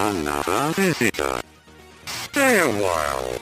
[0.00, 1.42] Another visitor.
[2.06, 3.38] Stay a while.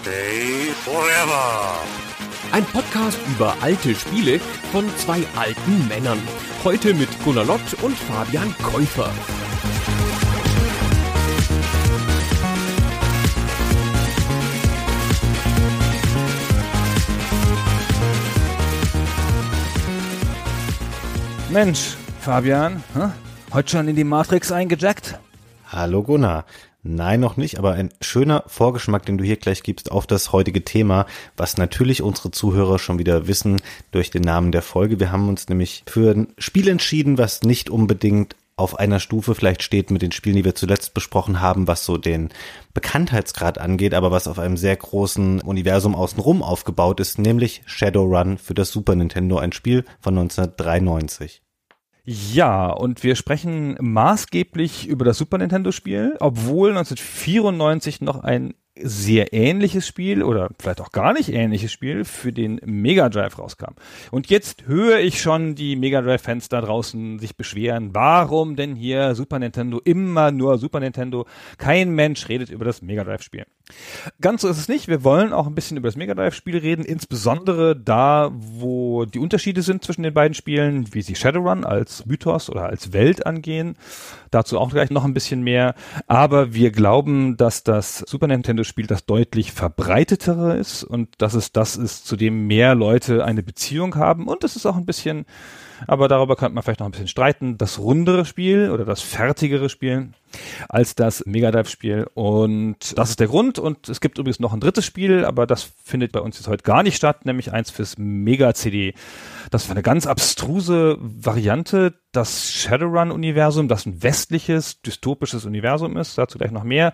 [0.00, 1.84] Stay forever.
[2.50, 4.40] Ein Podcast über alte Spiele
[4.72, 6.18] von zwei alten Männern.
[6.64, 9.12] Heute mit Gunnar Lott und Fabian Käufer.
[21.50, 23.10] Mensch, Fabian, hä?
[23.52, 25.18] heute schon in die Matrix eingejackt?
[25.76, 26.46] Hallo Gunnar.
[26.82, 30.64] Nein, noch nicht, aber ein schöner Vorgeschmack, den du hier gleich gibst auf das heutige
[30.64, 31.04] Thema,
[31.36, 35.00] was natürlich unsere Zuhörer schon wieder wissen durch den Namen der Folge.
[35.00, 39.62] Wir haben uns nämlich für ein Spiel entschieden, was nicht unbedingt auf einer Stufe vielleicht
[39.62, 42.30] steht mit den Spielen, die wir zuletzt besprochen haben, was so den
[42.72, 48.54] Bekanntheitsgrad angeht, aber was auf einem sehr großen Universum außenrum aufgebaut ist, nämlich Shadowrun für
[48.54, 51.42] das Super Nintendo, ein Spiel von 1993.
[52.08, 59.32] Ja, und wir sprechen maßgeblich über das Super Nintendo Spiel, obwohl 1994 noch ein sehr
[59.32, 63.74] ähnliches Spiel oder vielleicht auch gar nicht ähnliches Spiel für den Mega Drive rauskam.
[64.12, 68.76] Und jetzt höre ich schon die Mega Drive Fans da draußen sich beschweren, warum denn
[68.76, 71.26] hier Super Nintendo immer nur Super Nintendo?
[71.58, 73.46] Kein Mensch redet über das Mega Drive Spiel.
[74.20, 74.86] Ganz so ist es nicht.
[74.86, 79.18] Wir wollen auch ein bisschen über das Mega Drive Spiel reden, insbesondere da, wo die
[79.18, 83.76] Unterschiede sind zwischen den beiden Spielen, wie sie Shadowrun als Mythos oder als Welt angehen.
[84.30, 85.74] Dazu auch gleich noch ein bisschen mehr.
[86.06, 91.50] Aber wir glauben, dass das Super Nintendo Spiel das deutlich verbreitetere ist und dass es
[91.50, 94.28] das ist, zu dem mehr Leute eine Beziehung haben.
[94.28, 95.26] Und es ist auch ein bisschen,
[95.86, 99.68] aber darüber könnte man vielleicht noch ein bisschen streiten, das rundere Spiel oder das fertigere
[99.68, 100.10] Spiel
[100.68, 102.06] als das Mega Drive Spiel.
[102.14, 103.58] Und das ist der Grund.
[103.58, 106.62] Und es gibt übrigens noch ein drittes Spiel, aber das findet bei uns jetzt heute
[106.62, 108.94] gar nicht statt, nämlich eins fürs Mega CD.
[109.50, 116.38] Das war eine ganz abstruse Variante, das Shadowrun-Universum, das ein westliches, dystopisches Universum ist, dazu
[116.38, 116.92] gleich noch mehr,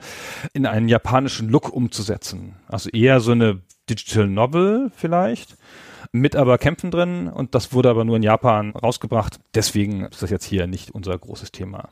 [0.53, 2.57] in einen japanischen Look umzusetzen.
[2.69, 5.57] Also eher so eine Digital Novel vielleicht
[6.13, 9.41] mit aber Kämpfen drin und das wurde aber nur in Japan rausgebracht.
[9.55, 11.89] Deswegen ist das jetzt hier nicht unser großes Thema.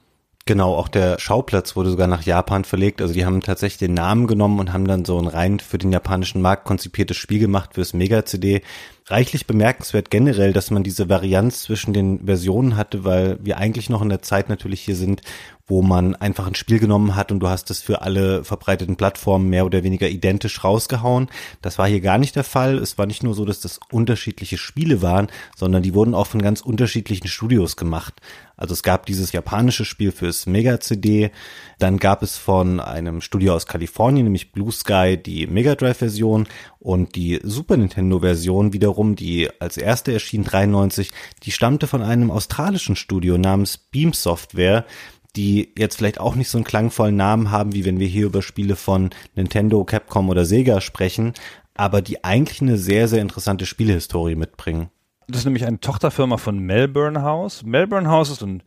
[0.47, 3.01] Genau, auch der Schauplatz wurde sogar nach Japan verlegt.
[3.01, 5.93] Also die haben tatsächlich den Namen genommen und haben dann so ein rein für den
[5.93, 8.63] japanischen Markt konzipiertes Spiel gemacht fürs Mega-CD.
[9.11, 14.03] Reichlich bemerkenswert generell, dass man diese Varianz zwischen den Versionen hatte, weil wir eigentlich noch
[14.03, 15.23] in der Zeit natürlich hier sind,
[15.71, 19.49] wo man einfach ein Spiel genommen hat und du hast es für alle verbreiteten Plattformen
[19.49, 21.29] mehr oder weniger identisch rausgehauen.
[21.63, 22.79] Das war hier gar nicht der Fall.
[22.79, 26.43] Es war nicht nur so, dass das unterschiedliche Spiele waren, sondern die wurden auch von
[26.43, 28.15] ganz unterschiedlichen Studios gemacht.
[28.57, 31.31] Also es gab dieses japanische Spiel fürs Mega CD,
[31.79, 36.47] dann gab es von einem Studio aus Kalifornien, nämlich Blue Sky, die Mega Drive Version
[36.81, 41.11] und die Super Nintendo Version wiederum, die als erste erschien 93,
[41.45, 44.87] die stammte von einem australischen Studio namens Beam Software,
[45.37, 48.43] die jetzt vielleicht auch nicht so einen klangvollen Namen haben, wie wenn wir hier über
[48.43, 51.35] Spiele von Nintendo, Capcom oder Sega sprechen,
[51.75, 54.89] aber die eigentlich eine sehr, sehr interessante Spielehistorie mitbringen.
[55.29, 57.63] Das ist nämlich eine Tochterfirma von Melbourne House.
[57.63, 58.63] Melbourne House ist ein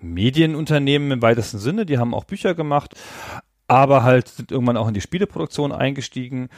[0.00, 1.86] Medienunternehmen im weitesten Sinne.
[1.86, 2.94] Die haben auch Bücher gemacht,
[3.68, 6.48] aber halt sind irgendwann auch in die Spieleproduktion eingestiegen.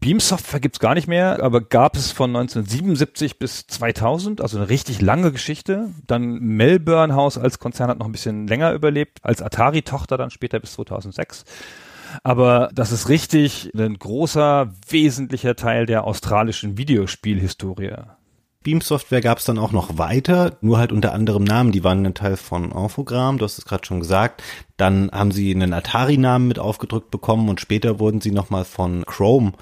[0.00, 4.68] Beam Software gibt's gar nicht mehr, aber gab es von 1977 bis 2000, also eine
[4.68, 5.88] richtig lange Geschichte.
[6.06, 10.60] Dann Melbourne House als Konzern hat noch ein bisschen länger überlebt, als Atari-Tochter dann später
[10.60, 11.44] bis 2006.
[12.22, 17.96] Aber das ist richtig ein großer, wesentlicher Teil der australischen Videospielhistorie.
[18.64, 21.72] Beam Software gab es dann auch noch weiter, nur halt unter anderem Namen.
[21.72, 24.42] Die waren ein Teil von Infogramm, du hast es gerade schon gesagt.
[24.76, 29.52] Dann haben sie einen Atari-Namen mit aufgedrückt bekommen und später wurden sie nochmal von Chrome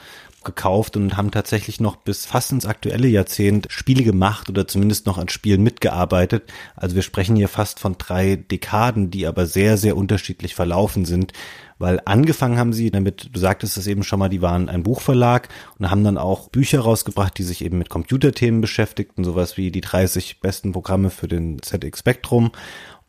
[0.47, 5.19] gekauft und haben tatsächlich noch bis fast ins aktuelle Jahrzehnt Spiele gemacht oder zumindest noch
[5.19, 6.51] an Spielen mitgearbeitet.
[6.75, 11.35] Also wir sprechen hier fast von drei Dekaden, die aber sehr, sehr unterschiedlich verlaufen sind.
[11.79, 15.51] Weil angefangen haben sie damit, du sagtest es eben schon mal, die waren ein Buchverlag
[15.79, 19.83] und haben dann auch Bücher rausgebracht, die sich eben mit Computerthemen beschäftigten, sowas wie die
[19.83, 22.53] 30 besten Programme für den ZX Spectrum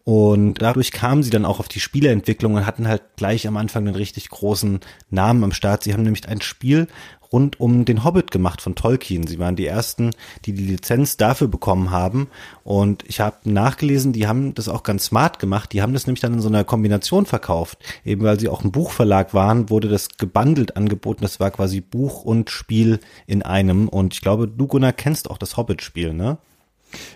[0.07, 3.85] und dadurch kamen sie dann auch auf die Spieleentwicklung und hatten halt gleich am Anfang
[3.85, 4.79] einen richtig großen
[5.09, 5.83] Namen am Start.
[5.83, 6.88] Sie haben nämlich ein Spiel
[7.31, 9.27] rund um den Hobbit gemacht von Tolkien.
[9.27, 10.12] Sie waren die ersten,
[10.45, 12.27] die die Lizenz dafür bekommen haben.
[12.63, 15.74] Und ich habe nachgelesen, die haben das auch ganz smart gemacht.
[15.74, 17.79] Die haben das nämlich dann in so einer Kombination verkauft.
[18.06, 21.21] Eben weil sie auch ein Buchverlag waren, wurde das gebundelt angeboten.
[21.21, 23.88] Das war quasi Buch und Spiel in einem.
[23.88, 26.38] Und ich glaube, du Gunnar kennst auch das Hobbit-Spiel, ne?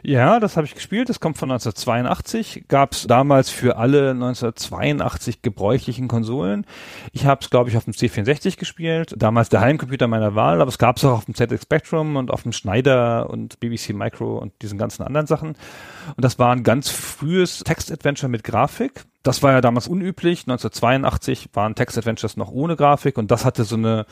[0.04, 1.10] Ja, das habe ich gespielt.
[1.10, 2.66] Das kommt von 1982.
[2.68, 6.66] Gab es damals für alle 1982 gebräuchlichen Konsolen.
[7.12, 9.14] Ich habe es, glaube ich, auf dem C64 gespielt.
[9.18, 12.32] Damals der Heimcomputer meiner Wahl, aber es gab es auch auf dem ZX Spectrum und
[12.32, 15.50] auf dem Schneider und BBC Micro und diesen ganzen anderen Sachen.
[15.50, 19.06] Und das war ein ganz frühes Text-Adventure mit Grafik.
[19.24, 20.42] Das war ja damals unüblich.
[20.42, 24.06] 1982 waren Text-Adventures noch ohne Grafik und das hatte so eine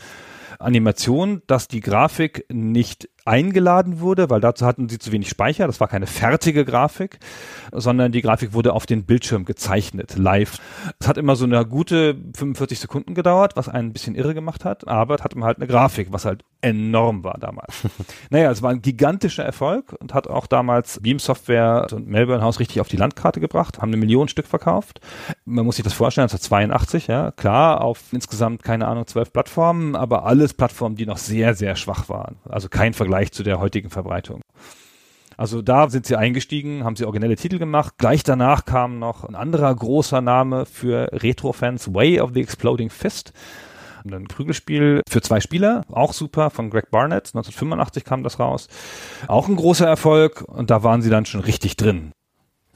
[0.60, 5.68] Animation, dass die Grafik nicht eingeladen wurde, weil dazu hatten sie zu wenig Speicher.
[5.68, 7.20] Das war keine fertige Grafik,
[7.72, 10.58] sondern die Grafik wurde auf den Bildschirm gezeichnet, live.
[11.00, 14.66] Es hat immer so eine gute 45 Sekunden gedauert, was einen ein bisschen irre gemacht
[14.66, 17.84] hat, aber es hatte man halt eine Grafik, was halt enorm war damals.
[18.30, 22.60] naja, es war ein gigantischer Erfolg und hat auch damals Beam Software und Melbourne House
[22.60, 25.00] richtig auf die Landkarte gebracht, haben eine Million Stück verkauft.
[25.46, 30.25] Man muss sich das vorstellen, 1982, ja, klar, auf insgesamt, keine Ahnung, zwölf Plattformen, aber
[30.25, 32.38] alles Plattformen, die noch sehr, sehr schwach waren.
[32.48, 34.42] Also kein Vergleich zu der heutigen Verbreitung.
[35.38, 37.94] Also da sind sie eingestiegen, haben sie originelle Titel gemacht.
[37.98, 43.31] Gleich danach kam noch ein anderer großer Name für Retro-Fans, Way of the Exploding Fist.
[44.06, 47.27] Ein Prügelspiel für zwei Spieler, auch super, von Greg Barnett.
[47.27, 48.68] 1985 kam das raus.
[49.27, 52.12] Auch ein großer Erfolg und da waren sie dann schon richtig drin.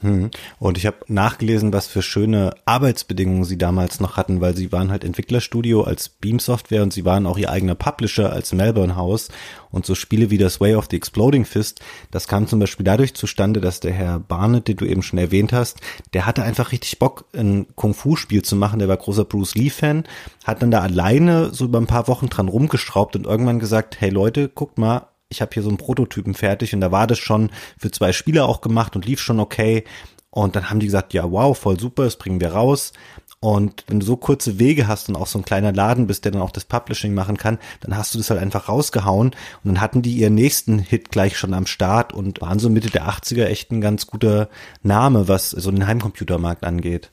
[0.04, 0.30] Hm.
[0.58, 4.90] Und ich habe nachgelesen, was für schöne Arbeitsbedingungen sie damals noch hatten, weil sie waren
[4.90, 9.30] halt Entwicklerstudio als Beam Software und sie waren auch ihr eigener Publisher als Melbourne House.
[9.70, 11.80] Und so Spiele wie das Way of the Exploding Fist,
[12.10, 15.54] das kam zum Beispiel dadurch zustande, dass der Herr Barnett, den du eben schon erwähnt
[15.54, 15.80] hast,
[16.12, 18.80] der hatte einfach richtig Bock, ein Kung-Fu-Spiel zu machen.
[18.80, 20.04] Der war großer Bruce Lee-Fan,
[20.44, 24.10] hat dann da alleine so über ein paar Wochen dran rumgeschraubt und irgendwann gesagt, hey
[24.10, 27.50] Leute, guckt mal, ich habe hier so einen Prototypen fertig und da war das schon
[27.78, 29.84] für zwei Spieler auch gemacht und lief schon okay.
[30.30, 32.92] Und dann haben die gesagt, ja, wow, voll super, das bringen wir raus.
[33.38, 36.32] Und wenn du so kurze Wege hast und auch so ein kleiner Laden bist, der
[36.32, 39.28] dann auch das Publishing machen kann, dann hast du das halt einfach rausgehauen.
[39.28, 39.34] Und
[39.64, 43.06] dann hatten die ihren nächsten Hit gleich schon am Start und waren so Mitte der
[43.06, 44.48] 80er echt ein ganz guter
[44.82, 47.12] Name, was so den Heimcomputermarkt angeht.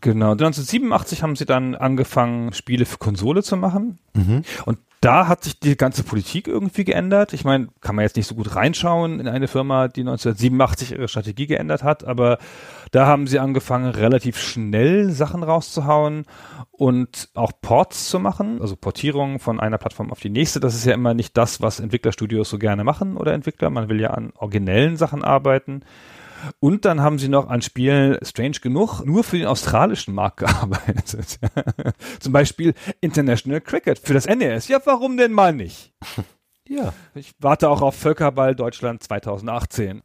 [0.00, 3.98] Genau, 1987 haben sie dann angefangen, Spiele für Konsole zu machen.
[4.14, 4.42] Mhm.
[4.66, 7.32] Und da hat sich die ganze Politik irgendwie geändert.
[7.32, 11.06] Ich meine, kann man jetzt nicht so gut reinschauen in eine Firma, die 1987 ihre
[11.06, 12.38] Strategie geändert hat, aber
[12.90, 16.24] da haben sie angefangen, relativ schnell Sachen rauszuhauen
[16.72, 20.58] und auch Ports zu machen, also Portierungen von einer Plattform auf die nächste.
[20.58, 23.70] Das ist ja immer nicht das, was Entwicklerstudios so gerne machen oder Entwickler.
[23.70, 25.82] Man will ja an originellen Sachen arbeiten.
[26.60, 31.38] Und dann haben sie noch an Spielen, strange genug, nur für den australischen Markt gearbeitet.
[32.20, 34.68] Zum Beispiel International Cricket für das NES.
[34.68, 35.92] Ja, warum denn mal nicht?
[36.70, 36.92] Ja.
[37.14, 40.02] Ich warte auch auf Völkerball Deutschland 2018.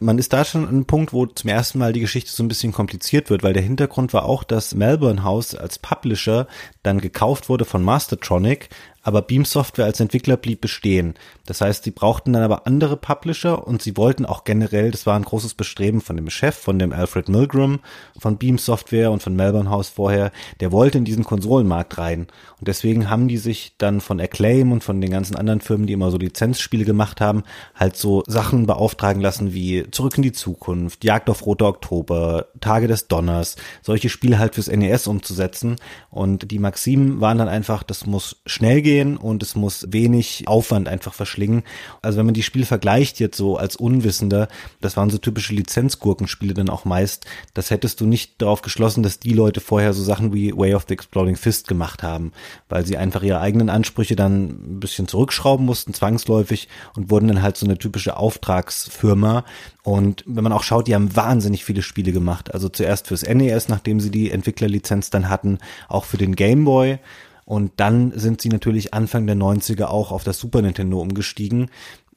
[0.00, 2.48] Man ist da schon an einem Punkt, wo zum ersten Mal die Geschichte so ein
[2.48, 6.46] bisschen kompliziert wird, weil der Hintergrund war auch, dass Melbourne House als Publisher
[6.84, 8.68] dann gekauft wurde von Mastertronic,
[9.08, 11.14] aber Beam Software als Entwickler blieb bestehen.
[11.46, 15.16] Das heißt, sie brauchten dann aber andere Publisher und sie wollten auch generell, das war
[15.16, 17.80] ein großes Bestreben von dem Chef, von dem Alfred Milgram,
[18.18, 20.30] von Beam Software und von Melbourne House vorher,
[20.60, 22.26] der wollte in diesen Konsolenmarkt rein.
[22.58, 25.94] Und deswegen haben die sich dann von Acclaim und von den ganzen anderen Firmen, die
[25.94, 31.04] immer so Lizenzspiele gemacht haben, halt so Sachen beauftragen lassen wie Zurück in die Zukunft,
[31.04, 35.76] Jagd auf Rote Oktober, Tage des Donners, solche Spiele halt fürs NES umzusetzen.
[36.10, 40.88] Und die Maximen waren dann einfach, das muss schnell gehen und es muss wenig Aufwand
[40.88, 41.62] einfach verschlingen.
[42.02, 44.48] Also wenn man die Spiele vergleicht jetzt so als Unwissender,
[44.80, 49.18] das waren so typische Lizenzgurkenspiele dann auch meist, das hättest du nicht darauf geschlossen, dass
[49.18, 52.32] die Leute vorher so Sachen wie Way of the Exploding Fist gemacht haben,
[52.68, 57.42] weil sie einfach ihre eigenen Ansprüche dann ein bisschen zurückschrauben mussten, zwangsläufig und wurden dann
[57.42, 59.44] halt so eine typische Auftragsfirma.
[59.88, 62.52] Und wenn man auch schaut, die haben wahnsinnig viele Spiele gemacht.
[62.52, 65.56] Also zuerst fürs NES, nachdem sie die Entwicklerlizenz dann hatten,
[65.88, 66.98] auch für den Game Boy
[67.46, 71.70] und dann sind sie natürlich Anfang der 90er auch auf das Super Nintendo umgestiegen.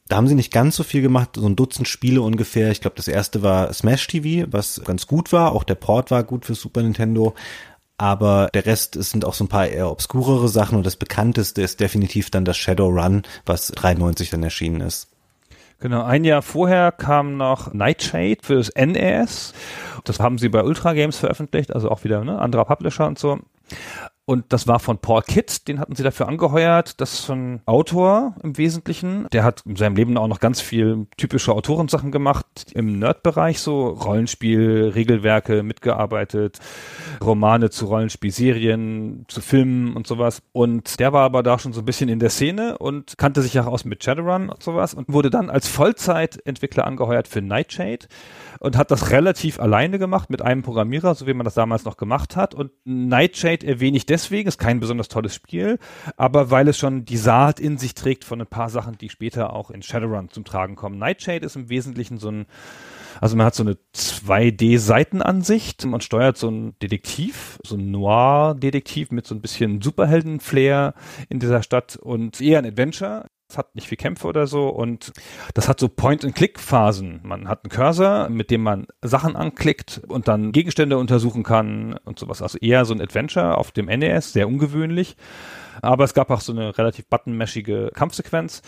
[0.10, 2.72] Da haben sie nicht ganz so viel gemacht, so ein Dutzend Spiele ungefähr.
[2.72, 5.54] Ich glaube, das erste war Smash TV, was ganz gut war.
[5.54, 7.36] Auch der Port war gut für Super Nintendo.
[7.98, 11.62] Aber der Rest es sind auch so ein paar eher obskurere Sachen und das bekannteste
[11.62, 15.11] ist definitiv dann das Shadowrun, was 93 dann erschienen ist.
[15.82, 19.54] Genau, ein Jahr vorher kam noch Nightshade für das NES.
[20.04, 23.40] Das haben sie bei Ultra Games veröffentlicht, also auch wieder ne, anderer Publisher und so.
[24.26, 27.02] Und das war von Paul Kitt, den hatten sie dafür angeheuert.
[27.02, 29.28] Das ist ein Autor im Wesentlichen.
[29.34, 33.88] Der hat in seinem Leben auch noch ganz viel typische Autorensachen gemacht im Nerd-Bereich, so
[33.88, 36.60] Rollenspiel, Regelwerke mitgearbeitet,
[37.22, 40.44] Romane zu Rollenspielserien, zu Filmen und sowas.
[40.52, 43.60] Und der war aber da schon so ein bisschen in der Szene und kannte sich
[43.60, 48.08] auch aus mit Shadowrun und sowas und wurde dann als Vollzeitentwickler angeheuert für Nightshade
[48.60, 51.98] und hat das relativ alleine gemacht mit einem Programmierer, so wie man das damals noch
[51.98, 52.54] gemacht hat.
[52.54, 55.80] Und Nightshade erwähne ich deswegen, ist kein besonders tolles Spiel,
[56.18, 59.54] aber weil es schon die Saat in sich trägt von ein paar Sachen, die später
[59.54, 60.98] auch in Shadowrun zum Tragen kommen.
[60.98, 62.46] Nightshade ist im Wesentlichen so ein
[63.20, 69.28] also man hat so eine 2D-Seitenansicht, man steuert so ein Detektiv, so ein Noir-Detektiv mit
[69.28, 70.96] so ein bisschen Superhelden-Flair
[71.30, 75.12] in dieser Stadt und eher ein Adventure Es hat nicht viel Kämpfe oder so und
[75.54, 77.20] das hat so Point-and-Click-Phasen.
[77.24, 82.18] Man hat einen Cursor, mit dem man Sachen anklickt und dann Gegenstände untersuchen kann und
[82.18, 82.42] sowas.
[82.42, 85.18] Also eher so ein Adventure auf dem NES, sehr ungewöhnlich.
[85.82, 88.62] Aber es gab auch so eine relativ buttonmeshige Kampfsequenz.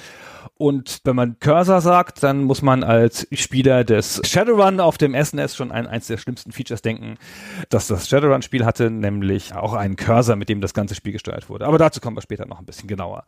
[0.58, 5.56] Und wenn man Cursor sagt, dann muss man als Spieler des Shadowrun auf dem SNES
[5.56, 7.16] schon an eins der schlimmsten Features denken,
[7.70, 11.68] dass das Shadowrun-Spiel hatte, nämlich auch einen Cursor, mit dem das ganze Spiel gesteuert wurde.
[11.68, 13.26] Aber dazu kommen wir später noch ein bisschen genauer.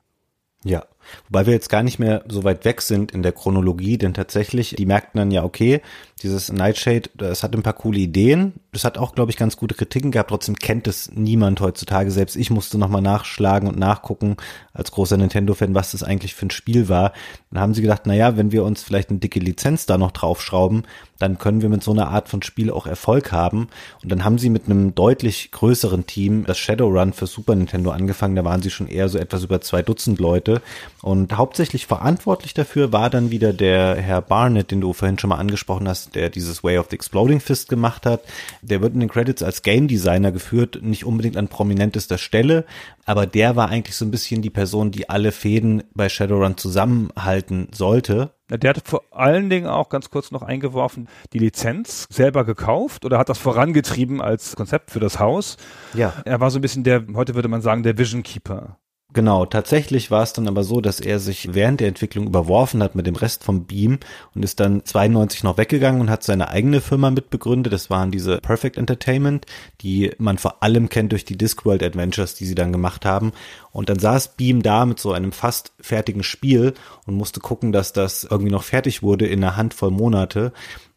[0.68, 0.84] Ja,
[1.28, 4.76] wobei wir jetzt gar nicht mehr so weit weg sind in der Chronologie, denn tatsächlich,
[4.76, 5.82] die merkten dann ja, okay,
[6.24, 9.76] dieses Nightshade, das hat ein paar coole Ideen, das hat auch, glaube ich, ganz gute
[9.76, 14.38] Kritiken gehabt, trotzdem kennt es niemand heutzutage, selbst ich musste nochmal nachschlagen und nachgucken,
[14.74, 17.14] als großer Nintendo-Fan, was das eigentlich für ein Spiel war.
[17.52, 20.14] Dann haben sie gedacht, na ja, wenn wir uns vielleicht eine dicke Lizenz da noch
[20.14, 20.88] draufschrauben,
[21.20, 23.68] dann können wir mit so einer Art von Spiel auch Erfolg haben.
[24.04, 28.36] Und dann haben sie mit einem deutlich größeren Team das Shadowrun für Super Nintendo angefangen.
[28.36, 30.62] Da waren sie schon eher so etwas über zwei Dutzend Leute.
[31.02, 35.38] Und hauptsächlich verantwortlich dafür war dann wieder der Herr Barnett, den du vorhin schon mal
[35.38, 38.22] angesprochen hast, der dieses Way of the Exploding Fist gemacht hat.
[38.62, 42.66] Der wird in den Credits als Game Designer geführt, nicht unbedingt an prominentester Stelle,
[43.06, 47.70] aber der war eigentlich so ein bisschen die Person, die alle Fäden bei Shadowrun zusammenhalten
[47.72, 48.32] sollte.
[48.50, 53.18] Der hat vor allen Dingen auch ganz kurz noch eingeworfen, die Lizenz selber gekauft oder
[53.18, 55.58] hat das vorangetrieben als Konzept für das Haus.
[55.94, 56.14] Ja.
[56.26, 58.78] Er war so ein bisschen der, heute würde man sagen, der Vision Keeper.
[59.16, 62.96] Genau, tatsächlich war es dann aber so, dass er sich während der Entwicklung überworfen hat
[62.96, 64.00] mit dem Rest vom Beam
[64.36, 67.72] und ist dann 92 noch weggegangen und hat seine eigene Firma mitbegründet.
[67.72, 69.46] Das waren diese Perfect Entertainment,
[69.80, 73.32] die man vor allem kennt durch die Discworld Adventures, die sie dann gemacht haben.
[73.72, 76.74] Und dann saß Beam da mit so einem fast fertigen Spiel
[77.06, 80.52] und musste gucken, dass das irgendwie noch fertig wurde in einer Handvoll Monate.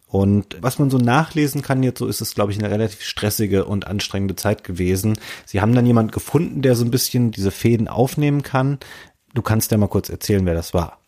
[0.09, 3.67] Und was man so nachlesen kann jetzt, so ist es, glaube ich, eine relativ stressige
[3.67, 5.19] und anstrengende Zeit gewesen.
[5.45, 8.79] Sie haben dann jemand gefunden, der so ein bisschen diese Fäden aufnehmen kann.
[9.35, 10.99] Du kannst ja mal kurz erzählen, wer das war.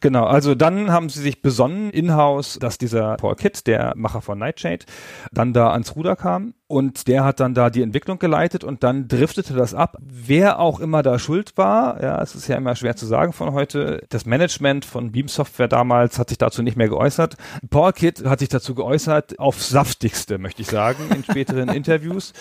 [0.00, 4.38] Genau, also dann haben sie sich besonnen in-house, dass dieser Paul Kidd, der Macher von
[4.38, 4.86] Nightshade,
[5.32, 9.08] dann da ans Ruder kam und der hat dann da die Entwicklung geleitet und dann
[9.08, 9.96] driftete das ab.
[10.00, 13.54] Wer auch immer da schuld war, ja, es ist ja immer schwer zu sagen von
[13.54, 14.02] heute.
[14.10, 17.36] Das Management von Beam Software damals hat sich dazu nicht mehr geäußert.
[17.70, 22.34] Paul Kidd hat sich dazu geäußert, auf saftigste, möchte ich sagen, in späteren Interviews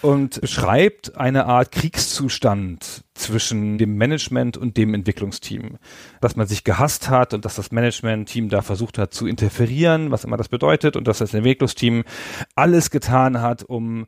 [0.00, 5.78] und beschreibt eine Art Kriegszustand zwischen dem Management und dem Entwicklungsteam.
[6.20, 10.24] Dass man sich gehasst hat und dass das Management-Team da versucht hat zu interferieren, was
[10.24, 12.04] immer das bedeutet, und dass das Entwicklungsteam
[12.54, 14.06] alles getan hat, um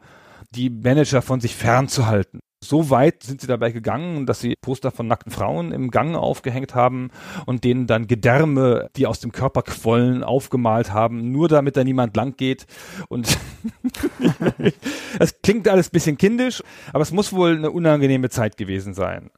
[0.51, 2.41] die Manager von sich fernzuhalten.
[2.61, 6.75] So weit sind sie dabei gegangen, dass sie Poster von nackten Frauen im Gang aufgehängt
[6.75, 7.11] haben
[7.47, 12.17] und denen dann Gedärme, die aus dem Körper quollen, aufgemalt haben, nur damit da niemand
[12.17, 12.67] lang geht.
[13.09, 13.39] Und
[15.21, 19.31] es klingt alles bisschen kindisch, aber es muss wohl eine unangenehme Zeit gewesen sein.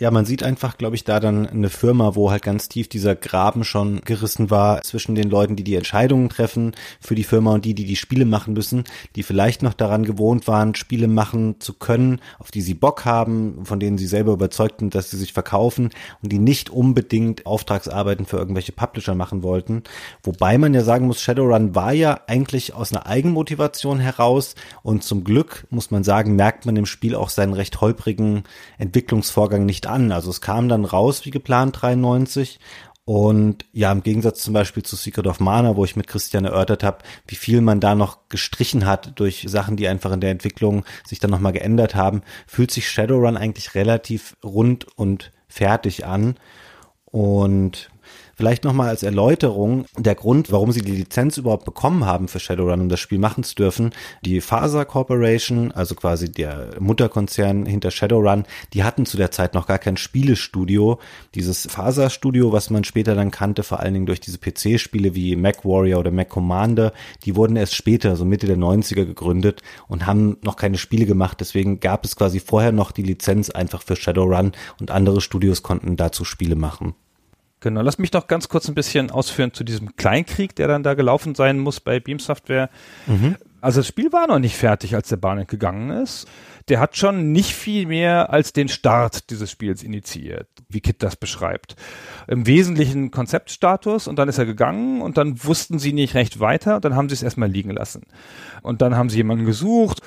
[0.00, 3.16] Ja, man sieht einfach, glaube ich, da dann eine Firma, wo halt ganz tief dieser
[3.16, 7.64] Graben schon gerissen war zwischen den Leuten, die die Entscheidungen treffen für die Firma und
[7.64, 8.84] die, die die Spiele machen müssen,
[9.16, 13.64] die vielleicht noch daran gewohnt waren, Spiele machen zu können, auf die sie Bock haben,
[13.64, 15.90] von denen sie selber überzeugt sind, dass sie sich verkaufen
[16.22, 19.82] und die nicht unbedingt Auftragsarbeiten für irgendwelche Publisher machen wollten.
[20.22, 25.24] Wobei man ja sagen muss, Shadowrun war ja eigentlich aus einer Eigenmotivation heraus und zum
[25.24, 28.44] Glück, muss man sagen, merkt man im Spiel auch seinen recht holprigen
[28.78, 30.12] Entwicklungsvorgang nicht an.
[30.12, 32.58] Also es kam dann raus wie geplant 93
[33.08, 36.84] und ja, im Gegensatz zum Beispiel zu Secret of Mana, wo ich mit Christian erörtert
[36.84, 40.84] habe, wie viel man da noch gestrichen hat durch Sachen, die einfach in der Entwicklung
[41.06, 46.36] sich dann nochmal geändert haben, fühlt sich Shadowrun eigentlich relativ rund und fertig an.
[47.06, 47.88] Und
[48.38, 52.82] Vielleicht nochmal als Erläuterung der Grund, warum sie die Lizenz überhaupt bekommen haben für Shadowrun,
[52.82, 53.90] um das Spiel machen zu dürfen.
[54.24, 59.66] Die Faser Corporation, also quasi der Mutterkonzern hinter Shadowrun, die hatten zu der Zeit noch
[59.66, 61.00] gar kein Spielestudio.
[61.34, 65.34] Dieses Faser Studio, was man später dann kannte, vor allen Dingen durch diese PC-Spiele wie
[65.34, 66.92] Mac Warrior oder Mac Commander,
[67.24, 71.38] die wurden erst später, so Mitte der 90er gegründet und haben noch keine Spiele gemacht.
[71.40, 75.96] Deswegen gab es quasi vorher noch die Lizenz einfach für Shadowrun und andere Studios konnten
[75.96, 76.94] dazu Spiele machen.
[77.60, 80.94] Genau, lass mich noch ganz kurz ein bisschen ausführen zu diesem Kleinkrieg, der dann da
[80.94, 82.70] gelaufen sein muss bei Beam Software.
[83.06, 83.36] Mhm.
[83.60, 86.28] Also das Spiel war noch nicht fertig, als der Barnett gegangen ist.
[86.68, 91.16] Der hat schon nicht viel mehr als den Start dieses Spiels initiiert, wie Kit das
[91.16, 91.74] beschreibt.
[92.28, 96.78] Im Wesentlichen Konzeptstatus und dann ist er gegangen und dann wussten sie nicht recht weiter,
[96.78, 98.02] dann haben sie es erstmal liegen lassen.
[98.62, 100.02] Und dann haben sie jemanden gesucht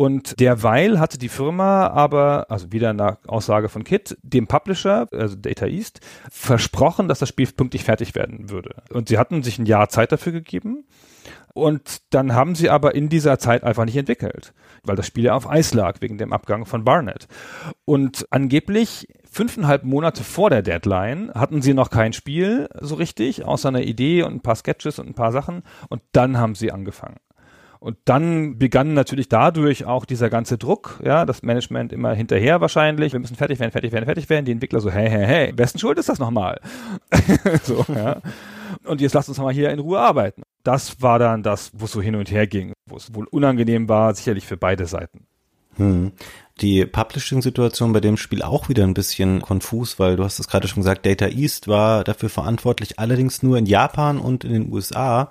[0.00, 5.36] Und derweil hatte die Firma aber, also wieder nach Aussage von Kit, dem Publisher, also
[5.36, 8.76] Data East, versprochen, dass das Spiel pünktlich fertig werden würde.
[8.94, 10.86] Und sie hatten sich ein Jahr Zeit dafür gegeben.
[11.52, 14.54] Und dann haben sie aber in dieser Zeit einfach nicht entwickelt,
[14.84, 17.28] weil das Spiel ja auf Eis lag wegen dem Abgang von Barnett.
[17.84, 23.68] Und angeblich fünfeinhalb Monate vor der Deadline hatten sie noch kein Spiel so richtig, außer
[23.68, 25.62] einer Idee und ein paar Sketches und ein paar Sachen.
[25.90, 27.16] Und dann haben sie angefangen.
[27.80, 33.14] Und dann begann natürlich dadurch auch dieser ganze Druck, ja, das Management immer hinterher wahrscheinlich,
[33.14, 35.78] wir müssen fertig werden, fertig werden, fertig werden, die Entwickler so, hey, hey, hey, wessen
[35.78, 36.60] Schuld ist das nochmal?
[37.62, 38.20] so, ja.
[38.84, 40.42] Und jetzt lasst uns mal hier in Ruhe arbeiten.
[40.62, 43.88] Das war dann das, wo es so hin und her ging, wo es wohl unangenehm
[43.88, 45.26] war, sicherlich für beide Seiten.
[45.76, 46.12] Hm.
[46.60, 50.68] Die Publishing-Situation bei dem Spiel auch wieder ein bisschen konfus, weil du hast es gerade
[50.68, 55.30] schon gesagt, Data East war dafür verantwortlich, allerdings nur in Japan und in den USA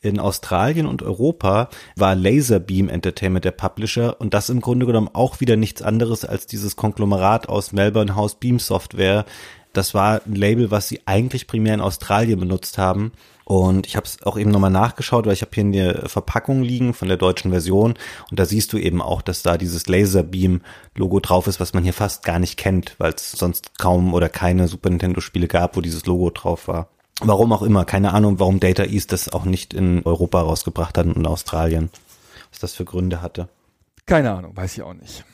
[0.00, 5.40] in Australien und Europa war Laserbeam Entertainment der Publisher und das im Grunde genommen auch
[5.40, 9.24] wieder nichts anderes als dieses Konglomerat aus Melbourne House Beam Software.
[9.72, 13.12] Das war ein Label, was sie eigentlich primär in Australien benutzt haben.
[13.44, 16.62] Und ich habe es auch eben nochmal nachgeschaut, weil ich habe hier in der Verpackung
[16.62, 17.94] liegen von der deutschen Version
[18.30, 21.94] und da siehst du eben auch, dass da dieses Laserbeam-Logo drauf ist, was man hier
[21.94, 26.04] fast gar nicht kennt, weil es sonst kaum oder keine Super Nintendo-Spiele gab, wo dieses
[26.04, 26.90] Logo drauf war.
[27.20, 31.06] Warum auch immer, keine Ahnung, warum Data East das auch nicht in Europa rausgebracht hat
[31.06, 31.90] und Australien.
[32.50, 33.48] Was das für Gründe hatte.
[34.06, 35.24] Keine Ahnung, weiß ich auch nicht.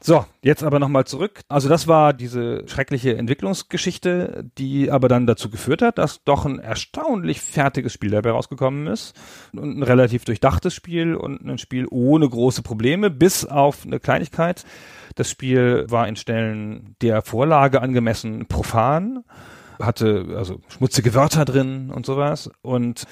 [0.00, 1.40] So, jetzt aber nochmal zurück.
[1.48, 6.60] Also das war diese schreckliche Entwicklungsgeschichte, die aber dann dazu geführt hat, dass doch ein
[6.60, 9.14] erstaunlich fertiges Spiel dabei rausgekommen ist.
[9.52, 14.64] Und ein relativ durchdachtes Spiel und ein Spiel ohne große Probleme, bis auf eine Kleinigkeit.
[15.16, 19.24] Das Spiel war in Stellen der Vorlage angemessen profan
[19.80, 22.50] hatte also schmutzige Wörter drin und sowas.
[22.62, 23.04] Und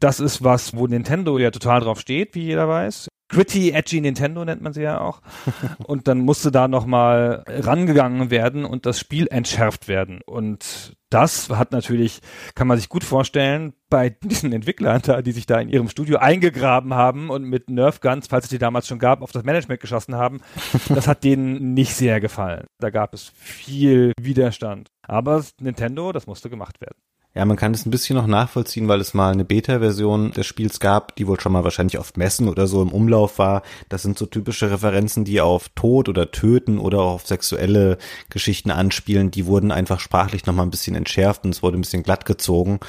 [0.00, 3.08] das ist was, wo Nintendo ja total drauf steht, wie jeder weiß.
[3.30, 5.22] Gritty, edgy Nintendo nennt man sie ja auch.
[5.84, 10.20] Und dann musste da nochmal rangegangen werden und das Spiel entschärft werden.
[10.26, 12.20] Und das hat natürlich,
[12.54, 16.18] kann man sich gut vorstellen, bei diesen Entwicklern da, die sich da in ihrem Studio
[16.18, 19.80] eingegraben haben und mit Nerf Guns, falls es die damals schon gab, auf das Management
[19.80, 20.40] geschossen haben,
[20.88, 22.66] das hat denen nicht sehr gefallen.
[22.78, 24.88] Da gab es viel Widerstand.
[25.02, 26.98] Aber Nintendo, das musste gemacht werden.
[27.32, 30.80] Ja, man kann es ein bisschen noch nachvollziehen, weil es mal eine Beta-Version des Spiels
[30.80, 33.62] gab, die wohl schon mal wahrscheinlich auf Messen oder so im Umlauf war.
[33.88, 37.98] Das sind so typische Referenzen, die auf Tod oder Töten oder auf sexuelle
[38.30, 39.30] Geschichten anspielen.
[39.30, 42.26] Die wurden einfach sprachlich noch mal ein bisschen entschärft und es wurde ein bisschen glatt
[42.26, 42.80] gezogen.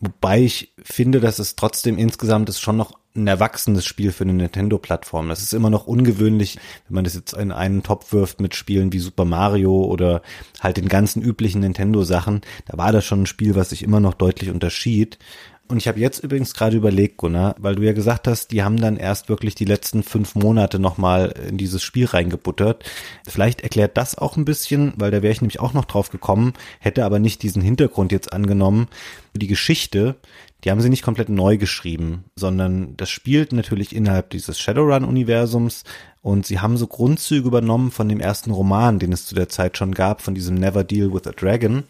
[0.00, 4.32] Wobei ich finde, dass es trotzdem insgesamt ist schon noch ein erwachsenes Spiel für eine
[4.32, 5.28] Nintendo-Plattform.
[5.28, 8.92] Das ist immer noch ungewöhnlich, wenn man das jetzt in einen Topf wirft mit Spielen
[8.92, 10.22] wie Super Mario oder
[10.60, 12.40] halt den ganzen üblichen Nintendo-Sachen.
[12.66, 15.18] Da war das schon ein Spiel, was sich immer noch deutlich unterschied.
[15.66, 18.78] Und ich habe jetzt übrigens gerade überlegt, Gunnar, weil du ja gesagt hast, die haben
[18.78, 22.84] dann erst wirklich die letzten fünf Monate nochmal in dieses Spiel reingebuttert.
[23.26, 26.52] Vielleicht erklärt das auch ein bisschen, weil da wäre ich nämlich auch noch drauf gekommen,
[26.80, 28.88] hätte aber nicht diesen Hintergrund jetzt angenommen.
[29.32, 30.16] Die Geschichte,
[30.64, 35.84] die haben sie nicht komplett neu geschrieben, sondern das spielt natürlich innerhalb dieses Shadowrun-Universums
[36.20, 39.78] und sie haben so Grundzüge übernommen von dem ersten Roman, den es zu der Zeit
[39.78, 41.84] schon gab, von diesem Never Deal with a Dragon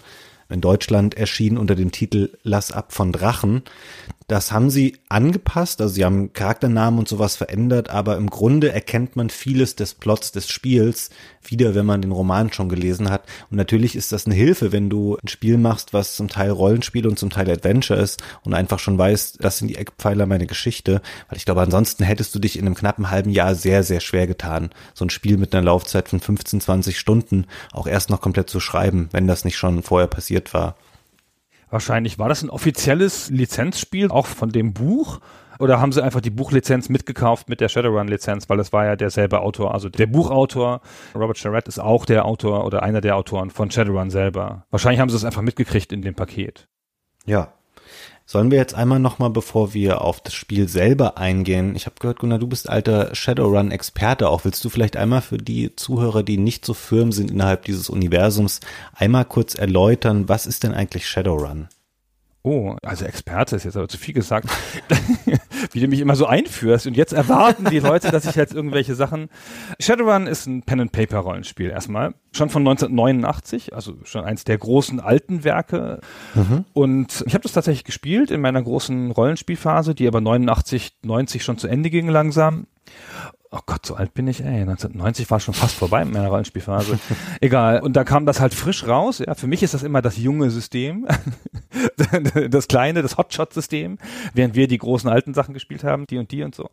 [0.49, 3.63] in Deutschland erschien unter dem Titel Lass ab von Drachen.
[4.27, 9.17] Das haben sie angepasst, also sie haben Charakternamen und sowas verändert, aber im Grunde erkennt
[9.17, 11.11] man vieles des Plots des Spiels
[11.43, 13.27] wieder, wenn man den Roman schon gelesen hat.
[13.51, 17.07] Und natürlich ist das eine Hilfe, wenn du ein Spiel machst, was zum Teil Rollenspiel
[17.07, 21.03] und zum Teil Adventure ist und einfach schon weißt, das sind die Eckpfeiler meiner Geschichte.
[21.29, 24.27] Weil ich glaube, ansonsten hättest du dich in einem knappen halben Jahr sehr, sehr schwer
[24.27, 28.49] getan, so ein Spiel mit einer Laufzeit von 15, 20 Stunden auch erst noch komplett
[28.49, 30.77] zu schreiben, wenn das nicht schon vorher passiert war.
[31.70, 35.20] Wahrscheinlich war das ein offizielles Lizenzspiel, auch von dem Buch.
[35.59, 39.40] Oder haben sie einfach die Buchlizenz mitgekauft mit der Shadowrun-Lizenz, weil es war ja derselbe
[39.40, 39.73] Autor.
[39.73, 40.81] Also der Buchautor,
[41.14, 44.66] Robert Charrette, ist auch der Autor oder einer der Autoren von Shadowrun selber.
[44.70, 46.68] Wahrscheinlich haben sie es einfach mitgekriegt in dem Paket.
[47.25, 47.54] Ja,
[48.27, 52.21] Sollen wir jetzt einmal nochmal, bevor wir auf das Spiel selber eingehen, ich habe gehört,
[52.21, 54.47] Gunnar, du bist alter Shadowrun-Experte auch.
[54.47, 58.61] Willst du vielleicht einmal für die Zuhörer, die nicht so firm sind innerhalb dieses Universums,
[58.95, 61.69] einmal kurz erläutern, was ist denn eigentlich Shadowrun?
[62.47, 64.51] Oh, also Experte ist jetzt aber zu viel gesagt,
[65.73, 66.87] wie du mich immer so einführst.
[66.87, 69.31] Und jetzt erwarten die Leute, dass ich jetzt irgendwelche Sachen.
[69.81, 72.13] Shadowrun ist ein Pen-and-Paper-Rollenspiel erstmal.
[72.33, 76.01] Schon von 1989, also schon eins der großen alten Werke.
[76.35, 76.67] Mhm.
[76.75, 81.57] Und ich habe das tatsächlich gespielt in meiner großen Rollenspielphase, die aber 89, 90 schon
[81.57, 82.67] zu Ende ging langsam.
[83.57, 84.62] Oh Gott, so alt bin ich, ey.
[84.62, 86.99] 1990 war schon fast vorbei mit meiner Rollenspielphase.
[87.40, 87.81] Egal.
[87.83, 89.21] Und da kam das halt frisch raus.
[89.25, 91.07] Ja, für mich ist das immer das junge System.
[92.51, 93.99] das kleine, das Hotshot-System.
[94.33, 96.69] Während wir die großen alten Sachen gespielt haben, die und die und so.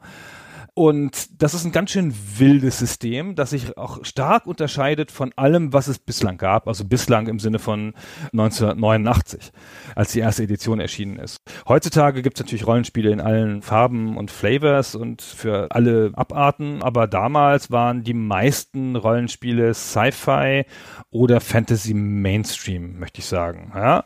[0.74, 5.74] Und das ist ein ganz schön wildes System, das sich auch stark unterscheidet von allem,
[5.74, 6.70] was es bislang gab.
[6.70, 7.94] Also bislang im Sinne von
[8.32, 9.52] 1989,
[9.96, 11.42] als die erste Edition erschienen ist.
[11.68, 17.06] Heutzutage gibt es natürlich Rollenspiele in allen Farben und Flavors und für alle Abarten, aber
[17.08, 20.64] damals waren die meisten Rollenspiele Sci-Fi
[21.10, 23.74] oder Fantasy Mainstream, möchte ich sagen.
[23.76, 24.06] Ja?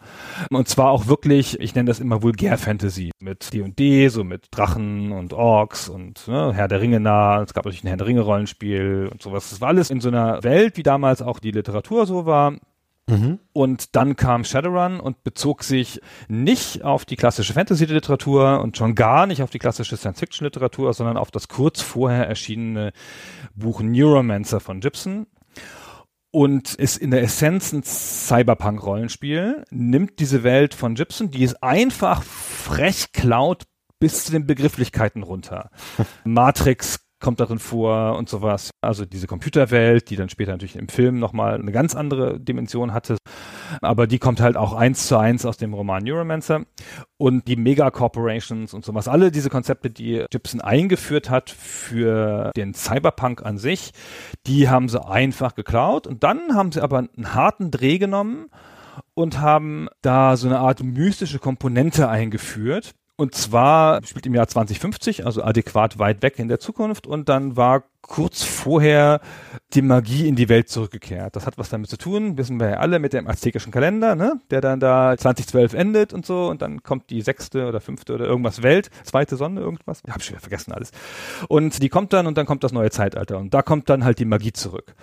[0.49, 5.11] Und zwar auch wirklich, ich nenne das immer Vulgär Fantasy mit D&D, so mit Drachen
[5.11, 7.41] und Orks und ne, Herr der Ringe nah.
[7.41, 9.49] Es gab natürlich ein Herr der Ringe Rollenspiel und sowas.
[9.49, 12.55] Das war alles in so einer Welt, wie damals auch die Literatur so war.
[13.07, 13.39] Mhm.
[13.53, 19.27] Und dann kam Shadowrun und bezog sich nicht auf die klassische Fantasy-Literatur und schon gar
[19.27, 22.93] nicht auf die klassische Science-Fiction-Literatur, sondern auf das kurz vorher erschienene
[23.53, 25.27] Buch Neuromancer von Gibson
[26.31, 32.23] und ist in der Essenz ein Cyberpunk-Rollenspiel, nimmt diese Welt von Gibson, die ist einfach
[32.23, 33.63] frech klaut
[33.99, 35.69] bis zu den Begrifflichkeiten runter.
[36.23, 38.69] Matrix kommt darin vor und sowas.
[38.81, 43.17] Also diese Computerwelt, die dann später natürlich im Film nochmal eine ganz andere Dimension hatte.
[43.81, 46.65] Aber die kommt halt auch eins zu eins aus dem Roman Neuromancer.
[47.17, 49.07] Und die Mega-Corporations und sowas.
[49.07, 53.91] Alle diese Konzepte, die Gibson eingeführt hat für den Cyberpunk an sich,
[54.45, 56.05] die haben sie einfach geklaut.
[56.05, 58.51] Und dann haben sie aber einen harten Dreh genommen
[59.13, 65.25] und haben da so eine Art mystische Komponente eingeführt und zwar spielt im Jahr 2050,
[65.25, 67.07] also adäquat weit weg in der Zukunft.
[67.07, 69.21] Und dann war kurz vorher
[69.73, 71.33] die Magie in die Welt zurückgekehrt.
[71.35, 74.41] Das hat was damit zu tun, wissen wir ja alle, mit dem aztekischen Kalender, ne?
[74.51, 76.49] der dann da 2012 endet und so.
[76.49, 80.01] Und dann kommt die sechste oder fünfte oder irgendwas Welt, zweite Sonne, irgendwas.
[80.05, 80.91] Ich habe schon wieder vergessen alles.
[81.47, 83.37] Und die kommt dann und dann kommt das neue Zeitalter.
[83.37, 84.93] Und da kommt dann halt die Magie zurück.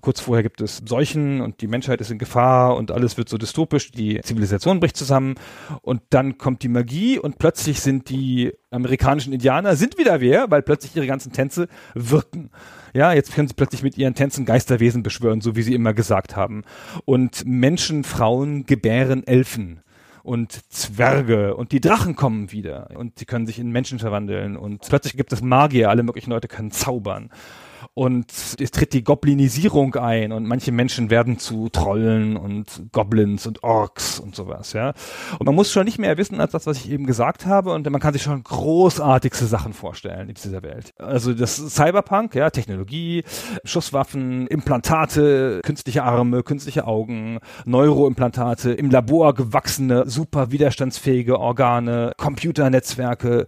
[0.00, 3.38] Kurz vorher gibt es Seuchen und die Menschheit ist in Gefahr und alles wird so
[3.38, 5.34] dystopisch, die Zivilisation bricht zusammen
[5.82, 10.62] und dann kommt die Magie und plötzlich sind die amerikanischen Indianer sind wieder wer, weil
[10.62, 12.50] plötzlich ihre ganzen Tänze wirken.
[12.94, 16.36] Ja, jetzt können sie plötzlich mit ihren Tänzen Geisterwesen beschwören, so wie sie immer gesagt
[16.36, 16.64] haben.
[17.04, 19.80] Und Menschen, Frauen gebären Elfen
[20.22, 24.86] und Zwerge und die Drachen kommen wieder und sie können sich in Menschen verwandeln und
[24.88, 27.30] plötzlich gibt es Magier, alle möglichen Leute können zaubern
[27.94, 33.62] und es tritt die Goblinisierung ein und manche Menschen werden zu Trollen und Goblins und
[33.64, 34.94] Orks und sowas, ja.
[35.38, 37.90] Und man muss schon nicht mehr wissen als das, was ich eben gesagt habe und
[37.90, 40.92] man kann sich schon großartigste Sachen vorstellen in dieser Welt.
[40.98, 43.24] Also das Cyberpunk, ja, Technologie,
[43.64, 53.46] Schusswaffen, Implantate, künstliche Arme, künstliche Augen, Neuroimplantate, im Labor gewachsene, super widerstandsfähige Organe, Computernetzwerke,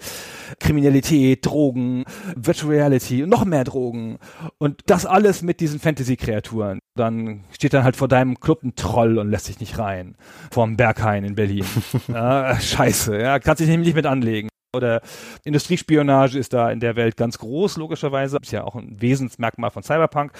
[0.59, 4.19] Kriminalität, Drogen, Virtual Reality, noch mehr Drogen
[4.59, 6.79] und das alles mit diesen Fantasy-Kreaturen.
[6.97, 10.17] Dann steht dann halt vor deinem Club ein Troll und lässt sich nicht rein.
[10.51, 11.65] Vorm Berghain in Berlin.
[12.09, 14.49] ja, scheiße, ja, kannst dich nämlich nicht mit anlegen.
[14.75, 15.03] Oder
[15.45, 18.39] Industriespionage ist da in der Welt ganz groß, logischerweise.
[18.41, 20.33] Ist ja auch ein Wesensmerkmal von Cyberpunk.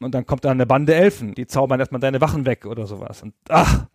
[0.00, 3.22] Und dann kommt da eine Bande Elfen, die zaubern erstmal deine Wachen weg oder sowas.
[3.22, 3.86] Und ach,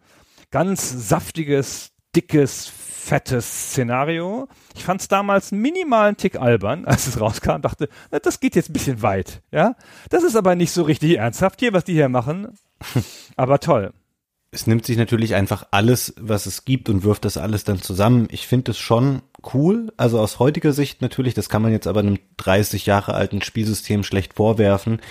[0.50, 2.68] ganz saftiges, dickes,
[3.06, 4.48] fettes Szenario.
[4.76, 7.62] Ich fand es damals minimal einen Tick albern, als es rauskam.
[7.62, 9.42] Dachte, na, das geht jetzt ein bisschen weit.
[9.52, 9.76] Ja,
[10.10, 12.58] das ist aber nicht so richtig ernsthaft hier, was die hier machen.
[13.36, 13.94] aber toll.
[14.52, 18.28] Es nimmt sich natürlich einfach alles, was es gibt und wirft das alles dann zusammen.
[18.32, 19.22] Ich finde es schon
[19.54, 19.92] cool.
[19.98, 24.04] Also aus heutiger Sicht natürlich, das kann man jetzt aber einem 30 Jahre alten Spielsystem
[24.04, 25.02] schlecht vorwerfen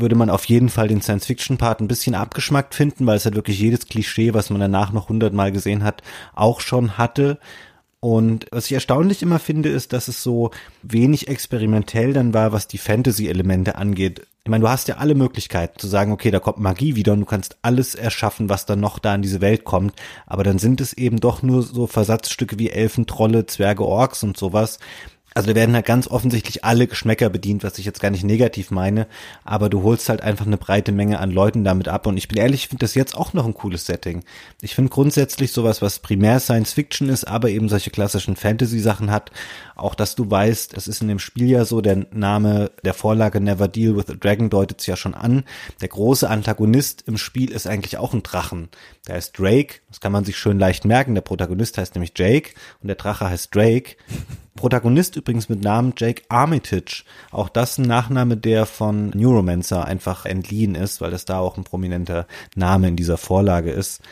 [0.00, 3.58] würde man auf jeden Fall den Science-Fiction-Part ein bisschen abgeschmackt finden, weil es halt wirklich
[3.58, 6.02] jedes Klischee, was man danach noch hundertmal gesehen hat,
[6.34, 7.38] auch schon hatte.
[8.00, 10.50] Und was ich erstaunlich immer finde, ist, dass es so
[10.82, 14.26] wenig experimentell dann war, was die Fantasy-Elemente angeht.
[14.42, 17.20] Ich meine, du hast ja alle Möglichkeiten zu sagen, okay, da kommt Magie wieder und
[17.20, 19.94] du kannst alles erschaffen, was dann noch da in diese Welt kommt.
[20.26, 24.36] Aber dann sind es eben doch nur so Versatzstücke wie Elfen, Trolle, Zwerge, Orks und
[24.36, 24.80] sowas,
[25.34, 28.70] also da werden halt ganz offensichtlich alle Geschmäcker bedient, was ich jetzt gar nicht negativ
[28.70, 29.06] meine,
[29.44, 32.38] aber du holst halt einfach eine breite Menge an Leuten damit ab und ich bin
[32.38, 34.24] ehrlich, ich finde das jetzt auch noch ein cooles Setting.
[34.60, 39.30] Ich finde grundsätzlich sowas, was primär Science Fiction ist, aber eben solche klassischen Fantasy-Sachen hat,
[39.76, 43.40] auch dass du weißt, es ist in dem Spiel ja so, der Name der Vorlage
[43.40, 45.44] Never Deal with a Dragon deutet es ja schon an.
[45.80, 48.68] Der große Antagonist im Spiel ist eigentlich auch ein Drachen.
[49.08, 52.50] Der heißt Drake, das kann man sich schön leicht merken, der Protagonist heißt nämlich Jake
[52.80, 53.96] und der Drache heißt Drake.
[54.54, 57.04] Protagonist übrigens mit Namen Jake Armitage.
[57.32, 61.64] Auch das ein Nachname, der von Neuromancer einfach entliehen ist, weil das da auch ein
[61.64, 64.02] prominenter Name in dieser Vorlage ist.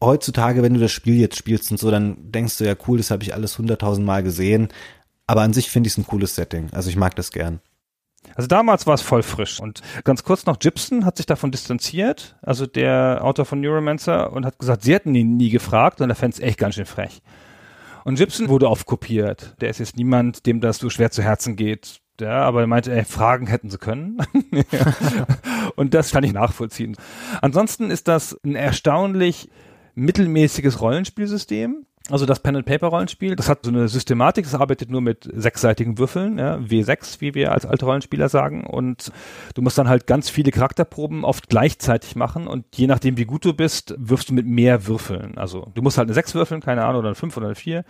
[0.00, 3.10] Heutzutage, wenn du das Spiel jetzt spielst und so, dann denkst du ja, cool, das
[3.10, 4.68] habe ich alles hunderttausend Mal gesehen.
[5.26, 6.70] Aber an sich finde ich es ein cooles Setting.
[6.72, 7.60] Also ich mag das gern.
[8.34, 9.60] Also damals war es voll frisch.
[9.60, 14.46] Und ganz kurz noch, Gibson hat sich davon distanziert, also der Autor von Neuromancer, und
[14.46, 17.22] hat gesagt, sie hätten ihn nie gefragt und er fände es echt ganz schön frech.
[18.04, 19.54] Und Gibson wurde oft kopiert.
[19.60, 22.00] Der ist jetzt niemand, dem das so schwer zu Herzen geht.
[22.20, 24.18] ja, aber er meinte, ey, Fragen hätten sie können.
[25.76, 26.96] Und das kann ich nachvollziehen.
[27.40, 29.50] Ansonsten ist das ein erstaunlich
[29.94, 31.86] mittelmäßiges Rollenspielsystem.
[32.10, 36.56] Also das Pen-and-Paper-Rollenspiel, das hat so eine Systematik, das arbeitet nur mit sechsseitigen Würfeln, ja,
[36.56, 38.66] W6, wie wir als alte Rollenspieler sagen.
[38.66, 39.12] Und
[39.54, 43.44] du musst dann halt ganz viele Charakterproben oft gleichzeitig machen und je nachdem, wie gut
[43.44, 45.38] du bist, wirfst du mit mehr Würfeln.
[45.38, 47.84] Also du musst halt eine sechs würfeln, keine Ahnung, oder eine fünf oder eine vier.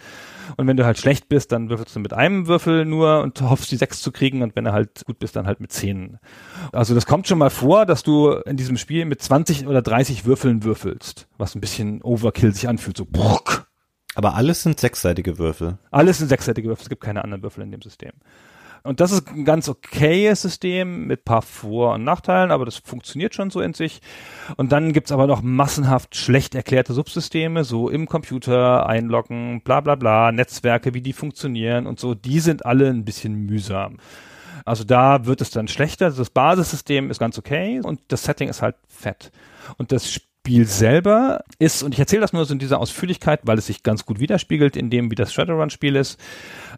[0.57, 3.71] Und wenn du halt schlecht bist, dann würfelst du mit einem Würfel nur und hoffst,
[3.71, 4.43] die sechs zu kriegen.
[4.43, 6.19] Und wenn du halt gut bist, dann halt mit zehn.
[6.73, 10.27] Also das kommt schon mal vor, dass du in diesem Spiel mit 20 oder 30
[10.27, 13.62] Würfeln würfelst, was ein bisschen Overkill sich anfühlt, so bruck.
[14.15, 15.79] Aber alles sind sechsseitige Würfel.
[15.91, 18.13] Alles sind sechsseitige Würfel, es gibt keine anderen Würfel in dem System.
[18.85, 23.35] Und das ist ein ganz okayes System mit paar Vor- und Nachteilen, aber das funktioniert
[23.35, 24.01] schon so in sich.
[24.57, 29.95] Und dann gibt's aber noch massenhaft schlecht erklärte Subsysteme, so im Computer einloggen, bla bla
[29.95, 32.15] bla, Netzwerke, wie die funktionieren und so.
[32.15, 33.99] Die sind alle ein bisschen mühsam.
[34.65, 36.11] Also da wird es dann schlechter.
[36.11, 39.31] Das Basissystem ist ganz okay und das Setting ist halt fett.
[39.77, 40.32] Und das Spiel
[40.65, 44.07] selber ist, und ich erzähle das nur so in dieser Ausführlichkeit, weil es sich ganz
[44.07, 46.19] gut widerspiegelt in dem, wie das Shadowrun-Spiel ist.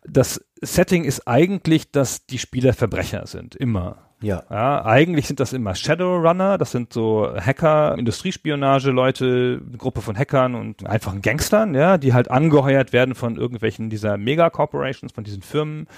[0.06, 3.98] Das Setting ist eigentlich, dass die Spieler Verbrecher sind, immer.
[4.20, 4.42] Ja.
[4.50, 10.16] Ja, eigentlich sind das immer Shadowrunner, das sind so Hacker, Industriespionage, Leute, eine Gruppe von
[10.16, 15.42] Hackern und einfachen Gangstern, ja, die halt angeheuert werden von irgendwelchen dieser Mega-Corporations, von diesen
[15.42, 15.88] Firmen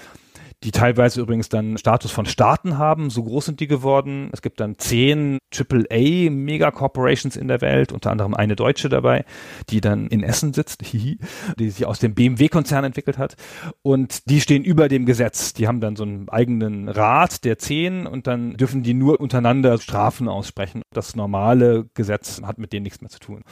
[0.63, 4.29] die teilweise übrigens dann Status von Staaten haben, so groß sind die geworden.
[4.33, 9.23] Es gibt dann zehn AAA Mega-Corporations in der Welt, unter anderem eine deutsche dabei,
[9.69, 13.35] die dann in Essen sitzt, die sich aus dem BMW-Konzern entwickelt hat.
[13.83, 15.53] Und die stehen über dem Gesetz.
[15.53, 19.79] Die haben dann so einen eigenen Rat der zehn und dann dürfen die nur untereinander
[19.79, 20.81] Strafen aussprechen.
[20.91, 23.43] Das normale Gesetz hat mit denen nichts mehr zu tun.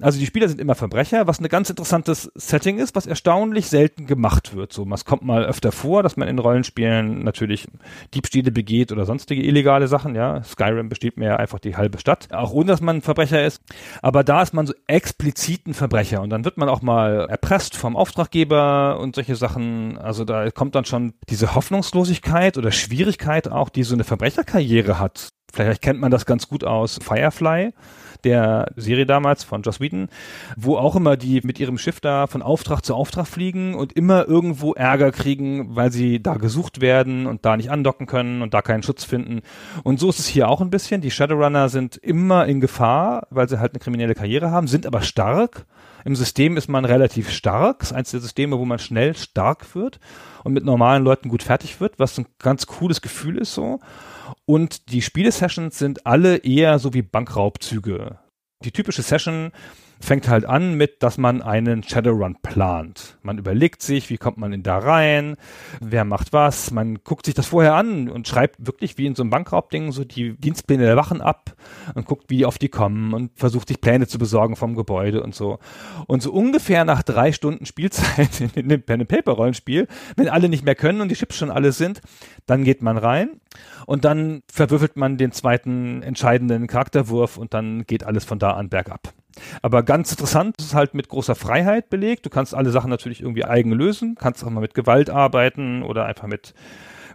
[0.00, 4.06] Also die Spieler sind immer Verbrecher, was ein ganz interessantes Setting ist, was erstaunlich selten
[4.06, 4.72] gemacht wird.
[4.72, 7.66] So, es kommt mal öfter vor, dass man in Rollenspielen natürlich
[8.14, 10.14] Diebstähle begeht oder sonstige illegale Sachen.
[10.14, 13.62] Ja, Skyrim besteht mehr einfach die halbe Stadt, auch ohne dass man ein Verbrecher ist.
[14.02, 17.76] Aber da ist man so explizit ein Verbrecher und dann wird man auch mal erpresst
[17.76, 19.98] vom Auftraggeber und solche Sachen.
[19.98, 25.30] Also da kommt dann schon diese Hoffnungslosigkeit oder Schwierigkeit auch, die so eine Verbrecherkarriere hat.
[25.52, 27.72] Vielleicht kennt man das ganz gut aus Firefly
[28.24, 30.08] der Serie damals von Joss Whedon,
[30.56, 34.26] wo auch immer die mit ihrem Schiff da von Auftrag zu Auftrag fliegen und immer
[34.26, 38.62] irgendwo Ärger kriegen, weil sie da gesucht werden und da nicht andocken können und da
[38.62, 39.42] keinen Schutz finden.
[39.82, 41.00] Und so ist es hier auch ein bisschen.
[41.00, 45.02] Die Shadowrunner sind immer in Gefahr, weil sie halt eine kriminelle Karriere haben, sind aber
[45.02, 45.66] stark.
[46.04, 47.80] Im System ist man relativ stark.
[47.80, 49.98] Das ist eines der Systeme, wo man schnell stark wird
[50.44, 53.80] und mit normalen Leuten gut fertig wird, was ein ganz cooles Gefühl ist so.
[54.44, 58.18] Und die Spielesessions sind alle eher so wie Bankraubzüge.
[58.64, 59.52] Die typische Session
[60.00, 63.18] fängt halt an mit, dass man einen Shadowrun plant.
[63.22, 65.36] Man überlegt sich, wie kommt man in da rein,
[65.80, 69.22] wer macht was, man guckt sich das vorher an und schreibt wirklich wie in so
[69.22, 71.54] einem Bankraubding so die Dienstpläne der Wachen ab
[71.94, 75.34] und guckt, wie oft die kommen und versucht sich Pläne zu besorgen vom Gebäude und
[75.34, 75.58] so.
[76.06, 81.00] Und so ungefähr nach drei Stunden Spielzeit in dem Pen-and-Paper-Rollenspiel, wenn alle nicht mehr können
[81.00, 82.00] und die Chips schon alle sind,
[82.46, 83.40] dann geht man rein
[83.86, 88.68] und dann verwürfelt man den zweiten entscheidenden Charakterwurf und dann geht alles von da an
[88.68, 89.12] bergab.
[89.62, 92.26] Aber ganz interessant, es ist halt mit großer Freiheit belegt.
[92.26, 96.06] Du kannst alle Sachen natürlich irgendwie eigen lösen, kannst auch mal mit Gewalt arbeiten oder
[96.06, 96.54] einfach mit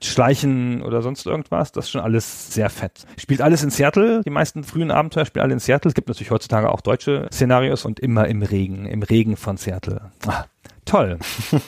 [0.01, 1.71] Schleichen oder sonst irgendwas.
[1.71, 3.05] Das ist schon alles sehr fett.
[3.17, 4.21] Spielt alles in Seattle.
[4.25, 5.89] Die meisten frühen Abenteuer spielen alle in Seattle.
[5.89, 10.11] Es gibt natürlich heutzutage auch deutsche Szenarios und immer im Regen, im Regen von Seattle.
[10.27, 10.45] Ah,
[10.85, 11.19] toll.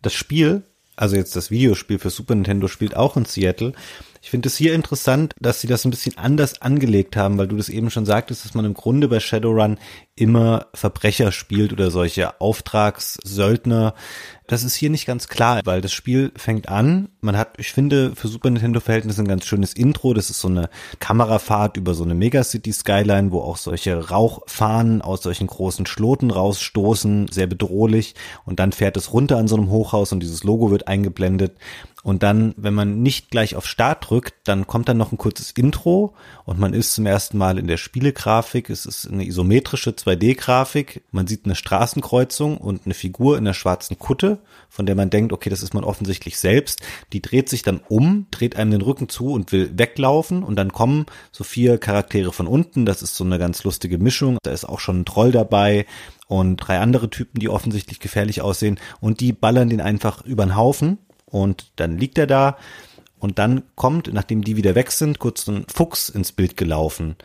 [0.00, 0.62] Das Spiel,
[0.96, 3.72] also jetzt das Videospiel für Super Nintendo spielt auch in Seattle
[4.20, 7.56] ich finde es hier interessant, dass sie das ein bisschen anders angelegt haben, weil du
[7.56, 9.78] das eben schon sagtest, dass man im Grunde bei Shadowrun
[10.16, 13.94] immer Verbrecher spielt oder solche Auftragssöldner.
[14.48, 17.10] Das ist hier nicht ganz klar, weil das Spiel fängt an.
[17.20, 20.14] Man hat, ich finde, für Super Nintendo Verhältnisse ein ganz schönes Intro.
[20.14, 25.22] Das ist so eine Kamerafahrt über so eine Megacity Skyline, wo auch solche Rauchfahnen aus
[25.22, 28.14] solchen großen Schloten rausstoßen, sehr bedrohlich.
[28.46, 31.52] Und dann fährt es runter an so einem Hochhaus und dieses Logo wird eingeblendet.
[32.04, 35.50] Und dann, wenn man nicht gleich auf Start drückt, dann kommt dann noch ein kurzes
[35.50, 38.70] Intro und man ist zum ersten Mal in der Spielegrafik.
[38.70, 41.02] Es ist eine isometrische 2D-Grafik.
[41.10, 45.32] Man sieht eine Straßenkreuzung und eine Figur in der schwarzen Kutte, von der man denkt,
[45.32, 46.82] okay, das ist man offensichtlich selbst.
[47.12, 50.72] Die dreht sich dann um, dreht einem den Rücken zu und will weglaufen und dann
[50.72, 52.86] kommen so vier Charaktere von unten.
[52.86, 54.38] Das ist so eine ganz lustige Mischung.
[54.42, 55.84] Da ist auch schon ein Troll dabei
[56.28, 60.54] und drei andere Typen, die offensichtlich gefährlich aussehen und die ballern den einfach über den
[60.54, 60.98] Haufen
[61.30, 62.56] und dann liegt er da
[63.18, 67.16] und dann kommt, nachdem die wieder weg sind, kurz ein Fuchs ins Bild gelaufen.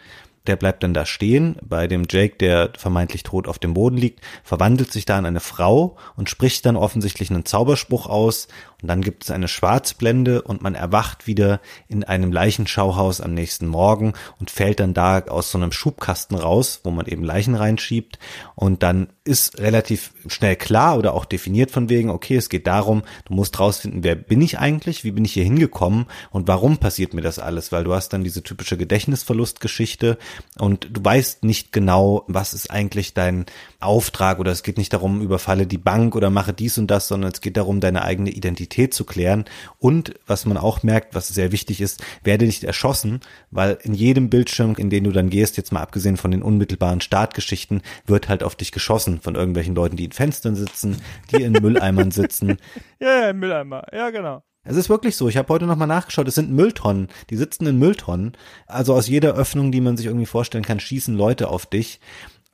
[0.45, 4.19] der bleibt dann da stehen bei dem Jake, der vermeintlich tot auf dem Boden liegt,
[4.43, 8.49] verwandelt sich da in eine Frau und spricht dann offensichtlich einen Zauberspruch aus
[8.83, 13.65] und dann gibt es eine Schwarzblende und man erwacht wieder in einem Leichenschauhaus am nächsten
[13.65, 18.19] Morgen und fällt dann da aus so einem Schubkasten raus, wo man eben Leichen reinschiebt.
[18.55, 23.03] Und dann ist relativ schnell klar oder auch definiert von wegen, okay, es geht darum,
[23.23, 27.13] du musst rausfinden, wer bin ich eigentlich, wie bin ich hier hingekommen und warum passiert
[27.13, 30.17] mir das alles, weil du hast dann diese typische Gedächtnisverlustgeschichte
[30.59, 33.45] und du weißt nicht genau, was ist eigentlich dein
[33.79, 37.31] Auftrag oder es geht nicht darum, überfalle die Bank oder mache dies und das, sondern
[37.31, 39.45] es geht darum, deine eigene Identität zu klären
[39.79, 44.29] und was man auch merkt, was sehr wichtig ist, werde nicht erschossen, weil in jedem
[44.29, 48.43] Bildschirm, in den du dann gehst, jetzt mal abgesehen von den unmittelbaren Startgeschichten, wird halt
[48.43, 50.97] auf dich geschossen von irgendwelchen Leuten, die in Fenstern sitzen,
[51.31, 52.57] die in Mülleimern sitzen.
[52.99, 53.85] Ja, ja, im Mülleimer.
[53.93, 54.43] Ja, genau.
[54.65, 55.27] Es ist wirklich so.
[55.27, 56.27] Ich habe heute nochmal nachgeschaut.
[56.27, 57.09] Es sind Mülltonnen.
[57.29, 58.37] Die sitzen in Mülltonnen.
[58.65, 61.99] Also aus jeder Öffnung, die man sich irgendwie vorstellen kann, schießen Leute auf dich.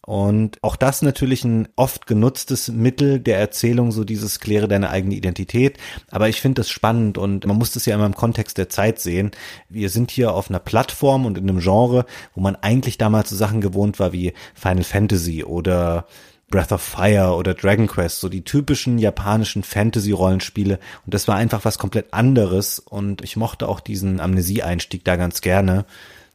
[0.09, 5.13] Und auch das natürlich ein oft genutztes Mittel der Erzählung, so dieses kläre deine eigene
[5.13, 5.77] Identität.
[6.09, 8.99] Aber ich finde das spannend und man muss das ja immer im Kontext der Zeit
[8.99, 9.29] sehen.
[9.69, 13.35] Wir sind hier auf einer Plattform und in einem Genre, wo man eigentlich damals so
[13.35, 16.07] Sachen gewohnt war wie Final Fantasy oder
[16.49, 20.79] Breath of Fire oder Dragon Quest, so die typischen japanischen Fantasy-Rollenspiele.
[21.05, 22.79] Und das war einfach was komplett anderes.
[22.79, 25.85] Und ich mochte auch diesen Amnesie-Einstieg da ganz gerne.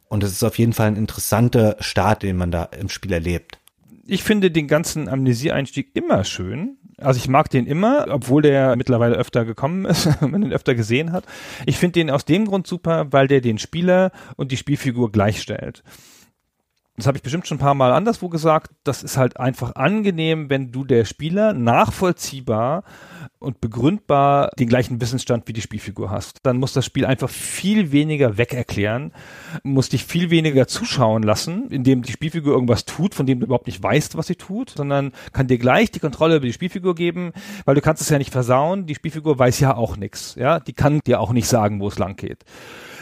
[0.07, 3.59] Und es ist auf jeden Fall ein interessanter Start, den man da im Spiel erlebt.
[4.07, 6.77] Ich finde den ganzen Amnesie-Einstieg immer schön.
[6.97, 11.11] Also ich mag den immer, obwohl der mittlerweile öfter gekommen ist, man ihn öfter gesehen
[11.11, 11.25] hat.
[11.65, 15.83] Ich finde den aus dem Grund super, weil der den Spieler und die Spielfigur gleichstellt
[16.97, 20.49] das habe ich bestimmt schon ein paar Mal anderswo gesagt, das ist halt einfach angenehm,
[20.49, 22.83] wenn du der Spieler nachvollziehbar
[23.45, 26.39] und begründbar den gleichen Wissensstand wie die Spielfigur hast.
[26.43, 29.13] Dann muss das Spiel einfach viel weniger wegerklären,
[29.63, 33.67] muss dich viel weniger zuschauen lassen, indem die Spielfigur irgendwas tut, von dem du überhaupt
[33.67, 37.31] nicht weißt, was sie tut, sondern kann dir gleich die Kontrolle über die Spielfigur geben,
[37.65, 38.85] weil du kannst es ja nicht versauen.
[38.85, 41.99] Die Spielfigur weiß ja auch nichts, ja, die kann dir auch nicht sagen, wo es
[41.99, 42.43] lang geht.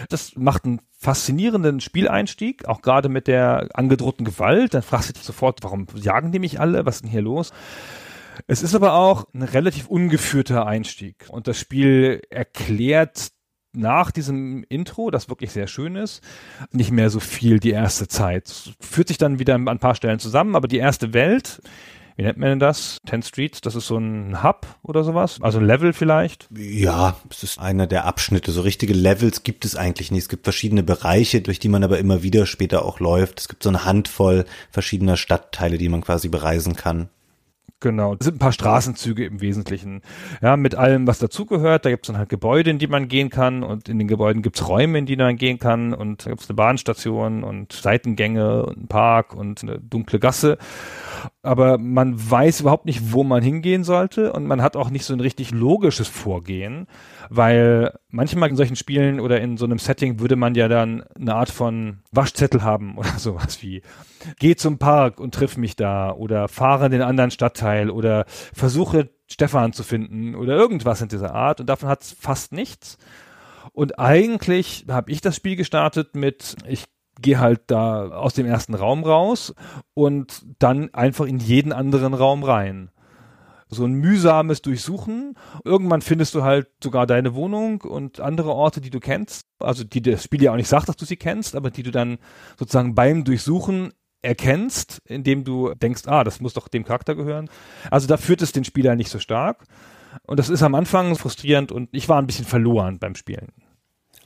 [0.09, 4.73] Das macht einen faszinierenden Spieleinstieg, auch gerade mit der angedrohten Gewalt.
[4.73, 6.85] Dann fragst du dich sofort, warum jagen die mich alle?
[6.85, 7.51] Was ist denn hier los?
[8.47, 11.27] Es ist aber auch ein relativ ungeführter Einstieg.
[11.29, 13.29] Und das Spiel erklärt
[13.75, 16.21] nach diesem Intro, das wirklich sehr schön ist,
[16.71, 18.73] nicht mehr so viel die erste Zeit.
[18.79, 21.61] Führt sich dann wieder an ein paar Stellen zusammen, aber die erste Welt
[22.15, 22.97] wie nennt man denn das?
[23.09, 25.39] 10 Streets, das ist so ein Hub oder sowas?
[25.41, 26.47] Also ein Level vielleicht?
[26.55, 28.51] Ja, es ist einer der Abschnitte.
[28.51, 30.23] So richtige Levels gibt es eigentlich nicht.
[30.23, 33.39] Es gibt verschiedene Bereiche, durch die man aber immer wieder später auch läuft.
[33.39, 37.09] Es gibt so eine Handvoll verschiedener Stadtteile, die man quasi bereisen kann.
[37.83, 40.03] Genau, das sind ein paar Straßenzüge im Wesentlichen.
[40.41, 41.83] Ja, mit allem, was dazugehört.
[41.83, 43.61] Da gibt es dann halt Gebäude, in die man gehen kann.
[43.61, 45.93] Und in den Gebäuden gibt es Räume, in die man gehen kann.
[45.93, 50.57] Und da gibt es eine Bahnstation und Seitengänge und einen Park und eine dunkle Gasse.
[51.41, 54.31] Aber man weiß überhaupt nicht, wo man hingehen sollte.
[54.31, 56.87] Und man hat auch nicht so ein richtig logisches Vorgehen,
[57.35, 61.33] weil manchmal in solchen Spielen oder in so einem Setting würde man ja dann eine
[61.33, 63.81] Art von Waschzettel haben oder sowas wie
[64.39, 69.09] geh zum Park und triff mich da oder fahre in den anderen Stadtteil oder versuche
[69.27, 72.97] Stefan zu finden oder irgendwas in dieser Art und davon hat es fast nichts.
[73.71, 76.85] Und eigentlich habe ich das Spiel gestartet mit, ich
[77.19, 79.55] gehe halt da aus dem ersten Raum raus
[79.95, 82.91] und dann einfach in jeden anderen Raum rein.
[83.73, 85.35] So ein mühsames Durchsuchen.
[85.63, 89.47] Irgendwann findest du halt sogar deine Wohnung und andere Orte, die du kennst.
[89.59, 91.91] Also die das Spiel ja auch nicht sagt, dass du sie kennst, aber die du
[91.91, 92.17] dann
[92.57, 97.49] sozusagen beim Durchsuchen erkennst, indem du denkst, ah, das muss doch dem Charakter gehören.
[97.91, 99.65] Also da führt es den Spieler nicht so stark.
[100.25, 103.51] Und das ist am Anfang frustrierend und ich war ein bisschen verloren beim Spielen.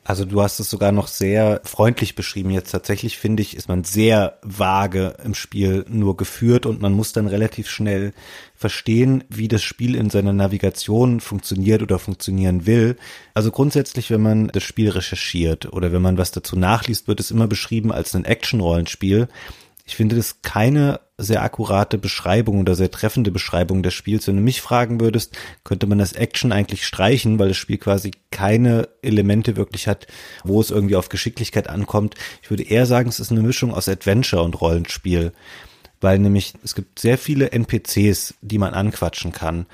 [0.07, 2.49] Also du hast es sogar noch sehr freundlich beschrieben.
[2.49, 7.11] Jetzt tatsächlich finde ich, ist man sehr vage im Spiel nur geführt und man muss
[7.11, 8.13] dann relativ schnell
[8.55, 12.95] verstehen, wie das Spiel in seiner Navigation funktioniert oder funktionieren will.
[13.33, 17.29] Also grundsätzlich, wenn man das Spiel recherchiert oder wenn man was dazu nachliest, wird es
[17.29, 19.27] immer beschrieben als ein Action-Rollenspiel.
[19.85, 24.27] Ich finde das keine sehr akkurate Beschreibung oder sehr treffende Beschreibung des Spiels.
[24.27, 28.11] Wenn du mich fragen würdest, könnte man das Action eigentlich streichen, weil das Spiel quasi
[28.29, 30.05] keine Elemente wirklich hat,
[30.43, 32.13] wo es irgendwie auf Geschicklichkeit ankommt.
[32.43, 35.31] Ich würde eher sagen, es ist eine Mischung aus Adventure und Rollenspiel,
[36.01, 39.65] weil nämlich es gibt sehr viele NPCs, die man anquatschen kann.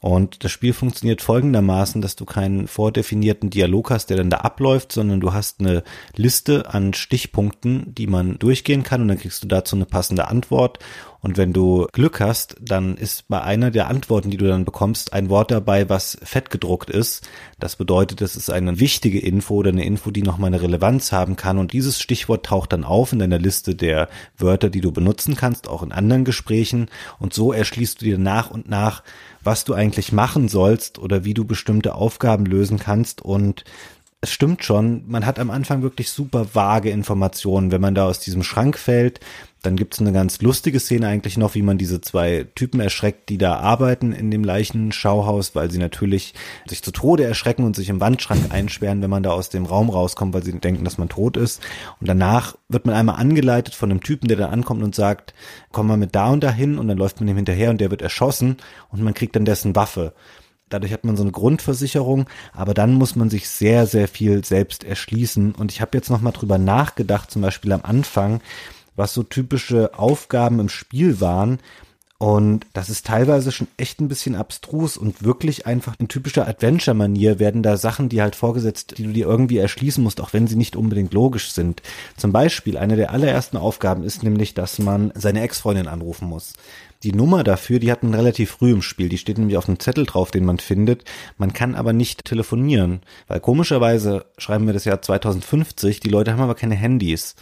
[0.00, 4.92] Und das Spiel funktioniert folgendermaßen, dass du keinen vordefinierten Dialog hast, der dann da abläuft,
[4.92, 5.82] sondern du hast eine
[6.16, 9.02] Liste an Stichpunkten, die man durchgehen kann.
[9.02, 10.78] Und dann kriegst du dazu eine passende Antwort
[11.22, 15.12] Und wenn du Glück hast, dann ist bei einer der Antworten, die du dann bekommst,
[15.12, 17.28] ein Wort dabei, was fett gedruckt ist.
[17.58, 21.36] Das bedeutet, es ist eine wichtige Info oder eine Info, die nochmal eine Relevanz haben
[21.36, 21.58] kann.
[21.58, 24.08] Und dieses Stichwort taucht dann auf in deiner Liste der
[24.38, 26.88] Wörter, die du benutzen kannst, auch in anderen Gesprächen.
[27.18, 29.02] Und so erschließt du dir nach und nach,
[29.42, 33.20] was du eigentlich machen sollst oder wie du bestimmte Aufgaben lösen kannst.
[33.20, 33.64] Und
[34.22, 37.72] es stimmt schon, man hat am Anfang wirklich super vage Informationen.
[37.72, 39.20] Wenn man da aus diesem Schrank fällt,
[39.62, 43.36] dann gibt's eine ganz lustige Szene eigentlich noch, wie man diese zwei Typen erschreckt, die
[43.36, 46.34] da arbeiten in dem Leichenschauhaus, weil sie natürlich
[46.66, 49.90] sich zu Tode erschrecken und sich im Wandschrank einsperren, wenn man da aus dem Raum
[49.90, 51.60] rauskommt, weil sie denken, dass man tot ist.
[52.00, 55.34] Und danach wird man einmal angeleitet von einem Typen, der dann ankommt und sagt,
[55.72, 58.02] komm mal mit da und dahin und dann läuft man ihm hinterher und der wird
[58.02, 58.56] erschossen
[58.90, 60.14] und man kriegt dann dessen Waffe.
[60.70, 64.84] Dadurch hat man so eine Grundversicherung, aber dann muss man sich sehr, sehr viel selbst
[64.84, 65.52] erschließen.
[65.52, 68.40] Und ich habe jetzt nochmal drüber nachgedacht, zum Beispiel am Anfang,
[68.96, 71.58] was so typische Aufgaben im Spiel waren.
[72.22, 77.38] Und das ist teilweise schon echt ein bisschen abstrus und wirklich einfach in typischer Adventure-Manier
[77.38, 80.56] werden da Sachen, die halt vorgesetzt, die du dir irgendwie erschließen musst, auch wenn sie
[80.56, 81.80] nicht unbedingt logisch sind.
[82.18, 86.52] Zum Beispiel, eine der allerersten Aufgaben ist nämlich, dass man seine Ex-Freundin anrufen muss.
[87.04, 89.08] Die Nummer dafür, die hat man relativ früh im Spiel.
[89.08, 91.04] Die steht nämlich auf einem Zettel drauf, den man findet.
[91.38, 96.42] Man kann aber nicht telefonieren, weil komischerweise schreiben wir das Jahr 2050, die Leute haben
[96.42, 97.34] aber keine Handys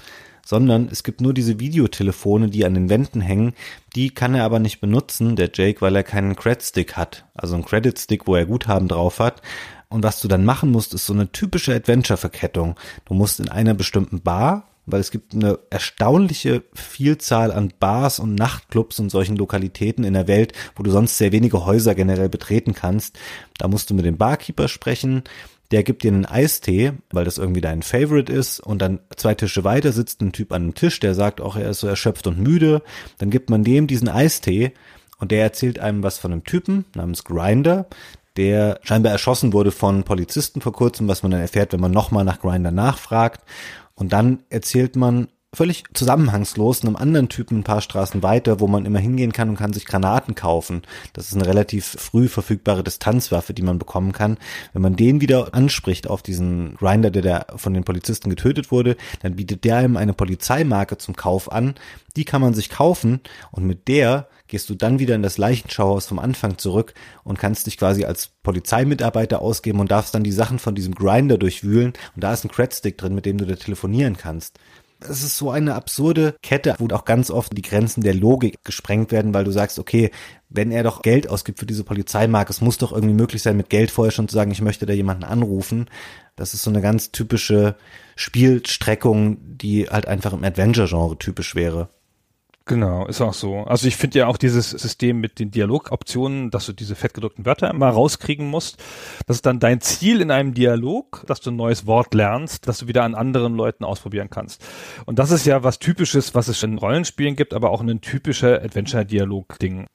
[0.49, 3.53] sondern es gibt nur diese Videotelefone, die an den Wänden hängen.
[3.95, 7.27] Die kann er aber nicht benutzen, der Jake, weil er keinen Credit-Stick hat.
[7.35, 9.43] Also einen Credit-Stick, wo er Guthaben drauf hat.
[9.91, 12.77] Und was du dann machen musst, ist so eine typische Adventure-Verkettung.
[13.05, 18.35] Du musst in einer bestimmten Bar weil es gibt eine erstaunliche Vielzahl an Bars und
[18.35, 22.73] Nachtclubs und solchen Lokalitäten in der Welt, wo du sonst sehr wenige Häuser generell betreten
[22.73, 23.19] kannst.
[23.59, 25.25] Da musst du mit dem Barkeeper sprechen,
[25.71, 29.65] der gibt dir einen Eistee, weil das irgendwie dein Favorite ist und dann zwei Tische
[29.65, 32.39] weiter sitzt ein Typ an einem Tisch, der sagt auch, er ist so erschöpft und
[32.39, 32.83] müde,
[33.19, 34.73] dann gibt man dem diesen Eistee
[35.19, 37.87] und der erzählt einem was von einem Typen namens Grinder,
[38.37, 42.25] der scheinbar erschossen wurde von Polizisten vor kurzem, was man dann erfährt, wenn man nochmal
[42.25, 43.43] nach Grinder nachfragt.
[43.95, 48.85] Und dann erzählt man völlig zusammenhangslos einem anderen Typen ein paar Straßen weiter, wo man
[48.85, 50.83] immer hingehen kann und kann sich Granaten kaufen.
[51.15, 54.37] Das ist eine relativ früh verfügbare Distanzwaffe, die man bekommen kann.
[54.75, 58.97] Wenn man den wieder anspricht auf diesen Grinder, der da von den Polizisten getötet wurde,
[59.23, 61.75] dann bietet der einem eine Polizeimarke zum Kauf an.
[62.17, 63.21] Die kann man sich kaufen
[63.51, 67.67] und mit der gehst du dann wieder in das Leichenschauhaus vom Anfang zurück und kannst
[67.67, 72.25] dich quasi als Polizeimitarbeiter ausgeben und darfst dann die Sachen von diesem Grinder durchwühlen und
[72.25, 74.59] da ist ein Credstick drin, mit dem du da telefonieren kannst
[75.01, 79.13] es ist so eine absurde Kette, wo auch ganz oft die Grenzen der Logik gesprengt
[79.13, 80.11] werden, weil du sagst, okay,
[80.49, 83.71] wenn er doch Geld ausgibt für diese Polizeimarke, es muss doch irgendwie möglich sein, mit
[83.71, 85.87] Geld vorher schon zu sagen, ich möchte da jemanden anrufen.
[86.37, 87.77] Das ist so eine ganz typische
[88.17, 91.91] Spielstreckung, die halt einfach im Adventure-Genre typisch wäre.
[92.69, 93.65] Genau, ist auch so.
[93.65, 97.71] Also ich finde ja auch dieses System mit den Dialogoptionen, dass du diese fettgedruckten Wörter
[97.71, 98.77] immer rauskriegen musst,
[99.27, 102.81] das ist dann dein Ziel in einem Dialog, dass du ein neues Wort lernst, dass
[102.81, 104.63] du wieder an anderen Leuten ausprobieren kannst.
[105.07, 108.63] Und das ist ja was Typisches, was es in Rollenspielen gibt, aber auch ein typischer
[108.63, 109.87] Adventure-Dialog-Ding.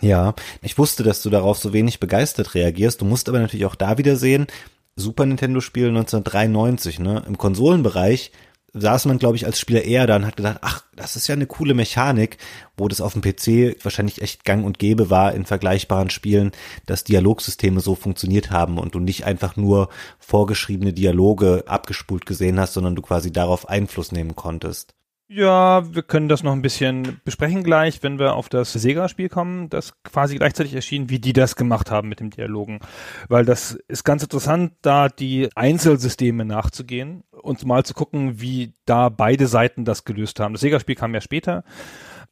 [0.00, 3.00] Ja, ich wusste, dass du darauf so wenig begeistert reagierst.
[3.00, 4.46] Du musst aber natürlich auch da wieder sehen,
[4.94, 7.24] Super Nintendo-Spiel 1993, ne?
[7.26, 8.30] Im Konsolenbereich
[8.74, 11.34] saß man, glaube ich, als Spieler eher da und hat gedacht, ach, das ist ja
[11.34, 12.38] eine coole Mechanik,
[12.76, 16.52] wo das auf dem PC wahrscheinlich echt gang und gäbe war in vergleichbaren Spielen,
[16.86, 22.72] dass Dialogsysteme so funktioniert haben und du nicht einfach nur vorgeschriebene Dialoge abgespult gesehen hast,
[22.72, 24.94] sondern du quasi darauf Einfluss nehmen konntest.
[25.34, 29.70] Ja, wir können das noch ein bisschen besprechen gleich, wenn wir auf das Sega-Spiel kommen,
[29.70, 32.80] das quasi gleichzeitig erschien, wie die das gemacht haben mit dem Dialogen.
[33.28, 39.08] Weil das ist ganz interessant, da die Einzelsysteme nachzugehen und mal zu gucken, wie da
[39.08, 40.52] beide Seiten das gelöst haben.
[40.52, 41.64] Das Sega-Spiel kam ja später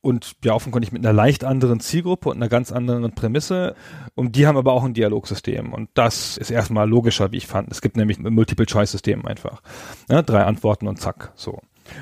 [0.02, 3.76] und ja, offenkundig mit einer leicht anderen Zielgruppe und einer ganz anderen Prämisse.
[4.14, 5.72] Und die haben aber auch ein Dialogsystem.
[5.72, 7.70] Und das ist erstmal logischer, wie ich fand.
[7.70, 9.62] Es gibt nämlich ein Multiple-Choice-System einfach.
[10.10, 11.60] Ja, drei Antworten und zack, so.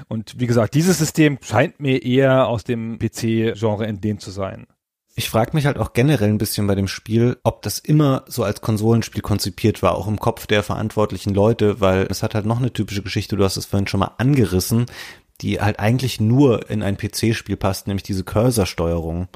[0.09, 4.66] Und wie gesagt, dieses System scheint mir eher aus dem PC-Genre entlehnt zu sein.
[5.14, 8.45] Ich frage mich halt auch generell ein bisschen bei dem Spiel, ob das immer so
[8.45, 12.59] als Konsolenspiel konzipiert war, auch im Kopf der verantwortlichen Leute, weil es hat halt noch
[12.59, 14.86] eine typische Geschichte, du hast es vorhin schon mal angerissen,
[15.41, 19.26] die halt eigentlich nur in ein PC-Spiel passt, nämlich diese Cursor-Steuerung.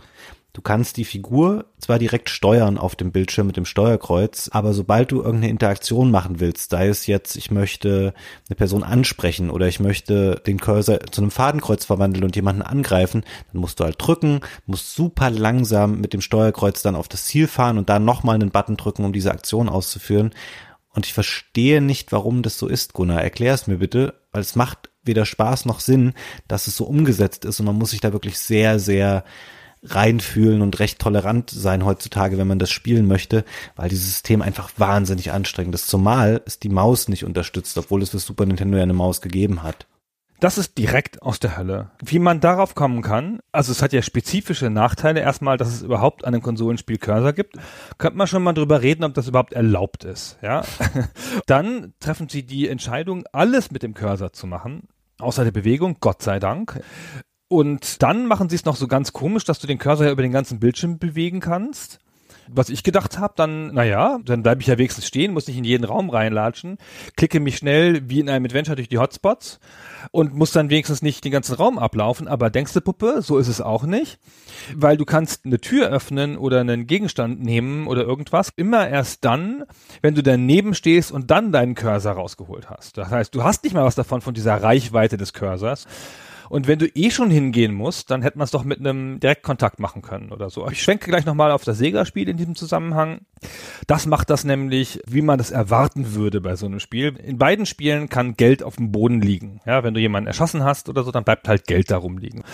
[0.55, 5.11] Du kannst die Figur zwar direkt steuern auf dem Bildschirm mit dem Steuerkreuz, aber sobald
[5.11, 8.12] du irgendeine Interaktion machen willst, sei es jetzt, ich möchte
[8.48, 13.24] eine Person ansprechen oder ich möchte den Cursor zu einem Fadenkreuz verwandeln und jemanden angreifen,
[13.50, 17.46] dann musst du halt drücken, musst super langsam mit dem Steuerkreuz dann auf das Ziel
[17.46, 20.34] fahren und dann nochmal einen Button drücken, um diese Aktion auszuführen.
[20.90, 23.22] Und ich verstehe nicht, warum das so ist, Gunnar.
[23.22, 26.12] Erklär es mir bitte, weil es macht weder Spaß noch Sinn,
[26.46, 29.24] dass es so umgesetzt ist und man muss sich da wirklich sehr, sehr
[29.83, 34.70] reinfühlen und recht tolerant sein heutzutage, wenn man das spielen möchte, weil dieses System einfach
[34.76, 35.89] wahnsinnig anstrengend ist.
[35.89, 39.62] Zumal es die Maus nicht unterstützt, obwohl es für Super Nintendo ja eine Maus gegeben
[39.62, 39.87] hat.
[40.43, 41.93] Das ist direkt aus der Hölle.
[42.05, 45.20] Wie man darauf kommen kann, also es hat ja spezifische Nachteile.
[45.20, 47.55] Erstmal, dass es überhaupt einem Konsolenspiel Cursor gibt.
[47.97, 50.64] Könnte man schon mal drüber reden, ob das überhaupt erlaubt ist, ja.
[51.47, 54.89] Dann treffen sie die Entscheidung, alles mit dem Cursor zu machen.
[55.20, 56.83] Außer der Bewegung, Gott sei Dank.
[57.53, 60.22] Und dann machen sie es noch so ganz komisch, dass du den Cursor ja über
[60.22, 61.98] den ganzen Bildschirm bewegen kannst.
[62.48, 65.64] Was ich gedacht habe, dann, naja, dann bleibe ich ja wenigstens stehen, muss nicht in
[65.64, 66.78] jeden Raum reinlatschen,
[67.14, 69.61] klicke mich schnell wie in einem Adventure durch die Hotspots
[70.12, 72.26] und muss dann wenigstens nicht den ganzen Raum ablaufen.
[72.26, 74.18] Aber denkst du, Puppe, so ist es auch nicht.
[74.74, 79.64] Weil du kannst eine Tür öffnen oder einen Gegenstand nehmen oder irgendwas immer erst dann,
[80.00, 82.96] wenn du daneben stehst und dann deinen Cursor rausgeholt hast.
[82.96, 85.86] Das heißt, du hast nicht mal was davon von dieser Reichweite des Cursors.
[86.53, 89.80] Und wenn du eh schon hingehen musst, dann hätte man es doch mit einem Direktkontakt
[89.80, 90.68] machen können oder so.
[90.68, 93.22] Ich schwenke gleich nochmal auf das Sega-Spiel in diesem Zusammenhang.
[93.86, 97.16] Das macht das nämlich, wie man das erwarten würde bei so einem Spiel.
[97.24, 99.62] In beiden Spielen kann Geld auf dem Boden liegen.
[99.64, 102.44] Ja, wenn du jemanden erschossen hast oder so, dann bleibt halt Geld da rumliegen.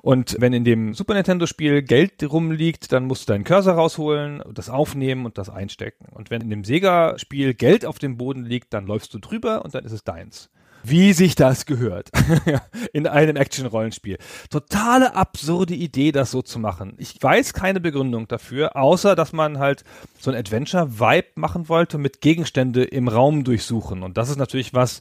[0.00, 4.70] Und wenn in dem Super Nintendo-Spiel Geld rumliegt, dann musst du deinen Cursor rausholen, das
[4.70, 6.06] aufnehmen und das einstecken.
[6.10, 9.74] Und wenn in dem Sega-Spiel Geld auf dem Boden liegt, dann läufst du drüber und
[9.74, 10.48] dann ist es deins
[10.82, 12.10] wie sich das gehört
[12.92, 14.18] in einem Action-Rollenspiel.
[14.50, 16.94] Totale absurde Idee, das so zu machen.
[16.98, 19.84] Ich weiß keine Begründung dafür, außer dass man halt
[20.18, 24.02] so ein Adventure-Vibe machen wollte mit Gegenstände im Raum durchsuchen.
[24.02, 25.00] Und das ist natürlich was,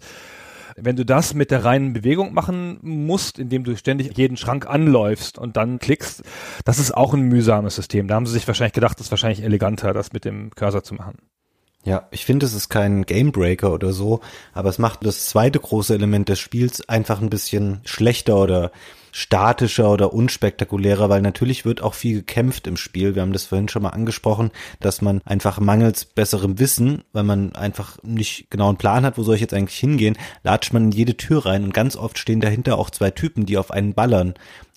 [0.77, 5.37] wenn du das mit der reinen Bewegung machen musst, indem du ständig jeden Schrank anläufst
[5.37, 6.23] und dann klickst,
[6.65, 8.07] das ist auch ein mühsames System.
[8.07, 10.93] Da haben sie sich wahrscheinlich gedacht, das ist wahrscheinlich eleganter, das mit dem Cursor zu
[10.93, 11.17] machen.
[11.83, 14.21] Ja, ich finde, es ist kein Gamebreaker oder so,
[14.53, 18.71] aber es macht das zweite große Element des Spiels einfach ein bisschen schlechter oder
[19.11, 23.15] statischer oder unspektakulärer, weil natürlich wird auch viel gekämpft im Spiel.
[23.15, 27.53] Wir haben das vorhin schon mal angesprochen, dass man einfach mangels besserem Wissen, weil man
[27.55, 30.91] einfach nicht genau einen Plan hat, wo soll ich jetzt eigentlich hingehen, latscht man in
[30.91, 34.35] jede Tür rein und ganz oft stehen dahinter auch zwei Typen, die auf einen ballern.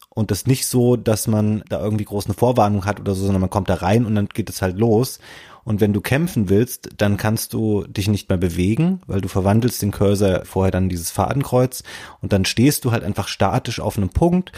[0.08, 3.40] Und das nicht so, dass man da irgendwie groß eine Vorwarnung hat oder so, sondern
[3.40, 5.18] man kommt da rein und dann geht es halt los.
[5.64, 9.82] Und wenn du kämpfen willst, dann kannst du dich nicht mehr bewegen, weil du verwandelst
[9.82, 11.82] den Cursor vorher dann dieses Fadenkreuz.
[12.20, 14.52] Und dann stehst du halt einfach statisch auf einem Punkt,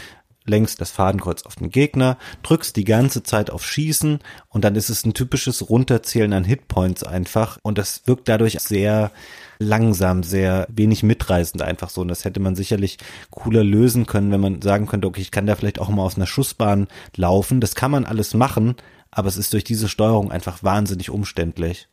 [0.47, 4.89] lenkst das Fadenkreuz auf den Gegner, drückst die ganze Zeit auf Schießen und dann ist
[4.89, 7.59] es ein typisches Runterzählen an Hitpoints einfach.
[7.61, 9.11] Und das wirkt dadurch sehr
[9.59, 12.01] langsam, sehr wenig mitreißend einfach so.
[12.01, 12.97] Und das hätte man sicherlich
[13.29, 16.15] cooler lösen können, wenn man sagen könnte, okay, ich kann da vielleicht auch mal aus
[16.15, 18.75] einer Schussbahn laufen, das kann man alles machen,
[19.11, 21.87] aber es ist durch diese Steuerung einfach wahnsinnig umständlich.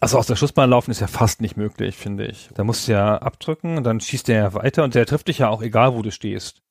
[0.00, 2.50] Also aus der Schussbahn laufen ist ja fast nicht möglich, finde ich.
[2.54, 5.38] Da musst du ja abdrücken und dann schießt der ja weiter und der trifft dich
[5.38, 6.62] ja auch egal, wo du stehst.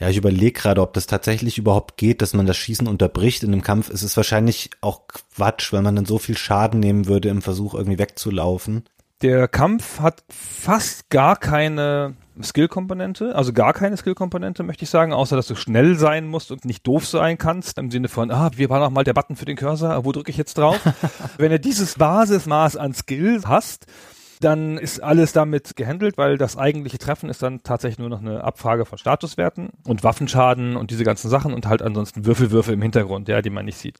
[0.00, 3.52] Ja, ich überlege gerade, ob das tatsächlich überhaupt geht, dass man das Schießen unterbricht in
[3.52, 3.90] einem Kampf.
[3.90, 7.74] Es ist wahrscheinlich auch Quatsch, weil man dann so viel Schaden nehmen würde im Versuch,
[7.74, 8.84] irgendwie wegzulaufen.
[9.22, 15.36] Der Kampf hat fast gar keine Skill-Komponente, also gar keine Skill-Komponente, möchte ich sagen, außer
[15.36, 18.68] dass du schnell sein musst und nicht doof sein kannst, im Sinne von, ah, wie
[18.68, 20.80] war noch mal der Button für den Cursor, wo drücke ich jetzt drauf?
[21.38, 23.86] Wenn du dieses Basismaß an Skill hast,
[24.40, 28.44] dann ist alles damit gehandelt, weil das eigentliche Treffen ist dann tatsächlich nur noch eine
[28.44, 33.28] Abfrage von Statuswerten und Waffenschaden und diese ganzen Sachen und halt ansonsten Würfelwürfe im Hintergrund,
[33.28, 33.98] ja, die man nicht sieht.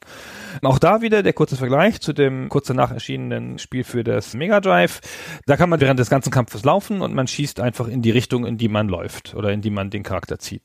[0.62, 4.60] Auch da wieder der kurze Vergleich zu dem kurz danach erschienenen Spiel für das Mega
[4.60, 5.00] Drive.
[5.46, 8.46] Da kann man während des ganzen Kampfes laufen und man schießt einfach in die Richtung,
[8.46, 10.62] in die man läuft oder in die man den Charakter zieht.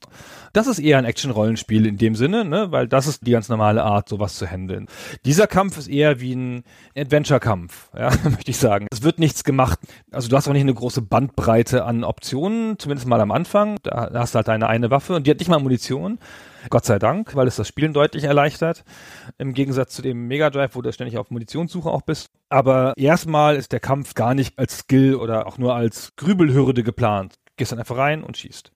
[0.53, 3.83] Das ist eher ein Action-Rollenspiel in dem Sinne, ne, weil das ist die ganz normale
[3.83, 4.87] Art, sowas zu handeln.
[5.25, 6.63] Dieser Kampf ist eher wie ein
[6.95, 8.87] Adventure-Kampf, ja, möchte ich sagen.
[8.91, 9.58] Es wird nichts gemacht.
[10.11, 13.77] Also du hast auch nicht eine große Bandbreite an Optionen, zumindest mal am Anfang.
[13.83, 16.19] Da hast du halt deine eine Waffe und die hat nicht mal Munition.
[16.69, 18.83] Gott sei Dank, weil es das Spielen deutlich erleichtert.
[19.37, 22.29] Im Gegensatz zu dem Mega Drive, wo du ständig auf Munitionssuche auch bist.
[22.49, 27.35] Aber erstmal ist der Kampf gar nicht als Skill oder auch nur als Grübelhürde geplant.
[27.57, 28.71] Gehst dann einfach rein und schießt.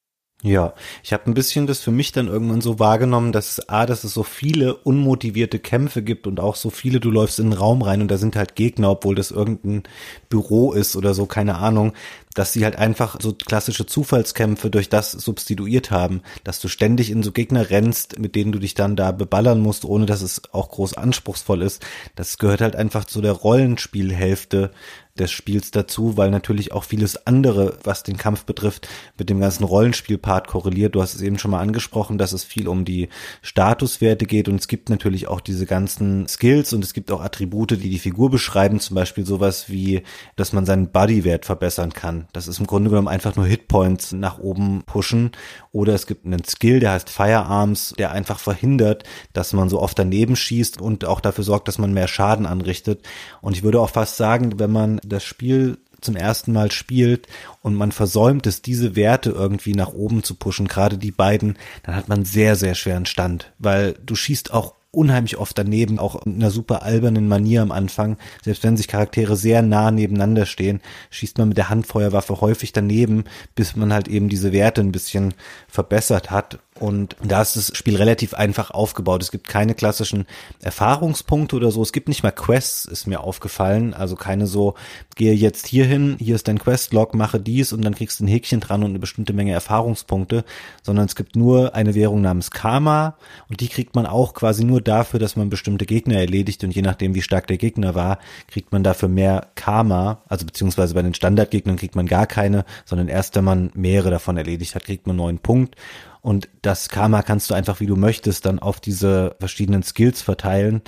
[0.46, 0.74] Ja,
[1.04, 4.14] ich habe ein bisschen das für mich dann irgendwann so wahrgenommen, dass A, dass es
[4.14, 8.02] so viele unmotivierte Kämpfe gibt und auch so viele, du läufst in den Raum rein
[8.02, 9.84] und da sind halt Gegner, obwohl das irgendein
[10.28, 11.94] Büro ist oder so, keine Ahnung,
[12.34, 17.24] dass sie halt einfach so klassische Zufallskämpfe durch das substituiert haben, dass du ständig in
[17.24, 20.70] so Gegner rennst, mit denen du dich dann da beballern musst, ohne dass es auch
[20.70, 21.86] groß anspruchsvoll ist.
[22.18, 24.72] Das gehört halt einfach zu der Rollenspielhälfte
[25.20, 28.88] des Spiels dazu, weil natürlich auch vieles andere, was den Kampf betrifft,
[29.18, 30.96] mit dem ganzen Rollenspielpart korreliert.
[30.96, 33.10] Du hast es eben schon mal angesprochen, dass es viel um die
[33.44, 37.72] Statuswerte geht und es gibt natürlich auch diese ganzen Skills und es gibt auch Attribute,
[37.72, 40.02] die die Figur beschreiben, zum Beispiel sowas wie,
[40.36, 42.28] dass man seinen Bodywert verbessern kann.
[42.34, 45.32] Das ist im Grunde genommen einfach nur Hitpoints nach oben pushen
[45.72, 49.04] oder es gibt einen Skill, der heißt Firearms, der einfach verhindert,
[49.34, 53.04] dass man so oft daneben schießt und auch dafür sorgt, dass man mehr Schaden anrichtet.
[53.42, 57.28] Und ich würde auch fast sagen, wenn man das Spiel zum ersten Mal spielt
[57.62, 61.96] und man versäumt es, diese Werte irgendwie nach oben zu pushen, gerade die beiden, dann
[61.96, 66.36] hat man sehr, sehr schweren Stand, weil du schießt auch unheimlich oft daneben, auch in
[66.36, 68.18] einer super albernen Manier am Anfang.
[68.44, 73.24] Selbst wenn sich Charaktere sehr nah nebeneinander stehen, schießt man mit der Handfeuerwaffe häufig daneben,
[73.56, 75.34] bis man halt eben diese Werte ein bisschen
[75.68, 76.60] verbessert hat.
[76.80, 79.22] Und da ist das Spiel relativ einfach aufgebaut.
[79.22, 80.26] Es gibt keine klassischen
[80.60, 81.82] Erfahrungspunkte oder so.
[81.82, 83.94] Es gibt nicht mal Quests, ist mir aufgefallen.
[83.94, 84.74] Also keine so,
[85.16, 88.28] gehe jetzt hier hin, hier ist dein Questlog, mache dies und dann kriegst du ein
[88.28, 90.44] Häkchen dran und eine bestimmte Menge Erfahrungspunkte,
[90.82, 93.18] sondern es gibt nur eine Währung namens Karma
[93.50, 96.82] und die kriegt man auch quasi nur dafür, dass man bestimmte Gegner erledigt und je
[96.82, 100.24] nachdem, wie stark der Gegner war, kriegt man dafür mehr Karma.
[100.28, 104.38] Also beziehungsweise bei den Standardgegnern kriegt man gar keine, sondern erst wenn man mehrere davon
[104.38, 105.76] erledigt hat, kriegt man neun Punkt.
[106.24, 110.82] Und das Karma kannst du einfach, wie du möchtest, dann auf diese verschiedenen Skills verteilen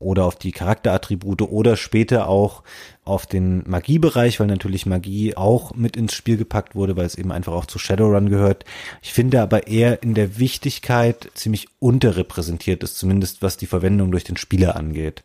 [0.00, 2.64] oder auf die Charakterattribute oder später auch
[3.04, 7.30] auf den Magiebereich, weil natürlich Magie auch mit ins Spiel gepackt wurde, weil es eben
[7.30, 8.64] einfach auch zu Shadowrun gehört.
[9.00, 14.24] Ich finde aber eher in der Wichtigkeit ziemlich unterrepräsentiert ist, zumindest was die Verwendung durch
[14.24, 15.22] den Spieler angeht.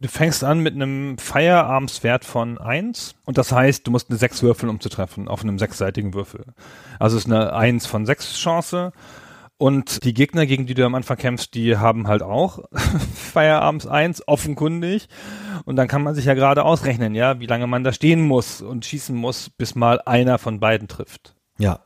[0.00, 4.42] Du fängst an mit einem Firearms-Wert von eins und das heißt, du musst eine sechs
[4.42, 6.46] würfeln, um zu treffen, auf einem sechsseitigen Würfel.
[6.98, 8.92] Also es ist eine eins von sechs Chance
[9.60, 12.60] und die Gegner, gegen die du am Anfang kämpfst, die haben halt auch
[13.14, 15.06] Firearms eins offenkundig.
[15.66, 18.62] Und dann kann man sich ja gerade ausrechnen, ja, wie lange man da stehen muss
[18.62, 21.34] und schießen muss, bis mal einer von beiden trifft.
[21.58, 21.80] Ja,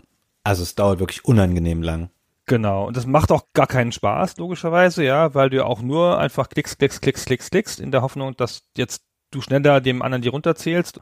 [0.45, 2.11] also es dauert wirklich unangenehm lang.
[2.47, 6.51] Genau, und das macht auch gar keinen Spaß, logischerweise, ja, weil du auch nur einfach
[6.51, 10.29] klickst, klickst, klickst, klickst, klickst, in der Hoffnung, dass jetzt du schneller dem anderen die
[10.29, 11.01] runterzählst.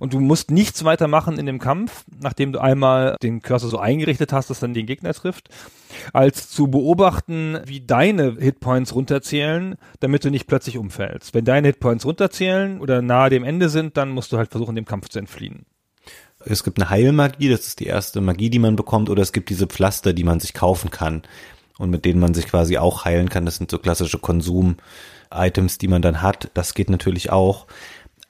[0.00, 3.78] Und du musst nichts weiter machen in dem Kampf, nachdem du einmal den Cursor so
[3.78, 5.50] eingerichtet hast, dass dann den Gegner trifft,
[6.12, 11.34] als zu beobachten, wie deine Hitpoints runterzählen, damit du nicht plötzlich umfällst.
[11.34, 14.86] Wenn deine Hitpoints runterzählen oder nahe dem Ende sind, dann musst du halt versuchen, dem
[14.86, 15.66] Kampf zu entfliehen
[16.46, 19.50] es gibt eine Heilmagie, das ist die erste Magie, die man bekommt, oder es gibt
[19.50, 21.22] diese Pflaster, die man sich kaufen kann
[21.78, 23.44] und mit denen man sich quasi auch heilen kann.
[23.44, 26.50] Das sind so klassische Konsum-Items, die man dann hat.
[26.54, 27.66] Das geht natürlich auch.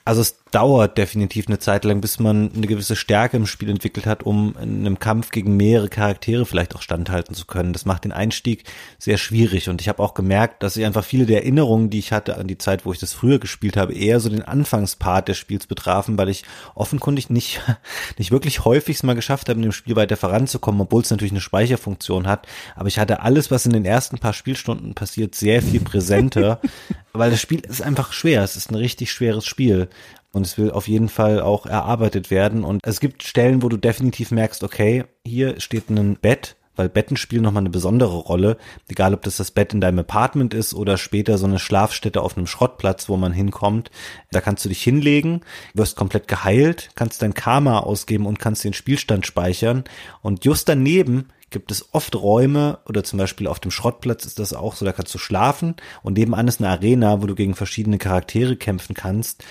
[0.05, 4.07] Also es dauert definitiv eine Zeit lang, bis man eine gewisse Stärke im Spiel entwickelt
[4.07, 7.73] hat, um in einem Kampf gegen mehrere Charaktere vielleicht auch standhalten zu können.
[7.73, 8.63] Das macht den Einstieg
[8.99, 12.13] sehr schwierig und ich habe auch gemerkt, dass ich einfach viele der Erinnerungen, die ich
[12.13, 15.39] hatte an die Zeit, wo ich das früher gespielt habe, eher so den Anfangspart des
[15.39, 16.45] Spiels betrafen, weil ich
[16.77, 17.61] offenkundig nicht,
[18.19, 21.41] nicht wirklich häufig mal geschafft habe, in dem Spiel weiter voranzukommen, obwohl es natürlich eine
[21.41, 22.47] Speicherfunktion hat.
[22.77, 26.61] Aber ich hatte alles, was in den ersten paar Spielstunden passiert, sehr viel präsenter,
[27.13, 28.45] weil das Spiel ist einfach schwer.
[28.45, 29.89] Es ist ein richtig schweres Spiel.
[30.35, 32.65] Und es will auf jeden Fall auch erarbeitet werden.
[32.65, 37.17] Und es gibt Stellen, wo du definitiv merkst, okay, hier steht ein Bett, weil Betten
[37.17, 38.57] spielen nochmal eine besondere Rolle.
[38.89, 42.37] Egal, ob das das Bett in deinem Apartment ist oder später so eine Schlafstätte auf
[42.37, 43.93] einem Schrottplatz, wo man hinkommt.
[44.33, 48.75] Da kannst du dich hinlegen, wirst komplett geheilt, kannst dein Karma ausgeben und kannst den
[48.75, 49.85] Spielstand speichern.
[50.21, 54.53] Und just daneben gibt es oft Räume oder zum Beispiel auf dem Schrottplatz ist das
[54.53, 57.99] auch so, da kannst du schlafen und nebenan ist eine Arena, wo du gegen verschiedene
[57.99, 59.45] Charaktere kämpfen kannst.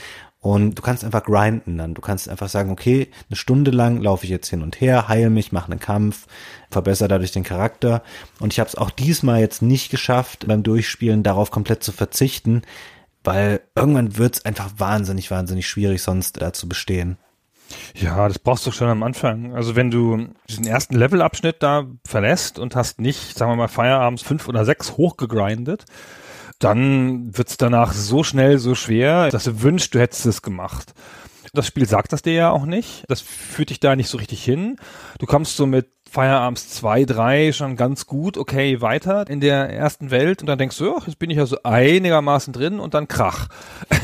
[0.44, 1.94] Und du kannst einfach grinden dann.
[1.94, 5.30] Du kannst einfach sagen, okay, eine Stunde lang laufe ich jetzt hin und her, heile
[5.30, 6.28] mich, mache einen Kampf,
[6.70, 8.04] verbessere dadurch den Charakter.
[8.41, 12.64] Und ich habe es auch diesmal jetzt nicht geschafft, beim Durchspielen darauf komplett zu verzichten,
[13.24, 17.18] weil irgendwann wird es einfach wahnsinnig, wahnsinnig schwierig, sonst da zu bestehen.
[17.96, 19.56] Ja, das brauchst du schon am Anfang.
[19.56, 24.24] Also wenn du diesen ersten Levelabschnitt da verlässt und hast nicht, sagen wir mal, Feierabends
[24.24, 25.86] fünf oder sechs hochgegrindet,
[26.64, 30.93] dann wird's danach so schnell, so schwer, dass du wünschst, du hättest es gemacht.
[31.53, 33.03] Das Spiel sagt das dir ja auch nicht.
[33.09, 34.78] Das führt dich da nicht so richtig hin.
[35.20, 40.11] Du kommst so mit Firearms 2, 3 schon ganz gut, okay, weiter in der ersten
[40.11, 43.07] Welt und dann denkst du, ja, jetzt bin ich ja so einigermaßen drin und dann
[43.07, 43.47] Krach.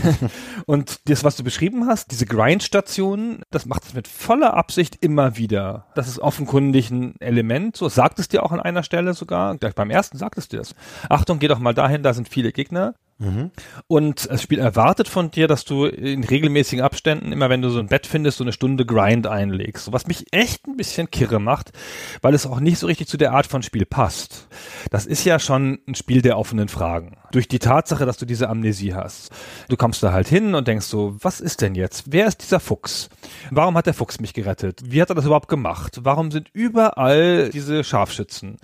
[0.65, 5.37] und das, was du beschrieben hast, diese Grind-Stationen, das macht es mit voller Absicht immer
[5.37, 5.85] wieder.
[5.93, 9.75] Das ist offenkundig ein Element, so sagt es dir auch an einer Stelle sogar, gleich
[9.75, 10.73] beim ersten sagt es dir das.
[11.09, 12.95] Achtung, geh doch mal dahin, da sind viele Gegner.
[13.19, 13.51] Mhm.
[13.87, 17.79] Und das Spiel erwartet von dir, dass du in regelmäßigen Abständen, immer wenn du so
[17.79, 19.91] ein Bett findest, so eine Stunde Grind einlegst.
[19.91, 21.73] Was mich echt ein bisschen kirre macht,
[22.21, 24.47] weil es auch nicht so richtig zu der Art von Spiel passt.
[24.89, 27.17] das ist ja schon ein Spiel der offenen Fragen.
[27.31, 29.31] Durch die Tatsache, dass du diese Amnesie hast.
[29.67, 32.05] Du kommst da halt hin und denkst so, was ist denn jetzt?
[32.07, 33.09] Wer ist dieser Fuchs?
[33.51, 34.81] Warum hat der Fuchs mich gerettet?
[34.85, 35.99] Wie hat er das überhaupt gemacht?
[36.03, 38.57] Warum sind überall diese Scharfschützen?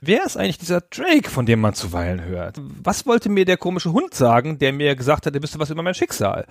[0.00, 2.60] Wer ist eigentlich dieser Drake, von dem man zuweilen hört?
[2.82, 5.82] Was wollte mir der komische Hund sagen, der mir gesagt hat, er wüsste was über
[5.82, 6.46] mein Schicksal?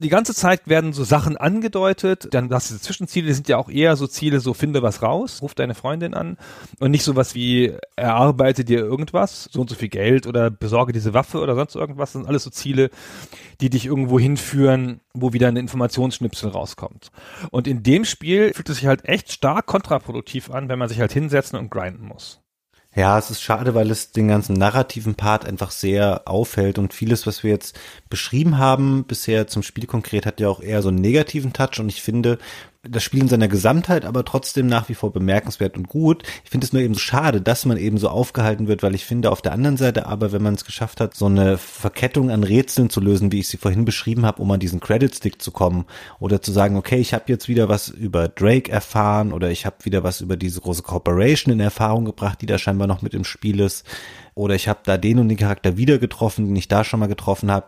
[0.00, 3.56] Die ganze Zeit werden so Sachen angedeutet, dann hast du diese Zwischenziele, die sind ja
[3.56, 6.36] auch eher so Ziele, so finde was raus, ruf deine Freundin an
[6.80, 11.05] und nicht sowas wie erarbeite dir irgendwas, so und so viel Geld oder besorge diese
[11.14, 12.90] Waffe oder sonst irgendwas, das sind alles so Ziele,
[13.60, 17.10] die dich irgendwo hinführen, wo wieder ein Informationsschnipsel rauskommt.
[17.50, 21.00] Und in dem Spiel fühlt es sich halt echt stark kontraproduktiv an, wenn man sich
[21.00, 22.40] halt hinsetzen und grinden muss.
[22.96, 27.26] Ja, es ist schade, weil es den ganzen narrativen Part einfach sehr aufhält und vieles,
[27.26, 27.78] was wir jetzt
[28.08, 31.90] beschrieben haben bisher zum Spiel konkret, hat ja auch eher so einen negativen Touch und
[31.90, 32.38] ich finde,
[32.88, 36.22] das Spiel in seiner Gesamtheit aber trotzdem nach wie vor bemerkenswert und gut.
[36.44, 39.04] Ich finde es nur eben so schade, dass man eben so aufgehalten wird, weil ich
[39.04, 42.44] finde auf der anderen Seite aber, wenn man es geschafft hat, so eine Verkettung an
[42.44, 45.86] Rätseln zu lösen, wie ich sie vorhin beschrieben habe, um an diesen Credit-Stick zu kommen
[46.20, 49.76] oder zu sagen, okay, ich habe jetzt wieder was über Drake erfahren oder ich habe
[49.82, 53.24] wieder was über diese große Corporation in Erfahrung gebracht, die da scheinbar noch mit im
[53.24, 53.84] Spiel ist
[54.34, 57.06] oder ich habe da den und den Charakter wieder getroffen, den ich da schon mal
[57.06, 57.66] getroffen habe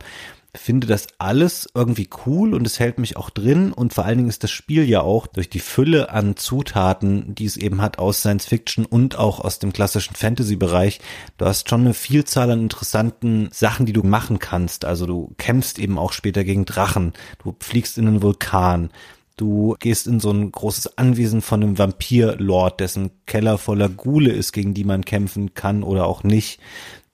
[0.55, 4.30] finde das alles irgendwie cool und es hält mich auch drin und vor allen Dingen
[4.30, 8.20] ist das Spiel ja auch durch die Fülle an Zutaten, die es eben hat aus
[8.20, 11.01] Science Fiction und auch aus dem klassischen Fantasy Bereich.
[11.36, 14.84] Du hast schon eine Vielzahl an interessanten Sachen, die du machen kannst.
[14.84, 18.90] Also du kämpfst eben auch später gegen Drachen, du fliegst in einen Vulkan,
[19.38, 24.53] Du gehst in so ein großes Anwesen von einem Vampir-Lord, dessen Keller voller Gule ist,
[24.53, 26.59] gegen die man kämpfen kann oder auch nicht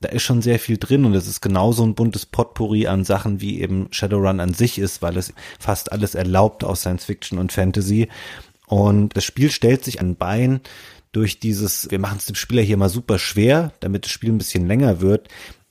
[0.05, 3.41] da ist schon sehr viel drin und es ist genauso ein buntes Potpourri an Sachen,
[3.41, 7.53] wie eben Shadowrun an sich ist, weil es fast alles erlaubt aus Science Fiction und
[7.53, 8.09] Fantasy.
[8.67, 10.61] Und das Spiel stellt sich an Bein
[11.13, 14.39] durch dieses, wir machen es dem Spieler hier mal super schwer, damit das Spiel ein
[14.39, 15.29] bisschen länger wird.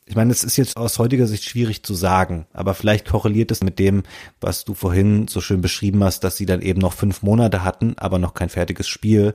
[0.08, 3.64] Ich meine, es ist jetzt aus heutiger Sicht schwierig zu sagen, aber vielleicht korreliert es
[3.64, 4.02] mit dem,
[4.42, 7.94] was du vorhin so schön beschrieben hast, dass sie dann eben noch fünf Monate hatten,
[7.98, 9.34] aber noch kein fertiges Spiel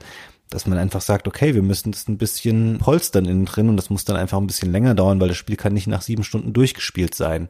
[0.51, 3.91] dass man einfach sagt, okay, wir müssen das ein bisschen polstern innen drin und das
[3.91, 6.53] muss dann einfach ein bisschen länger dauern, weil das Spiel kann nicht nach sieben Stunden
[6.53, 7.49] durchgespielt sein.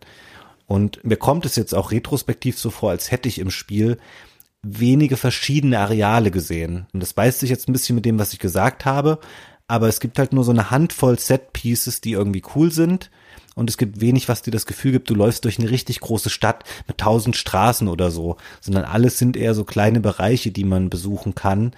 [0.66, 3.98] Und mir kommt es jetzt auch retrospektiv so vor, als hätte ich im Spiel
[4.62, 6.86] wenige verschiedene Areale gesehen.
[6.92, 9.18] Und das beißt sich jetzt ein bisschen mit dem, was ich gesagt habe,
[9.68, 13.10] aber es gibt halt nur so eine Handvoll Set-Pieces, die irgendwie cool sind.
[13.54, 16.30] Und es gibt wenig, was dir das Gefühl gibt, du läufst durch eine richtig große
[16.30, 20.90] Stadt mit tausend Straßen oder so, sondern alles sind eher so kleine Bereiche, die man
[20.90, 21.72] besuchen kann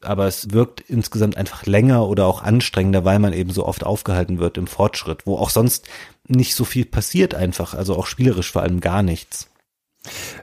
[0.00, 4.38] aber es wirkt insgesamt einfach länger oder auch anstrengender, weil man eben so oft aufgehalten
[4.38, 5.88] wird im Fortschritt, wo auch sonst
[6.26, 9.50] nicht so viel passiert einfach, also auch spielerisch vor allem gar nichts.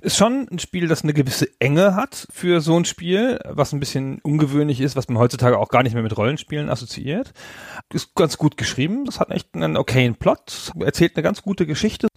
[0.01, 3.79] Ist schon ein Spiel, das eine gewisse Enge hat für so ein Spiel, was ein
[3.79, 7.33] bisschen ungewöhnlich ist, was man heutzutage auch gar nicht mehr mit Rollenspielen assoziiert.
[7.93, 12.07] Ist ganz gut geschrieben, das hat echt einen okayen Plot, erzählt eine ganz gute Geschichte.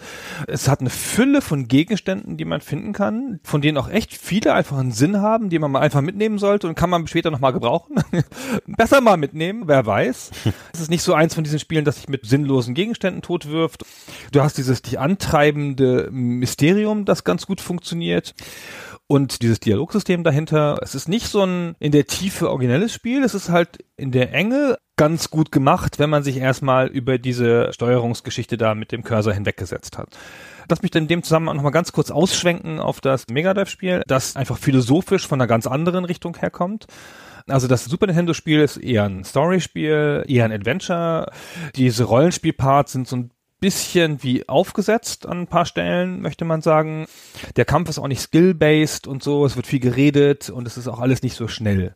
[0.47, 4.53] Es hat eine Fülle von Gegenständen, die man finden kann, von denen auch echt viele
[4.53, 7.53] einfach einen Sinn haben, die man mal einfach mitnehmen sollte und kann man später nochmal
[7.53, 7.97] gebrauchen.
[8.67, 10.31] Besser mal mitnehmen, wer weiß.
[10.73, 13.85] Es ist nicht so eins von diesen Spielen, das sich mit sinnlosen Gegenständen totwirft.
[14.33, 18.35] Du hast dieses dich antreibende Mysterium, das ganz gut funktioniert.
[19.07, 23.35] Und dieses Dialogsystem dahinter, es ist nicht so ein in der Tiefe originelles Spiel, es
[23.35, 28.59] ist halt in der Enge ganz gut gemacht, wenn man sich erstmal über diese Steuerungsgeschichte
[28.59, 30.09] da mit dem Cursor hinweggesetzt hat.
[30.69, 34.03] Lass mich dann in dem Zusammenhang nochmal ganz kurz ausschwenken auf das Mega Drive Spiel,
[34.07, 36.87] das einfach philosophisch von einer ganz anderen Richtung herkommt.
[37.47, 41.31] Also das Super Nintendo Spiel ist eher ein Story-Spiel, eher ein Adventure.
[41.77, 43.31] Diese Rollenspielparts sind so ein
[43.61, 47.07] bisschen wie aufgesetzt an ein paar Stellen, möchte man sagen.
[47.57, 50.89] Der Kampf ist auch nicht skill-based und so, es wird viel geredet und es ist
[50.89, 51.95] auch alles nicht so schnell.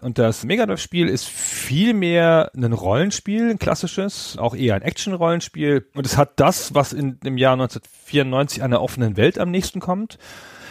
[0.00, 5.86] Und das Mega Drive-Spiel ist viel mehr ein Rollenspiel, ein klassisches, auch eher ein Action-Rollenspiel.
[5.94, 10.18] Und es hat das, was in, im Jahr 1994 einer offenen Welt am nächsten kommt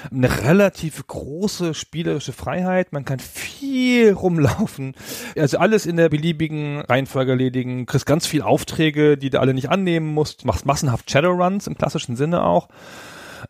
[0.10, 2.94] eine relativ große spielerische Freiheit.
[2.94, 4.96] Man kann viel rumlaufen.
[5.38, 7.86] Also alles in der beliebigen Reihenfolge erledigen.
[7.86, 10.46] Kriegst ganz viel Aufträge, die du alle nicht annehmen musst.
[10.46, 12.68] Machst massenhaft Shadowruns im klassischen Sinne auch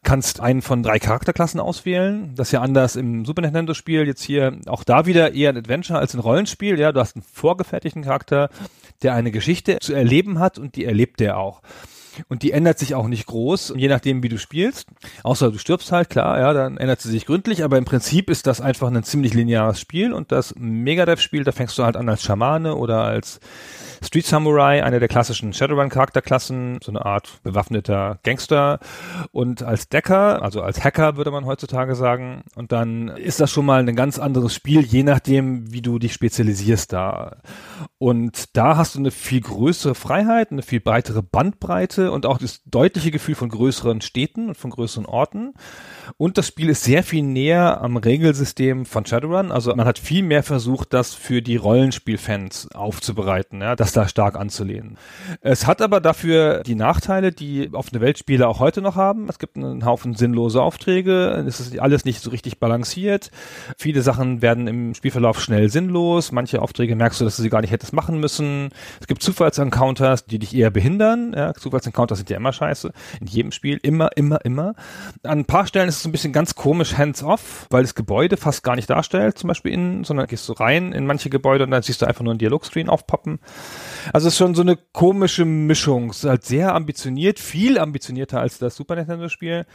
[0.04, 2.34] kannst einen von drei Charakterklassen auswählen.
[2.36, 4.08] Das ist ja anders im Super Nintendo Spiel.
[4.08, 6.80] Jetzt hier auch da wieder eher ein Adventure als ein Rollenspiel.
[6.80, 8.50] Ja, du hast einen vorgefertigten Charakter,
[9.04, 11.62] der eine Geschichte zu erleben hat und die erlebt er auch.
[12.28, 14.88] Und die ändert sich auch nicht groß, je nachdem, wie du spielst.
[15.24, 18.48] Außer du stirbst halt, klar, ja, dann ändert sie sich gründlich, aber im Prinzip ist
[18.48, 22.24] das einfach ein ziemlich lineares Spiel und das Megadrive-Spiel, da fängst du halt an als
[22.24, 23.40] Schamane oder als
[24.04, 28.80] Street Samurai, eine der klassischen Shadowrun-Charakterklassen, so eine Art bewaffneter Gangster
[29.32, 32.44] und als Decker, also als Hacker würde man heutzutage sagen.
[32.56, 36.14] Und dann ist das schon mal ein ganz anderes Spiel, je nachdem, wie du dich
[36.14, 37.38] spezialisierst da.
[38.00, 42.62] Und da hast du eine viel größere Freiheit, eine viel breitere Bandbreite und auch das
[42.66, 45.54] deutliche Gefühl von größeren Städten und von größeren Orten.
[46.18, 49.52] Und das Spiel ist sehr viel näher am Regelsystem von Shadowrun.
[49.52, 54.36] Also man hat viel mehr versucht, das für die Rollenspielfans aufzubereiten, ja, das da stark
[54.36, 54.98] anzulehnen.
[55.42, 59.30] Es hat aber dafür die Nachteile, die offene Weltspiele auch heute noch haben.
[59.30, 61.44] Es gibt einen Haufen sinnlose Aufträge.
[61.48, 63.32] Es ist alles nicht so richtig balanciert.
[63.78, 66.32] Viele Sachen werden im Spielverlauf schnell sinnlos.
[66.32, 68.70] Manche Aufträge merkst du, dass du sie gar nicht hättest machen müssen.
[69.00, 71.34] Es gibt Zufallsencounters, die dich eher behindern.
[71.36, 71.54] Ja,
[71.92, 72.92] Zufallsencounters sind ja immer scheiße.
[73.20, 73.80] In jedem Spiel.
[73.82, 74.76] Immer, immer, immer.
[75.24, 78.64] An ein paar Stellen ist es ein bisschen ganz komisch hands-off, weil das Gebäude fast
[78.64, 81.84] gar nicht darstellt, zum Beispiel innen, sondern gehst du rein in manche Gebäude und dann
[81.84, 83.40] siehst du einfach nur einen Dialogscreen aufpoppen.
[84.14, 86.10] Also es ist schon so eine komische Mischung.
[86.10, 89.66] Es ist halt sehr ambitioniert, viel ambitionierter als das Super Nintendo Spiel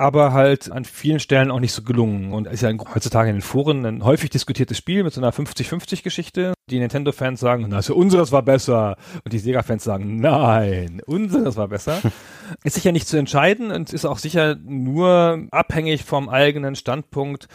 [0.00, 3.42] aber halt an vielen Stellen auch nicht so gelungen und ist ja heutzutage in den
[3.42, 6.54] Foren ein häufig diskutiertes Spiel mit so einer 50-50 Geschichte.
[6.70, 11.68] Die Nintendo-Fans sagen, na, also unseres war besser und die Sega-Fans sagen, nein, unseres war
[11.68, 12.00] besser.
[12.64, 17.48] ist sicher nicht zu entscheiden und ist auch sicher nur abhängig vom eigenen Standpunkt,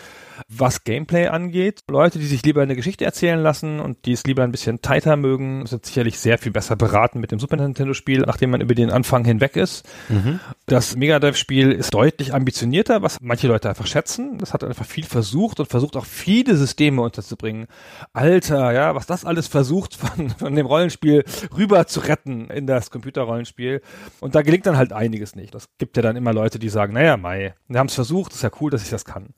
[0.47, 1.79] was Gameplay angeht.
[1.89, 5.15] Leute, die sich lieber eine Geschichte erzählen lassen und die es lieber ein bisschen tighter
[5.15, 8.91] mögen, sind sicherlich sehr viel besser beraten mit dem Super Nintendo-Spiel, nachdem man über den
[8.91, 9.87] Anfang hinweg ist.
[10.09, 10.39] Mhm.
[10.67, 14.37] Das Mega Drive-Spiel ist deutlich ambitionierter, was manche Leute einfach schätzen.
[14.37, 17.67] Das hat einfach viel versucht und versucht auch viele Systeme unterzubringen.
[18.13, 21.23] Alter, ja, was das alles versucht von, von dem Rollenspiel
[21.57, 23.81] rüber zu retten in das Computerrollenspiel.
[24.19, 25.55] Und da gelingt dann halt einiges nicht.
[25.55, 28.43] Das gibt ja dann immer Leute, die sagen, naja, Mai, wir haben es versucht, ist
[28.43, 29.33] ja cool, dass ich das kann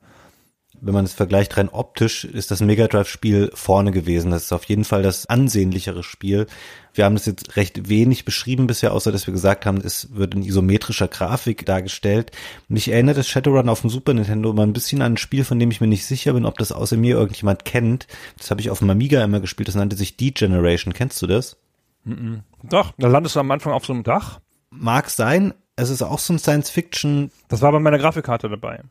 [0.80, 4.30] wenn man es vergleicht rein optisch, ist das Mega Drive Spiel vorne gewesen.
[4.30, 6.46] Das ist auf jeden Fall das ansehnlichere Spiel.
[6.94, 10.34] Wir haben das jetzt recht wenig beschrieben bisher, außer dass wir gesagt haben, es wird
[10.34, 12.32] in isometrischer Grafik dargestellt.
[12.68, 15.58] Mich erinnert das Shadowrun auf dem Super Nintendo immer ein bisschen an ein Spiel, von
[15.58, 18.06] dem ich mir nicht sicher bin, ob das außer mir irgendjemand kennt.
[18.36, 19.68] Das habe ich auf dem Amiga immer gespielt.
[19.68, 20.92] Das nannte sich D-Generation.
[20.92, 21.56] Kennst du das?
[22.04, 22.40] Mm -mm.
[22.64, 24.40] Doch, da landest du am Anfang auf so einem Dach.
[24.70, 27.30] Mag sein, es ist auch so ein Science-Fiction.
[27.46, 28.82] Das war bei meiner Grafikkarte dabei.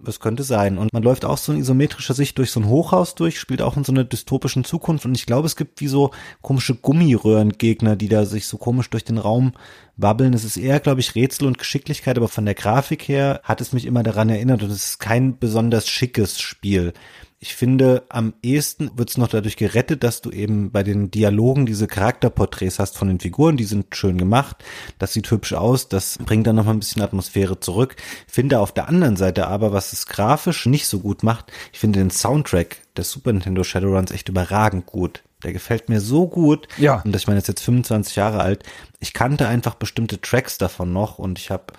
[0.00, 0.78] Das könnte sein.
[0.78, 3.76] Und man läuft auch so in isometrischer Sicht durch so ein Hochhaus durch, spielt auch
[3.76, 5.04] in so einer dystopischen Zukunft.
[5.04, 9.04] Und ich glaube, es gibt wie so komische Gummiröhrengegner, die da sich so komisch durch
[9.04, 9.54] den Raum
[9.96, 10.34] wabbeln.
[10.34, 13.72] Es ist eher, glaube ich, Rätsel und Geschicklichkeit, aber von der Grafik her hat es
[13.72, 14.62] mich immer daran erinnert.
[14.62, 16.92] Und es ist kein besonders schickes Spiel.
[17.40, 21.66] Ich finde, am ehesten wird es noch dadurch gerettet, dass du eben bei den Dialogen
[21.66, 24.56] diese Charakterporträts hast von den Figuren, die sind schön gemacht,
[24.98, 27.94] das sieht hübsch aus, das bringt dann noch mal ein bisschen Atmosphäre zurück.
[28.26, 32.00] Finde auf der anderen Seite aber, was es grafisch nicht so gut macht, ich finde
[32.00, 35.22] den Soundtrack des Super Nintendo Shadowruns echt überragend gut.
[35.44, 36.66] Der gefällt mir so gut.
[36.78, 37.02] Ja.
[37.04, 38.64] Und ich meine, jetzt 25 Jahre alt.
[38.98, 41.72] Ich kannte einfach bestimmte Tracks davon noch und ich habe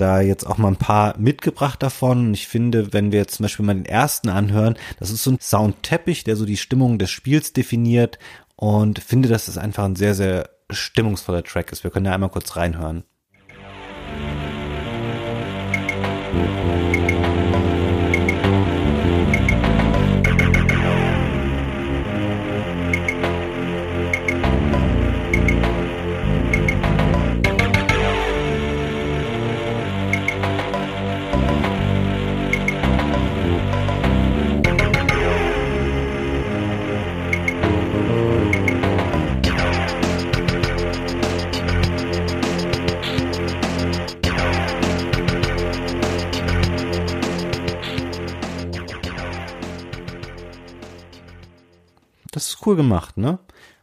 [0.00, 2.32] da jetzt auch mal ein paar mitgebracht davon.
[2.34, 5.40] Ich finde, wenn wir jetzt zum Beispiel mal den ersten anhören, das ist so ein
[5.40, 8.18] Soundteppich, der so die Stimmung des Spiels definiert
[8.56, 11.84] und finde, dass es einfach ein sehr, sehr stimmungsvoller Track ist.
[11.84, 13.04] Wir können da einmal kurz reinhören.
[52.64, 53.38] Cool gemacht, ne?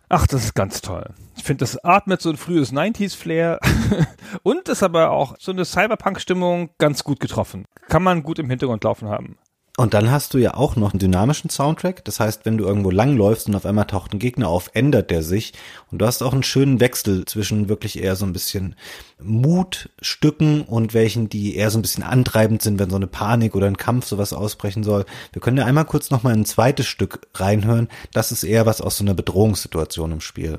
[0.10, 1.14] Ach, das ist ganz toll.
[1.36, 3.60] Ich finde, das atmet so ein frühes 90s-Flair
[4.44, 7.66] und ist aber auch so eine Cyberpunk-Stimmung ganz gut getroffen.
[7.90, 9.38] Kann man gut im Hintergrund laufen haben.
[9.80, 12.04] Und dann hast du ja auch noch einen dynamischen Soundtrack.
[12.04, 15.22] Das heißt, wenn du irgendwo langläufst und auf einmal taucht ein Gegner auf, ändert der
[15.22, 15.54] sich.
[15.92, 18.76] Und du hast auch einen schönen Wechsel zwischen wirklich eher so ein bisschen
[19.22, 23.68] Mutstücken und welchen, die eher so ein bisschen antreibend sind, wenn so eine Panik oder
[23.68, 25.06] ein Kampf sowas ausbrechen soll.
[25.32, 27.88] Wir können ja einmal kurz nochmal ein zweites Stück reinhören.
[28.14, 30.58] Das ist eher was aus so einer Bedrohungssituation im Spiel.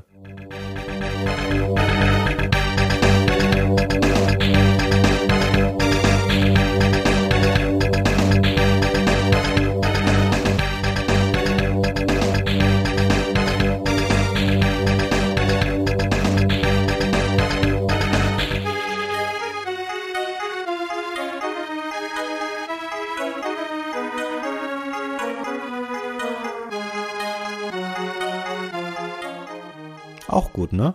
[30.68, 30.94] Auch gut, ne?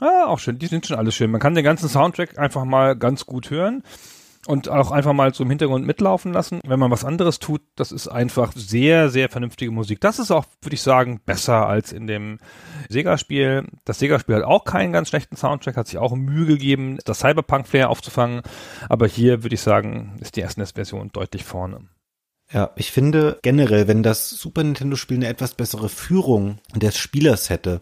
[0.00, 0.58] Ah, auch schön.
[0.58, 1.30] Die sind schon alles schön.
[1.30, 3.82] Man kann den ganzen Soundtrack einfach mal ganz gut hören.
[4.46, 6.60] und auch einfach mal so im Hintergrund mitlaufen lassen.
[6.66, 10.00] Wenn man was anderes tut, das ist einfach sehr, sehr vernünftige Musik.
[10.00, 12.38] Das ist auch, würde ich sagen, besser als in dem
[12.88, 13.66] Sega-Spiel.
[13.84, 17.90] Das Sega-Spiel hat auch keinen ganz schlechten Soundtrack, hat sich auch Mühe gegeben, das Cyberpunk-Flair
[17.90, 18.42] aufzufangen.
[18.88, 21.82] Aber hier würde ich sagen, ist die SNES-Version deutlich vorne.
[22.52, 27.80] Ja, ich finde generell, wenn das Super Nintendo-Spiel eine etwas bessere Führung des Spielers hätte,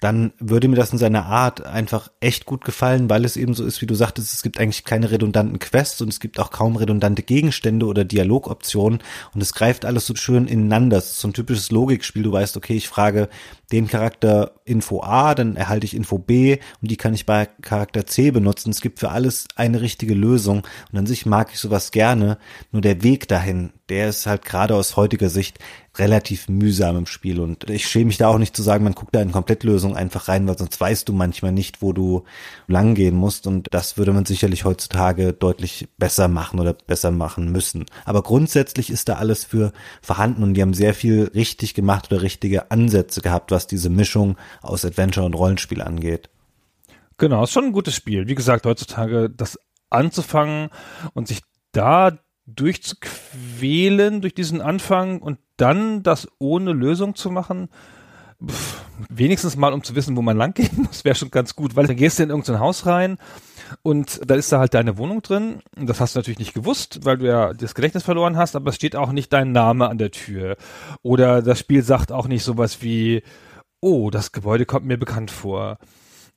[0.00, 3.64] dann würde mir das in seiner Art einfach echt gut gefallen, weil es eben so
[3.64, 6.76] ist, wie du sagtest, es gibt eigentlich keine redundanten Quests und es gibt auch kaum
[6.76, 9.00] redundante Gegenstände oder Dialogoptionen
[9.34, 10.98] und es greift alles so schön ineinander.
[10.98, 12.22] Es ist so ein typisches Logikspiel.
[12.22, 13.28] Du weißt, okay, ich frage
[13.72, 18.06] den Charakter Info A, dann erhalte ich Info B und die kann ich bei Charakter
[18.06, 18.70] C benutzen.
[18.70, 22.38] Es gibt für alles eine richtige Lösung und an sich mag ich sowas gerne,
[22.70, 25.58] nur der Weg dahin, der ist halt gerade aus heutiger Sicht
[25.98, 29.14] relativ mühsam im Spiel und ich schäme mich da auch nicht zu sagen, man guckt
[29.14, 32.24] da in Komplettlösung einfach rein, weil sonst weißt du manchmal nicht, wo du
[32.66, 37.50] lang gehen musst und das würde man sicherlich heutzutage deutlich besser machen oder besser machen
[37.52, 37.86] müssen.
[38.04, 39.72] Aber grundsätzlich ist da alles für
[40.02, 44.36] vorhanden und die haben sehr viel richtig gemacht oder richtige Ansätze gehabt, was diese Mischung
[44.62, 46.28] aus Adventure und Rollenspiel angeht.
[47.18, 48.28] Genau, ist schon ein gutes Spiel.
[48.28, 49.58] Wie gesagt, heutzutage das
[49.90, 50.68] anzufangen
[51.14, 51.40] und sich
[51.72, 57.68] da durchzuquälen durch diesen Anfang und dann das ohne Lösung zu machen,
[58.44, 61.76] pff, wenigstens mal um zu wissen, wo man lang gehen muss, wäre schon ganz gut,
[61.76, 63.18] weil dann gehst du in irgendein Haus rein
[63.82, 65.60] und da ist da halt deine Wohnung drin.
[65.74, 68.76] Das hast du natürlich nicht gewusst, weil du ja das Gedächtnis verloren hast, aber es
[68.76, 70.56] steht auch nicht dein Name an der Tür.
[71.02, 73.22] Oder das Spiel sagt auch nicht sowas wie,
[73.80, 75.78] oh, das Gebäude kommt mir bekannt vor.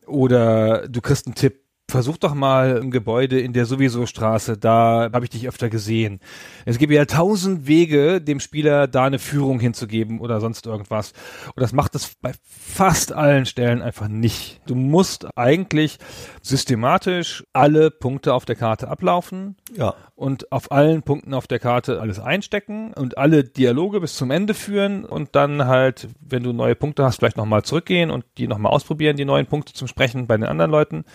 [0.07, 5.09] Oder du kriegst einen Tipp, versuch doch mal ein Gebäude in der sowieso Straße, da
[5.11, 6.19] habe ich dich öfter gesehen.
[6.65, 11.13] Es gibt ja tausend Wege, dem Spieler da eine Führung hinzugeben oder sonst irgendwas.
[11.47, 14.61] Und das macht es bei fast allen Stellen einfach nicht.
[14.65, 15.97] Du musst eigentlich
[16.41, 19.57] systematisch alle Punkte auf der Karte ablaufen.
[19.75, 19.95] Ja.
[20.15, 24.53] Und auf allen Punkten auf der Karte alles einstecken und alle Dialoge bis zum Ende
[24.53, 28.73] führen und dann halt, wenn du neue Punkte hast, vielleicht nochmal zurückgehen und die nochmal
[28.73, 31.05] ausprobieren, die neuen Punkte zum Sprechen bei den anderen Leuten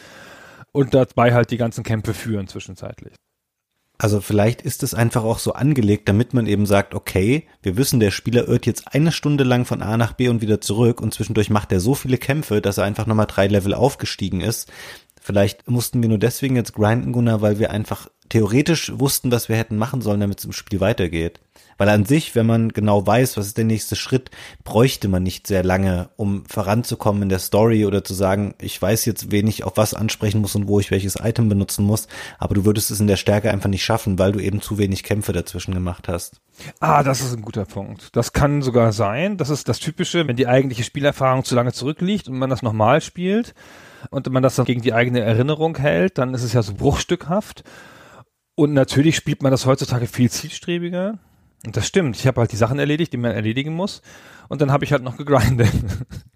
[0.75, 3.15] und dabei halt die ganzen Kämpfe führen zwischenzeitlich.
[3.97, 8.01] Also vielleicht ist es einfach auch so angelegt, damit man eben sagt, okay, wir wissen,
[8.01, 11.15] der Spieler irrt jetzt eine Stunde lang von A nach B und wieder zurück und
[11.15, 14.71] zwischendurch macht er so viele Kämpfe, dass er einfach nochmal drei Level aufgestiegen ist.
[15.21, 19.57] Vielleicht mussten wir nur deswegen jetzt grinden, Gunnar, weil wir einfach theoretisch wussten, was wir
[19.57, 21.41] hätten machen sollen, damit es im Spiel weitergeht.
[21.77, 24.31] Weil an sich, wenn man genau weiß, was ist der nächste Schritt,
[24.63, 29.05] bräuchte man nicht sehr lange, um voranzukommen in der Story oder zu sagen, ich weiß
[29.07, 32.07] jetzt, wen ich auf was ansprechen muss und wo ich welches Item benutzen muss,
[32.39, 35.03] aber du würdest es in der Stärke einfach nicht schaffen, weil du eben zu wenig
[35.03, 36.41] Kämpfe dazwischen gemacht hast.
[36.79, 38.15] Ah, das ist ein guter Punkt.
[38.15, 39.37] Das kann sogar sein.
[39.37, 43.01] Das ist das Typische, wenn die eigentliche Spielerfahrung zu lange zurückliegt und man das nochmal
[43.01, 43.55] spielt
[44.11, 47.65] und man das dann gegen die eigene Erinnerung hält, dann ist es ja so bruchstückhaft.
[48.55, 51.19] Und natürlich spielt man das heutzutage viel zielstrebiger.
[51.67, 52.17] Und das stimmt.
[52.17, 54.03] Ich habe halt die Sachen erledigt, die man erledigen muss.
[54.49, 55.73] Und dann habe ich halt noch gegrindet.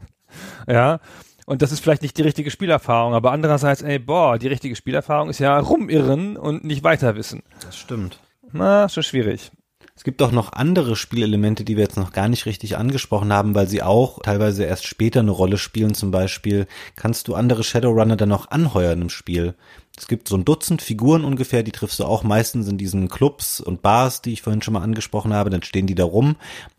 [0.67, 1.01] ja.
[1.47, 5.31] Und das ist vielleicht nicht die richtige Spielerfahrung, aber andererseits, ey, boah, die richtige Spielerfahrung
[5.31, 7.43] ist ja rumirren und nicht weiter wissen.
[7.63, 8.21] Das stimmt.
[8.53, 9.51] Na, schon schwierig.
[9.97, 13.55] Es gibt auch noch andere Spielelemente, die wir jetzt noch gar nicht richtig angesprochen haben,
[13.55, 15.95] weil sie auch teilweise erst später eine Rolle spielen.
[15.95, 19.55] Zum Beispiel kannst du andere Shadowrunner dann auch anheuern im Spiel.
[19.99, 23.61] Es gibt so ein Dutzend Figuren ungefähr, die triffst du auch meistens in diesen Clubs
[23.61, 26.37] und Bars, die ich vorhin schon mal angesprochen habe, dann stehen die da rum.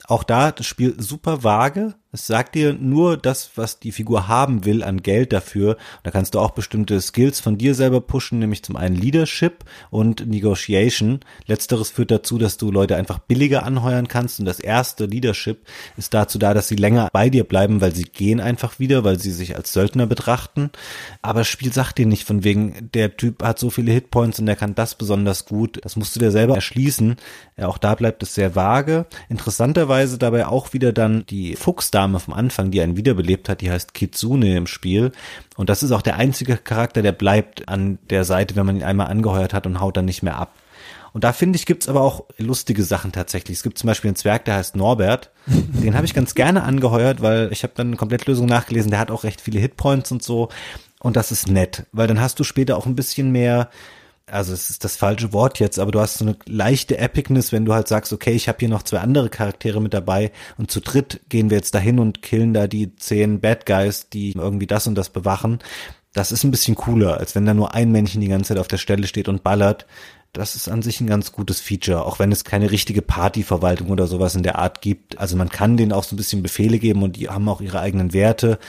[0.08, 1.96] Auch da das Spiel super vage.
[2.12, 5.78] Es sagt dir nur das, was die Figur haben will an Geld dafür.
[6.02, 10.26] Da kannst du auch bestimmte Skills von dir selber pushen, nämlich zum einen Leadership und
[10.26, 11.20] Negotiation.
[11.46, 14.40] Letzteres führt dazu, dass du Leute einfach billiger anheuern kannst.
[14.40, 15.68] Und das erste Leadership
[15.98, 19.20] ist dazu da, dass sie länger bei dir bleiben, weil sie gehen einfach wieder, weil
[19.20, 20.72] sie sich als Söldner betrachten.
[21.22, 24.46] Aber das Spiel sagt dir nicht von wegen, der Typ hat so viele Hitpoints und
[24.46, 25.80] der kann das besonders gut.
[25.84, 27.18] Das musst du dir selber erschließen.
[27.58, 29.06] Auch da bleibt es sehr vage.
[29.30, 33.94] Interessanterweise dabei auch wieder dann die Fuchsdame vom Anfang, die einen wiederbelebt hat, die heißt
[33.94, 35.12] Kitsune im Spiel.
[35.58, 38.84] Und das ist auch der einzige Charakter, der bleibt an der Seite, wenn man ihn
[38.84, 40.54] einmal angeheuert hat und haut dann nicht mehr ab.
[41.12, 43.58] Und da finde ich, gibt's aber auch lustige Sachen tatsächlich.
[43.58, 45.32] Es gibt zum Beispiel einen Zwerg, der heißt Norbert.
[45.48, 48.92] Den habe ich ganz gerne angeheuert, weil ich habe dann eine Komplettlösung nachgelesen.
[48.92, 50.50] Der hat auch recht viele Hitpoints und so.
[51.00, 53.70] Und das ist nett, weil dann hast du später auch ein bisschen mehr,
[54.26, 57.66] also es ist das falsche Wort jetzt, aber du hast so eine leichte Epicness, wenn
[57.66, 60.82] du halt sagst, okay, ich habe hier noch zwei andere Charaktere mit dabei und zu
[60.82, 64.88] dritt gehen wir jetzt dahin und killen da die zehn Bad Guys, die irgendwie das
[64.88, 65.60] und das bewachen.
[66.14, 68.68] Das ist ein bisschen cooler, als wenn da nur ein Männchen die ganze Zeit auf
[68.68, 69.86] der Stelle steht und ballert.
[70.34, 74.06] Das ist an sich ein ganz gutes Feature, auch wenn es keine richtige Partyverwaltung oder
[74.06, 75.18] sowas in der Art gibt.
[75.18, 77.80] Also man kann denen auch so ein bisschen Befehle geben und die haben auch ihre
[77.80, 78.60] eigenen Werte.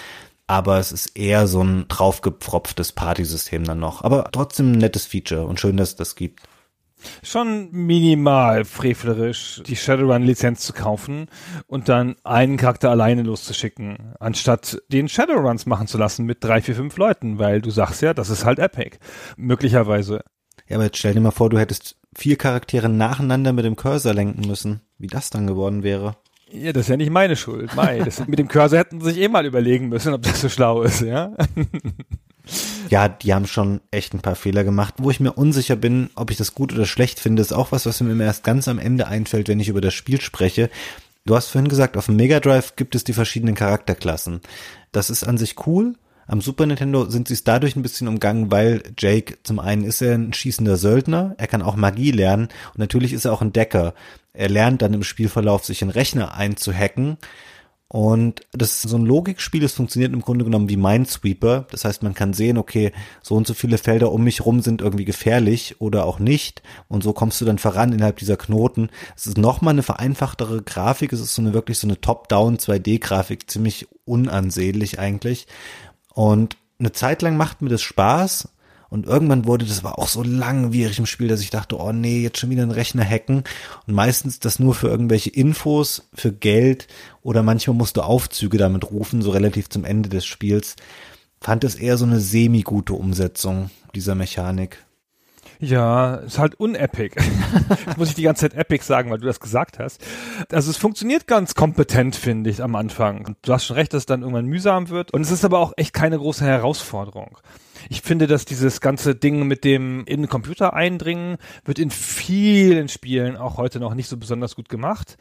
[0.51, 4.03] Aber es ist eher so ein draufgepfropftes Partysystem dann noch.
[4.03, 6.41] Aber trotzdem ein nettes Feature und schön, dass es das gibt.
[7.23, 11.29] Schon minimal frevlerisch, die Shadowrun-Lizenz zu kaufen
[11.69, 16.75] und dann einen Charakter alleine loszuschicken, anstatt den Shadowruns machen zu lassen mit drei, vier,
[16.75, 18.99] fünf Leuten, weil du sagst ja, das ist halt Epic.
[19.37, 20.25] Möglicherweise.
[20.67, 24.15] Ja, aber jetzt stell dir mal vor, du hättest vier Charaktere nacheinander mit dem Cursor
[24.15, 24.81] lenken müssen.
[24.99, 26.17] Wie das dann geworden wäre.
[26.53, 27.75] Ja, das ist ja nicht meine Schuld.
[27.75, 30.49] Mai, das, mit dem Cursor hätten sie sich eh mal überlegen müssen, ob das so
[30.49, 31.33] schlau ist, ja.
[32.89, 34.95] Ja, die haben schon echt ein paar Fehler gemacht.
[34.99, 37.87] Wo ich mir unsicher bin, ob ich das gut oder schlecht finde, ist auch was,
[37.87, 40.69] was mir erst ganz am Ende einfällt, wenn ich über das Spiel spreche.
[41.25, 44.41] Du hast vorhin gesagt, auf dem Mega Drive gibt es die verschiedenen Charakterklassen.
[44.91, 45.95] Das ist an sich cool.
[46.31, 50.01] Am Super Nintendo sind sie es dadurch ein bisschen umgangen, weil Jake zum einen ist
[50.01, 53.53] er ein schießender Söldner, er kann auch Magie lernen und natürlich ist er auch ein
[53.53, 53.95] Decker.
[54.33, 57.19] Er lernt dann im Spielverlauf sich in Rechner einzuhacken
[57.93, 61.67] und das ist so ein Logikspiel, es funktioniert im Grunde genommen wie Minesweeper.
[61.73, 64.81] Das heißt, man kann sehen, okay, so und so viele Felder um mich rum sind
[64.81, 66.63] irgendwie gefährlich oder auch nicht.
[66.87, 68.91] Und so kommst du dann voran innerhalb dieser Knoten.
[69.17, 71.13] Es ist nochmal eine vereinfachtere Grafik.
[71.13, 75.49] Es ist so eine wirklich so eine Top-Down 2D-Grafik, ziemlich unansehnlich eigentlich.
[76.15, 78.49] Und eine Zeit lang macht mir das Spaß.
[78.89, 82.21] Und irgendwann wurde das aber auch so langwierig im Spiel, dass ich dachte, oh nee,
[82.21, 83.45] jetzt schon wieder ein Rechner hacken.
[83.87, 86.89] Und meistens das nur für irgendwelche Infos, für Geld
[87.23, 90.75] oder manchmal musst du Aufzüge damit rufen, so relativ zum Ende des Spiels.
[91.41, 94.85] Fand es eher so eine semi-gute Umsetzung dieser Mechanik.
[95.61, 97.17] Ja, ist halt unepic.
[97.99, 100.03] muss ich die ganze Zeit epic sagen, weil du das gesagt hast.
[100.51, 103.37] Also es funktioniert ganz kompetent, finde ich, am Anfang.
[103.43, 105.13] Du hast schon recht, dass es dann irgendwann mühsam wird.
[105.13, 107.39] Und es ist aber auch echt keine große Herausforderung.
[107.89, 112.89] Ich finde, dass dieses ganze Ding mit dem in den Computer eindringen wird in vielen
[112.89, 115.17] Spielen auch heute noch nicht so besonders gut gemacht,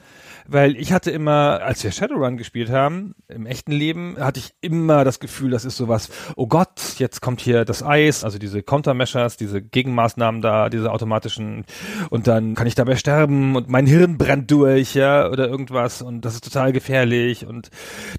[0.48, 5.04] weil ich hatte immer, als wir Shadowrun gespielt haben, im echten Leben, hatte ich immer
[5.04, 9.38] das Gefühl, das ist sowas, oh Gott, jetzt kommt hier das Eis, also diese Countermeasures,
[9.38, 11.66] diese Gegenmaßnahmen da, diese automatischen
[12.10, 16.22] und dann kann ich dabei sterben und mein Hirn brennt durch, ja, oder irgendwas und
[16.26, 17.70] das ist total gefährlich und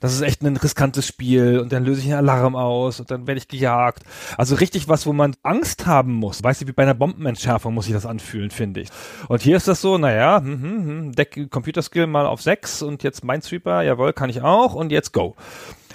[0.00, 3.26] das ist echt ein riskantes Spiel und dann löse ich einen Alarm aus und dann
[3.26, 4.04] werde ich gejagt.
[4.36, 6.42] Also richtig was, wo man Angst haben muss.
[6.42, 8.88] Weißt du, wie bei einer Bombenentschärfung muss sich das anfühlen, finde ich.
[9.28, 13.02] Und hier ist das so, naja, hm, hm, hm, Deck Computerskill mal auf 6 und
[13.02, 15.36] jetzt Minesweeper, jawohl, kann ich auch und jetzt go.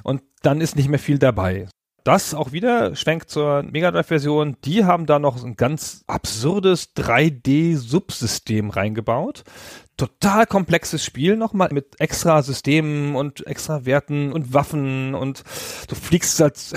[0.03, 1.67] Und dann ist nicht mehr viel dabei.
[2.05, 4.57] Das auch wieder schwenkt zur Mega Drive Version.
[4.63, 9.43] Die haben da noch ein ganz absurdes 3D-Subsystem reingebaut
[9.97, 15.43] total komplexes Spiel nochmal mit extra Systemen und extra Werten und Waffen und
[15.87, 16.73] du fliegst als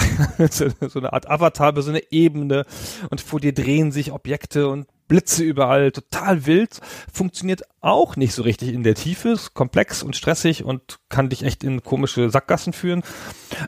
[0.51, 2.65] so eine Art Avatar über so eine Ebene
[3.11, 8.43] und vor dir drehen sich Objekte und Blitze überall, total wild, funktioniert auch nicht so
[8.43, 12.75] richtig in der Tiefe, ist komplex und stressig und kann dich echt in komische Sackgassen
[12.75, 13.03] führen,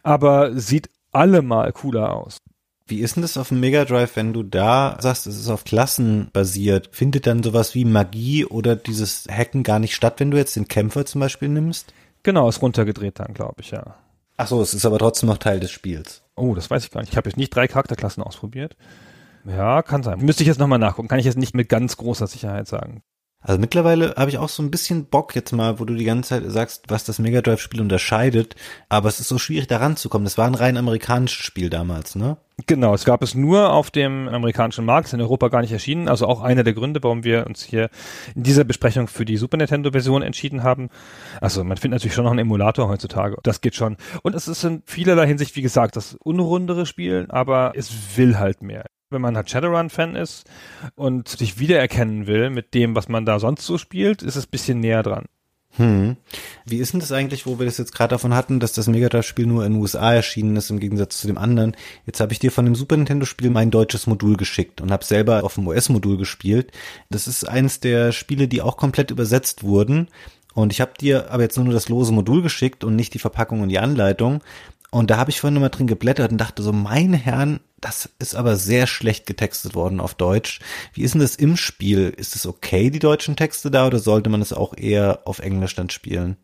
[0.02, 2.42] aber sieht allemal cooler aus.
[2.90, 5.64] Wie ist denn das auf dem Mega Drive, wenn du da sagst, es ist auf
[5.64, 6.90] Klassen basiert?
[6.92, 10.66] Findet dann sowas wie Magie oder dieses Hacken gar nicht statt, wenn du jetzt den
[10.66, 11.94] Kämpfer zum Beispiel nimmst?
[12.24, 13.94] Genau, ist runtergedreht dann, glaube ich, ja.
[14.36, 16.22] Ach so, es ist aber trotzdem noch Teil des Spiels.
[16.34, 17.10] Oh, das weiß ich gar nicht.
[17.10, 18.76] Ich habe jetzt nicht drei Charakterklassen ausprobiert.
[19.44, 20.18] Ja, kann sein.
[20.20, 21.08] Müsste ich jetzt nochmal nachgucken.
[21.08, 23.02] Kann ich jetzt nicht mit ganz großer Sicherheit sagen.
[23.42, 26.28] Also mittlerweile habe ich auch so ein bisschen Bock jetzt mal, wo du die ganze
[26.28, 28.54] Zeit sagst, was das Mega Drive Spiel unterscheidet,
[28.90, 30.24] aber es ist so schwierig da ranzukommen.
[30.24, 32.36] Das war ein rein amerikanisches Spiel damals, ne?
[32.66, 36.08] Genau, es gab es nur auf dem amerikanischen Markt, ist in Europa gar nicht erschienen,
[36.08, 37.88] also auch einer der Gründe, warum wir uns hier
[38.34, 40.90] in dieser Besprechung für die Super Nintendo Version entschieden haben.
[41.40, 43.96] Also man findet natürlich schon noch einen Emulator heutzutage, das geht schon.
[44.22, 48.60] Und es ist in vielerlei Hinsicht, wie gesagt, das unrundere Spiel, aber es will halt
[48.60, 50.44] mehr wenn man halt Shadowrun-Fan ist
[50.94, 54.50] und sich wiedererkennen will mit dem, was man da sonst so spielt, ist es ein
[54.50, 55.26] bisschen näher dran.
[55.76, 56.16] Hm.
[56.66, 59.08] Wie ist denn das eigentlich, wo wir das jetzt gerade davon hatten, dass das Mega
[59.08, 61.76] Drive-Spiel nur in den USA erschienen ist im Gegensatz zu dem anderen?
[62.06, 65.44] Jetzt habe ich dir von dem Super Nintendo-Spiel mein deutsches Modul geschickt und habe selber
[65.44, 66.72] auf dem US-Modul gespielt.
[67.08, 70.08] Das ist eins der Spiele, die auch komplett übersetzt wurden.
[70.54, 73.60] Und ich habe dir aber jetzt nur das lose Modul geschickt und nicht die Verpackung
[73.60, 74.42] und die Anleitung.
[74.90, 78.34] Und da habe ich vorhin nochmal drin geblättert und dachte so, meine Herren, das ist
[78.34, 80.60] aber sehr schlecht getextet worden auf Deutsch.
[80.92, 82.12] Wie ist denn das im Spiel?
[82.16, 85.76] Ist es okay, die deutschen Texte da, oder sollte man es auch eher auf Englisch
[85.76, 86.36] dann spielen?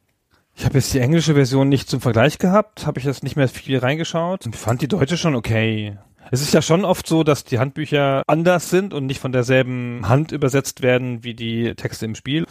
[0.55, 3.49] Ich habe jetzt die englische Version nicht zum Vergleich gehabt, habe ich jetzt nicht mehr
[3.49, 4.47] viel reingeschaut.
[4.47, 5.99] Ich fand die deutsche schon okay.
[6.31, 10.09] Es ist ja schon oft so, dass die Handbücher anders sind und nicht von derselben
[10.09, 12.47] Hand übersetzt werden wie die Texte im Spiel.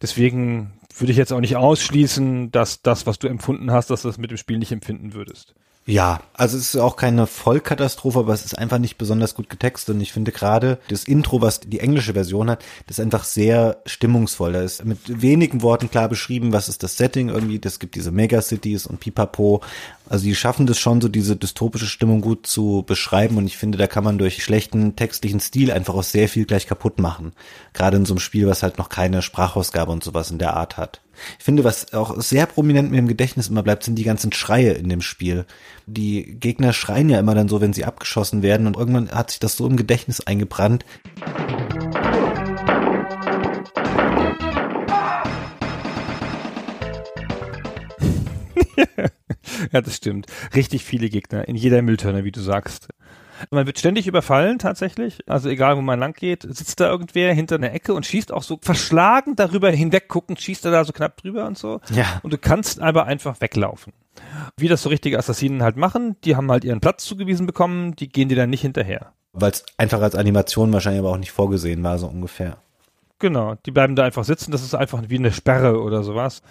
[0.00, 4.08] Deswegen würde ich jetzt auch nicht ausschließen, dass das, was du empfunden hast, dass du
[4.08, 5.54] das mit dem Spiel nicht empfinden würdest.
[5.88, 9.94] Ja, also es ist auch keine Vollkatastrophe, aber es ist einfach nicht besonders gut getextet.
[9.94, 13.82] Und ich finde gerade das Intro, was die englische Version hat, das ist einfach sehr
[13.86, 14.52] stimmungsvoll.
[14.52, 17.60] Da ist mit wenigen Worten klar beschrieben, was ist das Setting irgendwie.
[17.60, 19.62] Das gibt diese Megacities und Pipapo.
[20.08, 23.36] Also die schaffen das schon, so diese dystopische Stimmung gut zu beschreiben.
[23.36, 26.66] Und ich finde, da kann man durch schlechten textlichen Stil einfach auch sehr viel gleich
[26.66, 27.32] kaputt machen.
[27.74, 30.78] Gerade in so einem Spiel, was halt noch keine Sprachausgabe und sowas in der Art
[30.78, 31.00] hat.
[31.38, 34.72] Ich finde, was auch sehr prominent mir im Gedächtnis immer bleibt, sind die ganzen Schreie
[34.72, 35.46] in dem Spiel.
[35.86, 39.40] Die Gegner schreien ja immer dann so, wenn sie abgeschossen werden und irgendwann hat sich
[39.40, 40.84] das so im Gedächtnis eingebrannt.
[49.72, 50.26] ja, das stimmt.
[50.54, 52.88] Richtig viele Gegner in jeder Mülltonne, wie du sagst.
[53.50, 55.18] Man wird ständig überfallen tatsächlich.
[55.28, 58.42] Also egal, wo man lang geht, sitzt da irgendwer hinter einer Ecke und schießt auch
[58.42, 61.80] so verschlagen darüber hinweg guckend, schießt er da so knapp drüber und so.
[61.90, 62.20] Ja.
[62.22, 63.92] Und du kannst aber einfach weglaufen.
[64.56, 68.08] Wie das so richtige Assassinen halt machen, die haben halt ihren Platz zugewiesen bekommen, die
[68.08, 69.12] gehen dir dann nicht hinterher.
[69.32, 72.56] Weil es einfach als Animation wahrscheinlich aber auch nicht vorgesehen war, so ungefähr.
[73.18, 76.42] Genau, die bleiben da einfach sitzen, das ist einfach wie eine Sperre oder sowas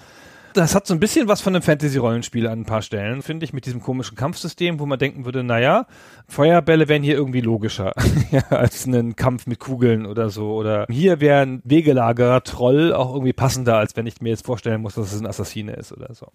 [0.56, 3.53] das hat so ein bisschen was von einem Fantasy-Rollenspiel an ein paar Stellen, finde ich,
[3.53, 5.86] mit diesem komischen Kampfsystem, wo man denken würde, naja,
[6.27, 7.94] Feuerbälle wären hier irgendwie logischer
[8.32, 10.53] ja, als ein Kampf mit Kugeln oder so.
[10.53, 14.82] Oder hier wäre ein Wegelagerer Troll auch irgendwie passender, als wenn ich mir jetzt vorstellen
[14.82, 16.27] muss, dass es ein Assassine ist oder so.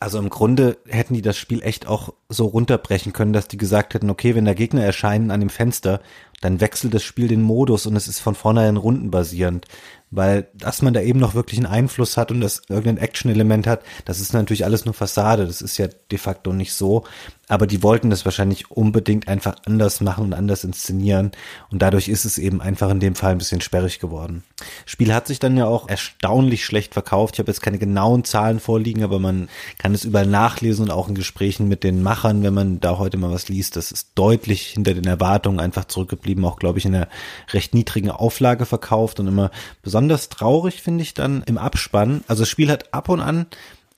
[0.00, 3.94] Also im Grunde hätten die das Spiel echt auch so runterbrechen können, dass die gesagt
[3.94, 6.00] hätten, okay, wenn da Gegner erscheinen an dem Fenster,
[6.40, 9.66] dann wechselt das Spiel den Modus und es ist von vornherein rundenbasierend
[10.14, 13.82] weil dass man da eben noch wirklich einen Einfluss hat und das irgendein Action-Element hat,
[14.04, 17.04] das ist natürlich alles nur Fassade, das ist ja de facto nicht so,
[17.48, 21.32] aber die wollten das wahrscheinlich unbedingt einfach anders machen und anders inszenieren
[21.70, 24.44] und dadurch ist es eben einfach in dem Fall ein bisschen sperrig geworden.
[24.86, 27.34] Spiel hat sich dann ja auch erstaunlich schlecht verkauft.
[27.34, 31.08] Ich habe jetzt keine genauen Zahlen vorliegen, aber man kann es überall nachlesen und auch
[31.08, 34.68] in Gesprächen mit den Machern, wenn man da heute mal was liest, das ist deutlich
[34.68, 37.08] hinter den Erwartungen einfach zurückgeblieben, auch glaube ich in einer
[37.52, 39.50] recht niedrigen Auflage verkauft und immer
[39.82, 42.24] besonders traurig finde ich dann im Abspann.
[42.28, 43.46] Also das Spiel hat ab und an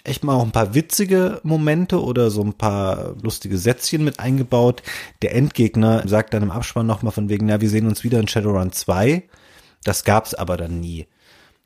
[0.06, 4.82] echt mal auch ein paar witzige Momente oder so ein paar lustige Sätzchen mit eingebaut.
[5.22, 8.28] Der Endgegner sagt dann im Abspann nochmal von wegen, ja, wir sehen uns wieder in
[8.28, 9.24] Shadowrun 2.
[9.84, 11.06] Das gab's aber dann nie.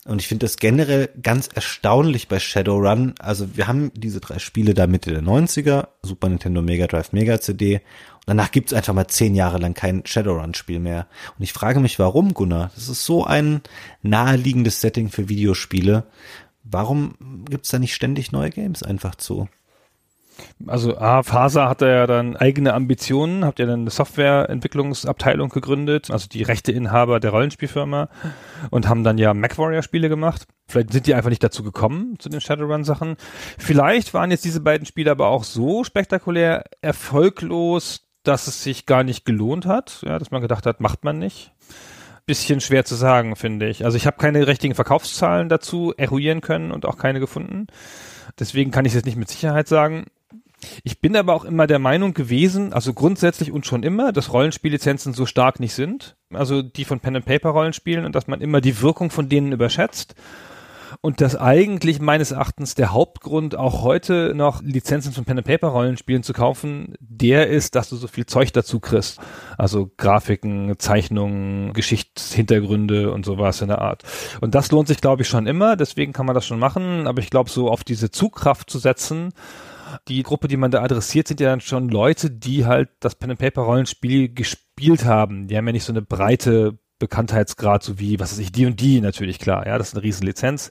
[0.07, 3.15] Und ich finde das generell ganz erstaunlich bei Shadowrun.
[3.19, 7.39] Also wir haben diese drei Spiele da Mitte der 90er, Super Nintendo Mega Drive Mega
[7.39, 7.77] CD.
[7.77, 7.83] Und
[8.27, 11.07] danach gibt's einfach mal zehn Jahre lang kein Shadowrun-Spiel mehr.
[11.37, 12.71] Und ich frage mich, warum, Gunnar?
[12.75, 13.61] Das ist so ein
[14.03, 16.05] naheliegendes Setting für Videospiele.
[16.65, 19.49] Warum gibt's da nicht ständig neue Games einfach zu?
[20.67, 26.29] Also A, Faser hat ja dann eigene Ambitionen, habt ja dann eine Softwareentwicklungsabteilung gegründet, also
[26.29, 28.09] die Rechteinhaber der Rollenspielfirma
[28.71, 30.47] und haben dann ja MacWarrior-Spiele gemacht.
[30.69, 33.17] Vielleicht sind die einfach nicht dazu gekommen, zu den Shadowrun-Sachen.
[33.59, 39.03] Vielleicht waren jetzt diese beiden Spiele aber auch so spektakulär erfolglos, dass es sich gar
[39.03, 41.53] nicht gelohnt hat, ja, dass man gedacht hat, macht man nicht
[42.31, 43.85] bisschen schwer zu sagen, finde ich.
[43.85, 47.67] Also ich habe keine richtigen Verkaufszahlen dazu eruieren können und auch keine gefunden.
[48.39, 50.07] Deswegen kann ich es jetzt nicht mit Sicherheit sagen.
[50.85, 55.15] Ich bin aber auch immer der Meinung gewesen, also grundsätzlich und schon immer, dass Rollenspiellizenzen
[55.15, 56.17] so stark nicht sind.
[56.33, 59.53] Also die von Pen and Paper Rollenspielen und dass man immer die Wirkung von denen
[59.53, 60.15] überschätzt.
[61.03, 65.69] Und dass eigentlich meines Erachtens der Hauptgrund, auch heute noch Lizenzen von Pen and Paper
[65.69, 69.21] Rollenspielen zu kaufen, der ist, dass du so viel Zeug dazu kriegst.
[69.57, 74.03] Also Grafiken, Zeichnungen, Geschichtshintergründe und sowas in der Art.
[74.41, 75.77] Und das lohnt sich, glaube ich, schon immer.
[75.77, 77.07] Deswegen kann man das schon machen.
[77.07, 79.33] Aber ich glaube, so auf diese Zugkraft zu setzen,
[80.09, 83.31] die Gruppe, die man da adressiert, sind ja dann schon Leute, die halt das Pen
[83.31, 85.49] and Paper Rollenspiel gespielt haben.
[85.49, 88.81] Die haben ja nicht so eine breite Bekanntheitsgrad, so wie, was weiß ich, die und
[88.81, 90.71] die natürlich klar, ja, das ist eine riesen Lizenz.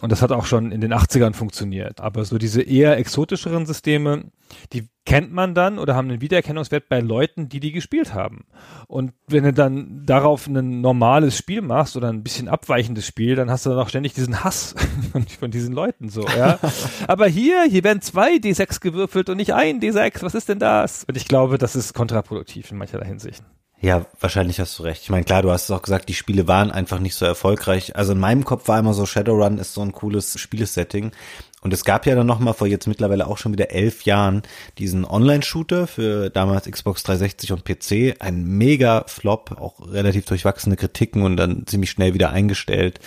[0.00, 2.00] Und das hat auch schon in den 80ern funktioniert.
[2.00, 4.24] Aber so diese eher exotischeren Systeme,
[4.72, 8.44] die kennt man dann oder haben einen Wiedererkennungswert bei Leuten, die die gespielt haben.
[8.86, 13.50] Und wenn du dann darauf ein normales Spiel machst oder ein bisschen abweichendes Spiel, dann
[13.50, 14.74] hast du dann auch ständig diesen Hass
[15.12, 16.58] von, von diesen Leuten so, ja.
[17.06, 20.22] Aber hier, hier werden zwei D6 gewürfelt und nicht ein D6.
[20.22, 21.04] Was ist denn das?
[21.04, 23.42] Und ich glaube, das ist kontraproduktiv in mancherlei Hinsicht.
[23.84, 25.02] Ja, wahrscheinlich hast du recht.
[25.02, 27.94] Ich meine, klar, du hast es auch gesagt, die Spiele waren einfach nicht so erfolgreich.
[27.96, 31.12] Also in meinem Kopf war immer so, Shadowrun ist so ein cooles Spielesetting.
[31.60, 34.40] Und es gab ja dann nochmal vor jetzt mittlerweile auch schon wieder elf Jahren
[34.78, 38.22] diesen Online-Shooter für damals Xbox 360 und PC.
[38.22, 43.00] Ein mega Flop, auch relativ durchwachsene Kritiken und dann ziemlich schnell wieder eingestellt.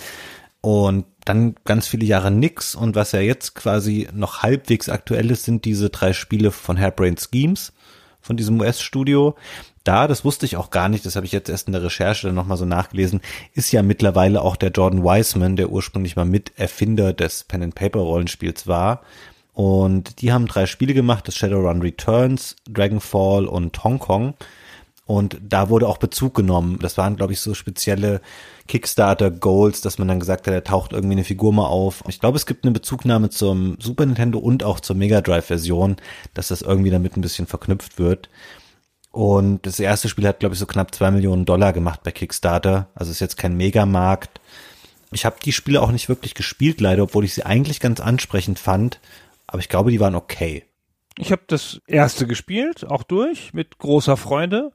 [0.62, 2.76] Und dann ganz viele Jahre nix.
[2.76, 7.16] Und was ja jetzt quasi noch halbwegs aktuell ist, sind diese drei Spiele von Hairbrain
[7.18, 7.74] Schemes
[8.22, 9.36] von diesem US-Studio
[9.88, 12.28] da, das wusste ich auch gar nicht, das habe ich jetzt erst in der Recherche
[12.28, 13.22] dann nochmal so nachgelesen,
[13.54, 19.02] ist ja mittlerweile auch der Jordan Wiseman, der ursprünglich mal Miterfinder des Pen-and-Paper-Rollenspiels war.
[19.54, 24.36] Und die haben drei Spiele gemacht, das Shadowrun Returns, Dragonfall und Hong Kong.
[25.08, 26.80] Und da wurde auch Bezug genommen.
[26.82, 28.22] Das waren, glaube ich, so spezielle
[28.68, 32.04] Kickstarter-Goals, dass man dann gesagt hat, er taucht irgendwie eine Figur mal auf.
[32.10, 35.96] Ich glaube, es gibt eine Bezugnahme zum Super Nintendo und auch zur Mega Drive-Version,
[36.34, 38.30] dass das irgendwie damit ein bisschen verknüpft wird.
[39.12, 42.88] Und das erste Spiel hat, glaube ich, so knapp zwei Millionen Dollar gemacht bei Kickstarter.
[42.94, 44.40] Also ist jetzt kein Megamarkt.
[45.12, 48.60] Ich habe die Spiele auch nicht wirklich gespielt, leider, obwohl ich sie eigentlich ganz ansprechend
[48.60, 49.00] fand.
[49.48, 50.66] Aber ich glaube, die waren okay.
[51.18, 54.72] Ich habe das erste gespielt, auch durch, mit großer Freude.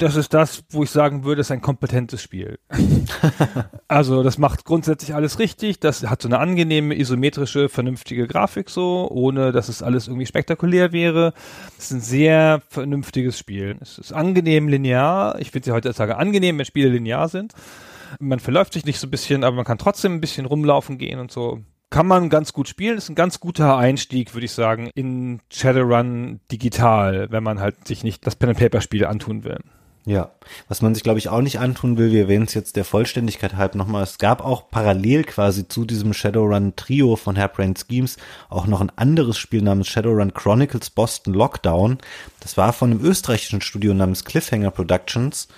[0.00, 2.58] Das ist das, wo ich sagen würde, ist ein kompetentes Spiel.
[3.88, 5.78] also das macht grundsätzlich alles richtig.
[5.78, 10.92] Das hat so eine angenehme, isometrische, vernünftige Grafik so, ohne dass es alles irgendwie spektakulär
[10.92, 11.34] wäre.
[11.76, 13.76] Es ist ein sehr vernünftiges Spiel.
[13.82, 15.38] Es ist angenehm linear.
[15.38, 17.52] Ich finde sie heutzutage angenehm, wenn Spiele linear sind.
[18.18, 21.20] Man verläuft sich nicht so ein bisschen, aber man kann trotzdem ein bisschen rumlaufen gehen
[21.20, 21.60] und so
[21.90, 22.96] kann man ganz gut spielen.
[22.96, 28.02] Ist ein ganz guter Einstieg, würde ich sagen, in Shadowrun digital, wenn man halt sich
[28.02, 29.58] nicht das Pen-and-Paper-Spiel antun will.
[30.06, 30.30] Ja,
[30.66, 33.56] was man sich, glaube ich, auch nicht antun will, wir erwähnen es jetzt der Vollständigkeit
[33.56, 38.16] halb nochmal, es gab auch parallel quasi zu diesem Shadowrun-Trio von Hairbrain Schemes
[38.48, 41.98] auch noch ein anderes Spiel namens Shadowrun Chronicles Boston Lockdown.
[42.40, 45.48] Das war von einem österreichischen Studio namens Cliffhanger Productions,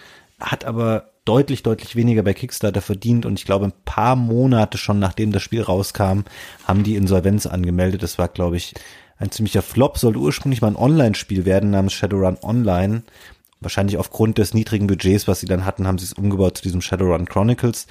[0.40, 4.98] hat aber deutlich, deutlich weniger bei Kickstarter verdient und ich glaube ein paar Monate schon
[4.98, 6.22] nachdem das Spiel rauskam,
[6.66, 8.02] haben die Insolvenz angemeldet.
[8.02, 8.74] Das war, glaube ich,
[9.18, 13.04] ein ziemlicher Flop, sollte ursprünglich mal ein Online-Spiel werden namens Shadowrun Online.
[13.62, 16.80] Wahrscheinlich aufgrund des niedrigen Budgets, was sie dann hatten, haben sie es umgebaut zu diesem
[16.80, 17.86] Shadowrun Chronicles.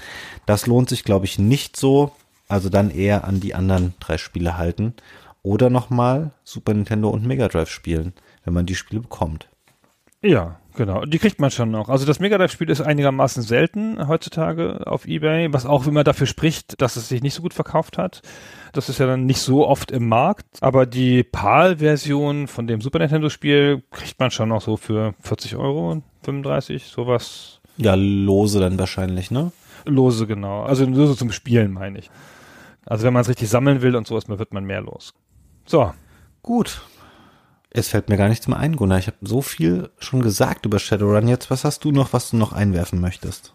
[0.45, 2.11] Das lohnt sich, glaube ich, nicht so.
[2.47, 4.93] Also dann eher an die anderen drei Spiele halten.
[5.43, 9.47] Oder nochmal Super Nintendo und Mega Drive spielen, wenn man die Spiele bekommt.
[10.23, 11.05] Ja, genau.
[11.05, 11.89] Die kriegt man schon noch.
[11.89, 16.79] Also das Mega Drive-Spiel ist einigermaßen selten heutzutage auf Ebay, was auch immer dafür spricht,
[16.81, 18.21] dass es sich nicht so gut verkauft hat.
[18.73, 20.45] Das ist ja dann nicht so oft im Markt.
[20.61, 26.01] Aber die PAL-Version von dem Super Nintendo-Spiel kriegt man schon noch so für 40 Euro,
[26.23, 27.59] 35, sowas.
[27.77, 29.51] Ja, lose dann wahrscheinlich, ne?
[29.85, 30.63] Lose, genau.
[30.63, 32.09] Also so zum Spielen, meine ich.
[32.85, 35.13] Also wenn man es richtig sammeln will und so, wird man mehr los.
[35.65, 35.93] So.
[36.43, 36.81] Gut,
[37.73, 38.99] es fällt mir gar nichts mehr ein, Gunnar.
[38.99, 41.49] Ich habe so viel schon gesagt über Shadowrun jetzt.
[41.49, 43.53] Was hast du noch, was du noch einwerfen möchtest?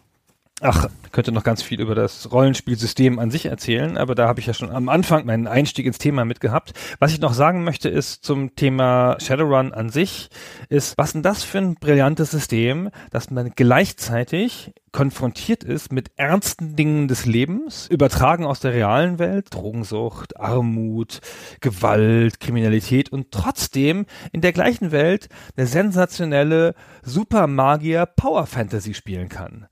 [0.62, 4.46] Ach, könnte noch ganz viel über das Rollenspielsystem an sich erzählen, aber da habe ich
[4.46, 6.72] ja schon am Anfang meinen Einstieg ins Thema mitgehabt.
[6.98, 10.30] Was ich noch sagen möchte, ist zum Thema Shadowrun an sich,
[10.70, 16.74] ist, was denn das für ein brillantes System, dass man gleichzeitig konfrontiert ist mit ernsten
[16.74, 21.20] Dingen des Lebens, übertragen aus der realen Welt, Drogensucht, Armut,
[21.60, 29.66] Gewalt, Kriminalität und trotzdem in der gleichen Welt eine sensationelle Supermagier Power Fantasy spielen kann.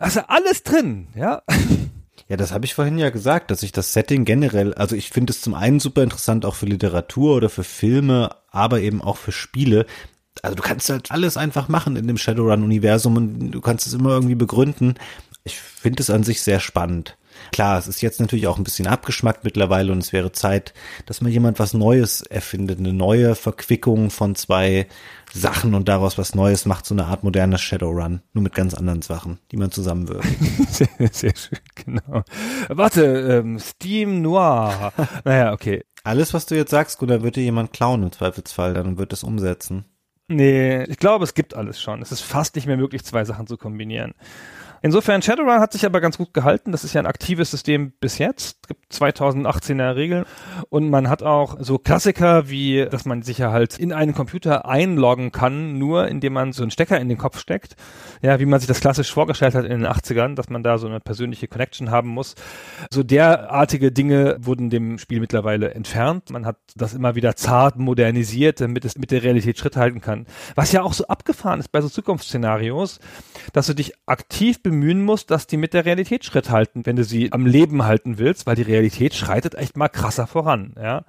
[0.00, 1.42] Also alles drin, ja.
[2.28, 5.32] Ja, das habe ich vorhin ja gesagt, dass ich das Setting generell, also ich finde
[5.32, 9.32] es zum einen super interessant auch für Literatur oder für Filme, aber eben auch für
[9.32, 9.84] Spiele.
[10.42, 14.10] Also du kannst halt alles einfach machen in dem Shadowrun-Universum und du kannst es immer
[14.10, 14.94] irgendwie begründen.
[15.44, 17.16] Ich finde es an sich sehr spannend.
[17.52, 20.72] Klar, es ist jetzt natürlich auch ein bisschen abgeschmackt mittlerweile und es wäre Zeit,
[21.06, 24.86] dass mal jemand was Neues erfindet, eine neue Verquickung von zwei
[25.32, 29.02] Sachen und daraus was Neues macht, so eine Art moderner Shadowrun, nur mit ganz anderen
[29.02, 30.28] Sachen, die man zusammenwirft.
[30.70, 32.22] sehr, sehr schön, genau.
[32.68, 34.92] Warte, ähm, Steam Noir.
[35.24, 35.82] naja, okay.
[36.02, 39.22] Alles, was du jetzt sagst, Gunnar, wird dir jemand klauen im Zweifelsfall, dann wird es
[39.22, 39.84] umsetzen.
[40.28, 42.02] Nee, ich glaube, es gibt alles schon.
[42.02, 44.14] Es ist fast nicht mehr möglich, zwei Sachen zu kombinieren.
[44.82, 46.72] Insofern, Shadowrun hat sich aber ganz gut gehalten.
[46.72, 48.58] Das ist ja ein aktives System bis jetzt.
[48.62, 50.24] Es gibt 2018er Regeln.
[50.70, 54.66] Und man hat auch so Klassiker wie, dass man sich ja halt in einen Computer
[54.66, 57.76] einloggen kann, nur indem man so einen Stecker in den Kopf steckt.
[58.22, 60.86] Ja, wie man sich das klassisch vorgestellt hat in den 80ern, dass man da so
[60.86, 62.34] eine persönliche Connection haben muss.
[62.90, 66.30] So derartige Dinge wurden dem Spiel mittlerweile entfernt.
[66.30, 70.26] Man hat das immer wieder zart modernisiert, damit es mit der Realität Schritt halten kann.
[70.54, 72.98] Was ja auch so abgefahren ist bei so Zukunftsszenarios,
[73.52, 77.04] dass du dich aktiv bemühen musst, dass die mit der Realität Schritt halten, wenn du
[77.04, 81.04] sie am Leben halten willst, weil die Realität schreitet echt mal krasser voran, ja.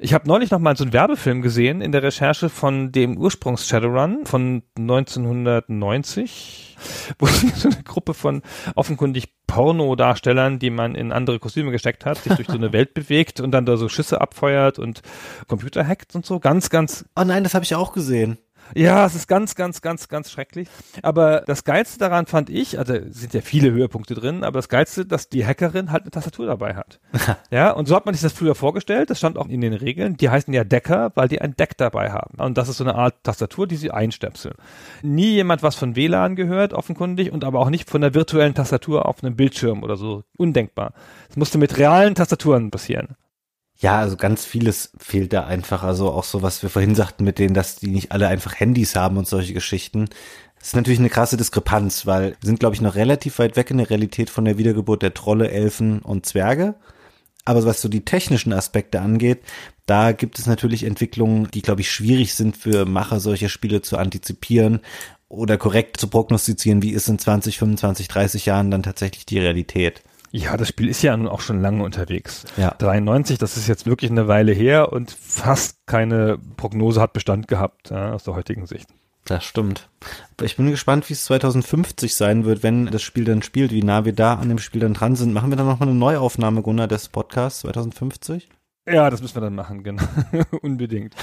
[0.00, 3.66] Ich habe neulich noch mal so einen Werbefilm gesehen in der Recherche von dem Ursprungs
[3.66, 6.76] Shadowrun von 1990,
[7.18, 8.42] wo so eine Gruppe von
[8.76, 13.40] offenkundig Pornodarstellern, die man in andere Kostüme gesteckt hat, sich durch so eine Welt bewegt
[13.40, 15.02] und dann da so Schüsse abfeuert und
[15.48, 16.38] Computer hackt und so.
[16.38, 17.04] Ganz, ganz.
[17.16, 18.38] Oh nein, das habe ich auch gesehen.
[18.74, 20.68] Ja, es ist ganz, ganz, ganz, ganz schrecklich.
[21.02, 25.06] Aber das Geilste daran fand ich, also sind ja viele Höhepunkte drin, aber das Geilste,
[25.06, 27.00] dass die Hackerin halt eine Tastatur dabei hat.
[27.50, 30.16] ja, und so hat man sich das früher vorgestellt, das stand auch in den Regeln.
[30.16, 32.40] Die heißen ja Decker, weil die ein Deck dabei haben.
[32.40, 34.54] Und das ist so eine Art Tastatur, die sie einstöpseln.
[35.02, 39.06] Nie jemand was von WLAN gehört, offenkundig, und aber auch nicht von der virtuellen Tastatur
[39.06, 40.24] auf einem Bildschirm oder so.
[40.36, 40.92] Undenkbar.
[41.28, 43.16] Es musste mit realen Tastaturen passieren.
[43.80, 45.84] Ja, also ganz vieles fehlt da einfach.
[45.84, 48.96] Also auch so, was wir vorhin sagten mit denen, dass die nicht alle einfach Handys
[48.96, 50.08] haben und solche Geschichten.
[50.58, 53.70] Das ist natürlich eine krasse Diskrepanz, weil wir sind, glaube ich, noch relativ weit weg
[53.70, 56.74] in der Realität von der Wiedergeburt der Trolle, Elfen und Zwerge.
[57.44, 59.40] Aber was so die technischen Aspekte angeht,
[59.86, 63.96] da gibt es natürlich Entwicklungen, die, glaube ich, schwierig sind für Macher solcher Spiele zu
[63.96, 64.80] antizipieren
[65.28, 70.02] oder korrekt zu prognostizieren, wie ist in 20, 25, 30 Jahren dann tatsächlich die Realität.
[70.30, 72.44] Ja, das Spiel ist ja nun auch schon lange unterwegs.
[72.56, 72.74] Ja.
[72.78, 77.90] 93, das ist jetzt wirklich eine Weile her und fast keine Prognose hat Bestand gehabt
[77.90, 78.88] ja, aus der heutigen Sicht.
[79.24, 79.90] Das stimmt.
[80.36, 83.82] Aber ich bin gespannt, wie es 2050 sein wird, wenn das Spiel dann spielt, wie
[83.82, 85.34] nah wir da an dem Spiel dann dran sind.
[85.34, 88.48] Machen wir dann nochmal eine Neuaufnahme, Gunnar, des Podcasts 2050?
[88.90, 90.02] Ja, das müssen wir dann machen, genau.
[90.62, 91.14] Unbedingt.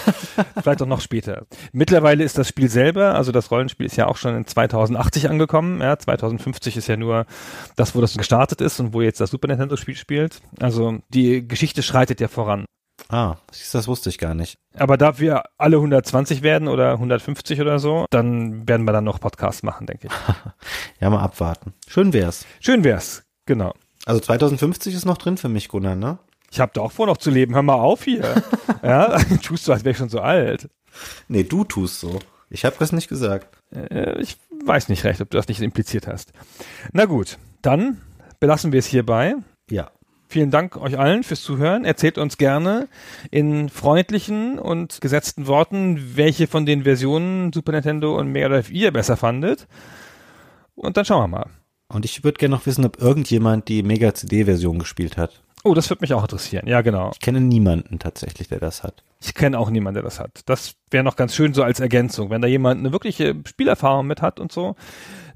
[0.62, 1.46] Vielleicht auch noch später.
[1.72, 5.82] Mittlerweile ist das Spiel selber, also das Rollenspiel ist ja auch schon in 2080 angekommen.
[5.82, 7.26] Ja, 2050 ist ja nur
[7.76, 10.42] das, wo das gestartet ist und wo jetzt das Super Nintendo-Spiel spielt.
[10.60, 12.66] Also die Geschichte schreitet ja voran.
[13.10, 13.36] Ah,
[13.72, 14.58] das wusste ich gar nicht.
[14.74, 19.20] Aber da wir alle 120 werden oder 150 oder so, dann werden wir dann noch
[19.20, 20.14] Podcasts machen, denke ich.
[21.02, 21.74] ja, mal abwarten.
[21.88, 22.46] Schön wär's.
[22.60, 23.74] Schön wär's, genau.
[24.06, 26.20] Also 2050 ist noch drin für mich, Gunnar, ne?
[26.56, 27.54] Ich habe da auch vor, noch zu leben.
[27.54, 28.42] Hör mal auf hier.
[28.82, 30.70] ja, tust du, als wäre ich schon so alt.
[31.28, 32.20] Nee, du tust so.
[32.50, 33.58] Ich habe das nicht gesagt.
[33.76, 36.32] Äh, ich weiß nicht recht, ob du das nicht impliziert hast.
[36.94, 38.00] Na gut, dann
[38.40, 39.36] belassen wir es hierbei.
[39.70, 39.92] Ja.
[40.30, 41.84] Vielen Dank euch allen fürs Zuhören.
[41.84, 42.88] Erzählt uns gerne
[43.32, 48.94] in freundlichen und gesetzten Worten, welche von den Versionen Super Nintendo und Mega Drive ihr
[48.94, 49.68] besser fandet.
[50.74, 51.50] Und dann schauen wir mal.
[51.90, 55.42] Und ich würde gerne noch wissen, ob irgendjemand die Mega-CD-Version gespielt hat.
[55.66, 56.68] Oh, das würde mich auch interessieren.
[56.68, 57.10] Ja, genau.
[57.12, 59.04] Ich kenne niemanden tatsächlich, der das hat.
[59.20, 60.44] Ich kenne auch niemanden, der das hat.
[60.46, 62.30] Das wäre noch ganz schön so als Ergänzung.
[62.30, 64.76] Wenn da jemand eine wirkliche Spielerfahrung mit hat und so,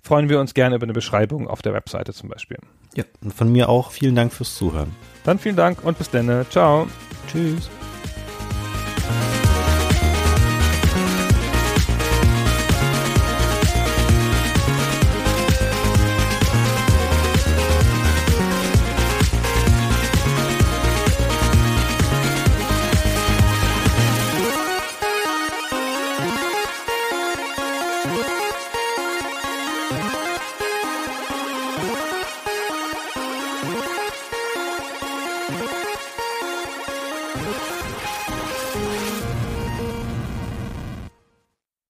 [0.03, 2.59] freuen wir uns gerne über eine Beschreibung auf der Webseite zum Beispiel.
[2.93, 4.95] Ja, und von mir auch vielen Dank fürs Zuhören.
[5.23, 6.45] Dann vielen Dank und bis dann.
[6.51, 6.85] Ciao.
[7.27, 7.67] Tschüss.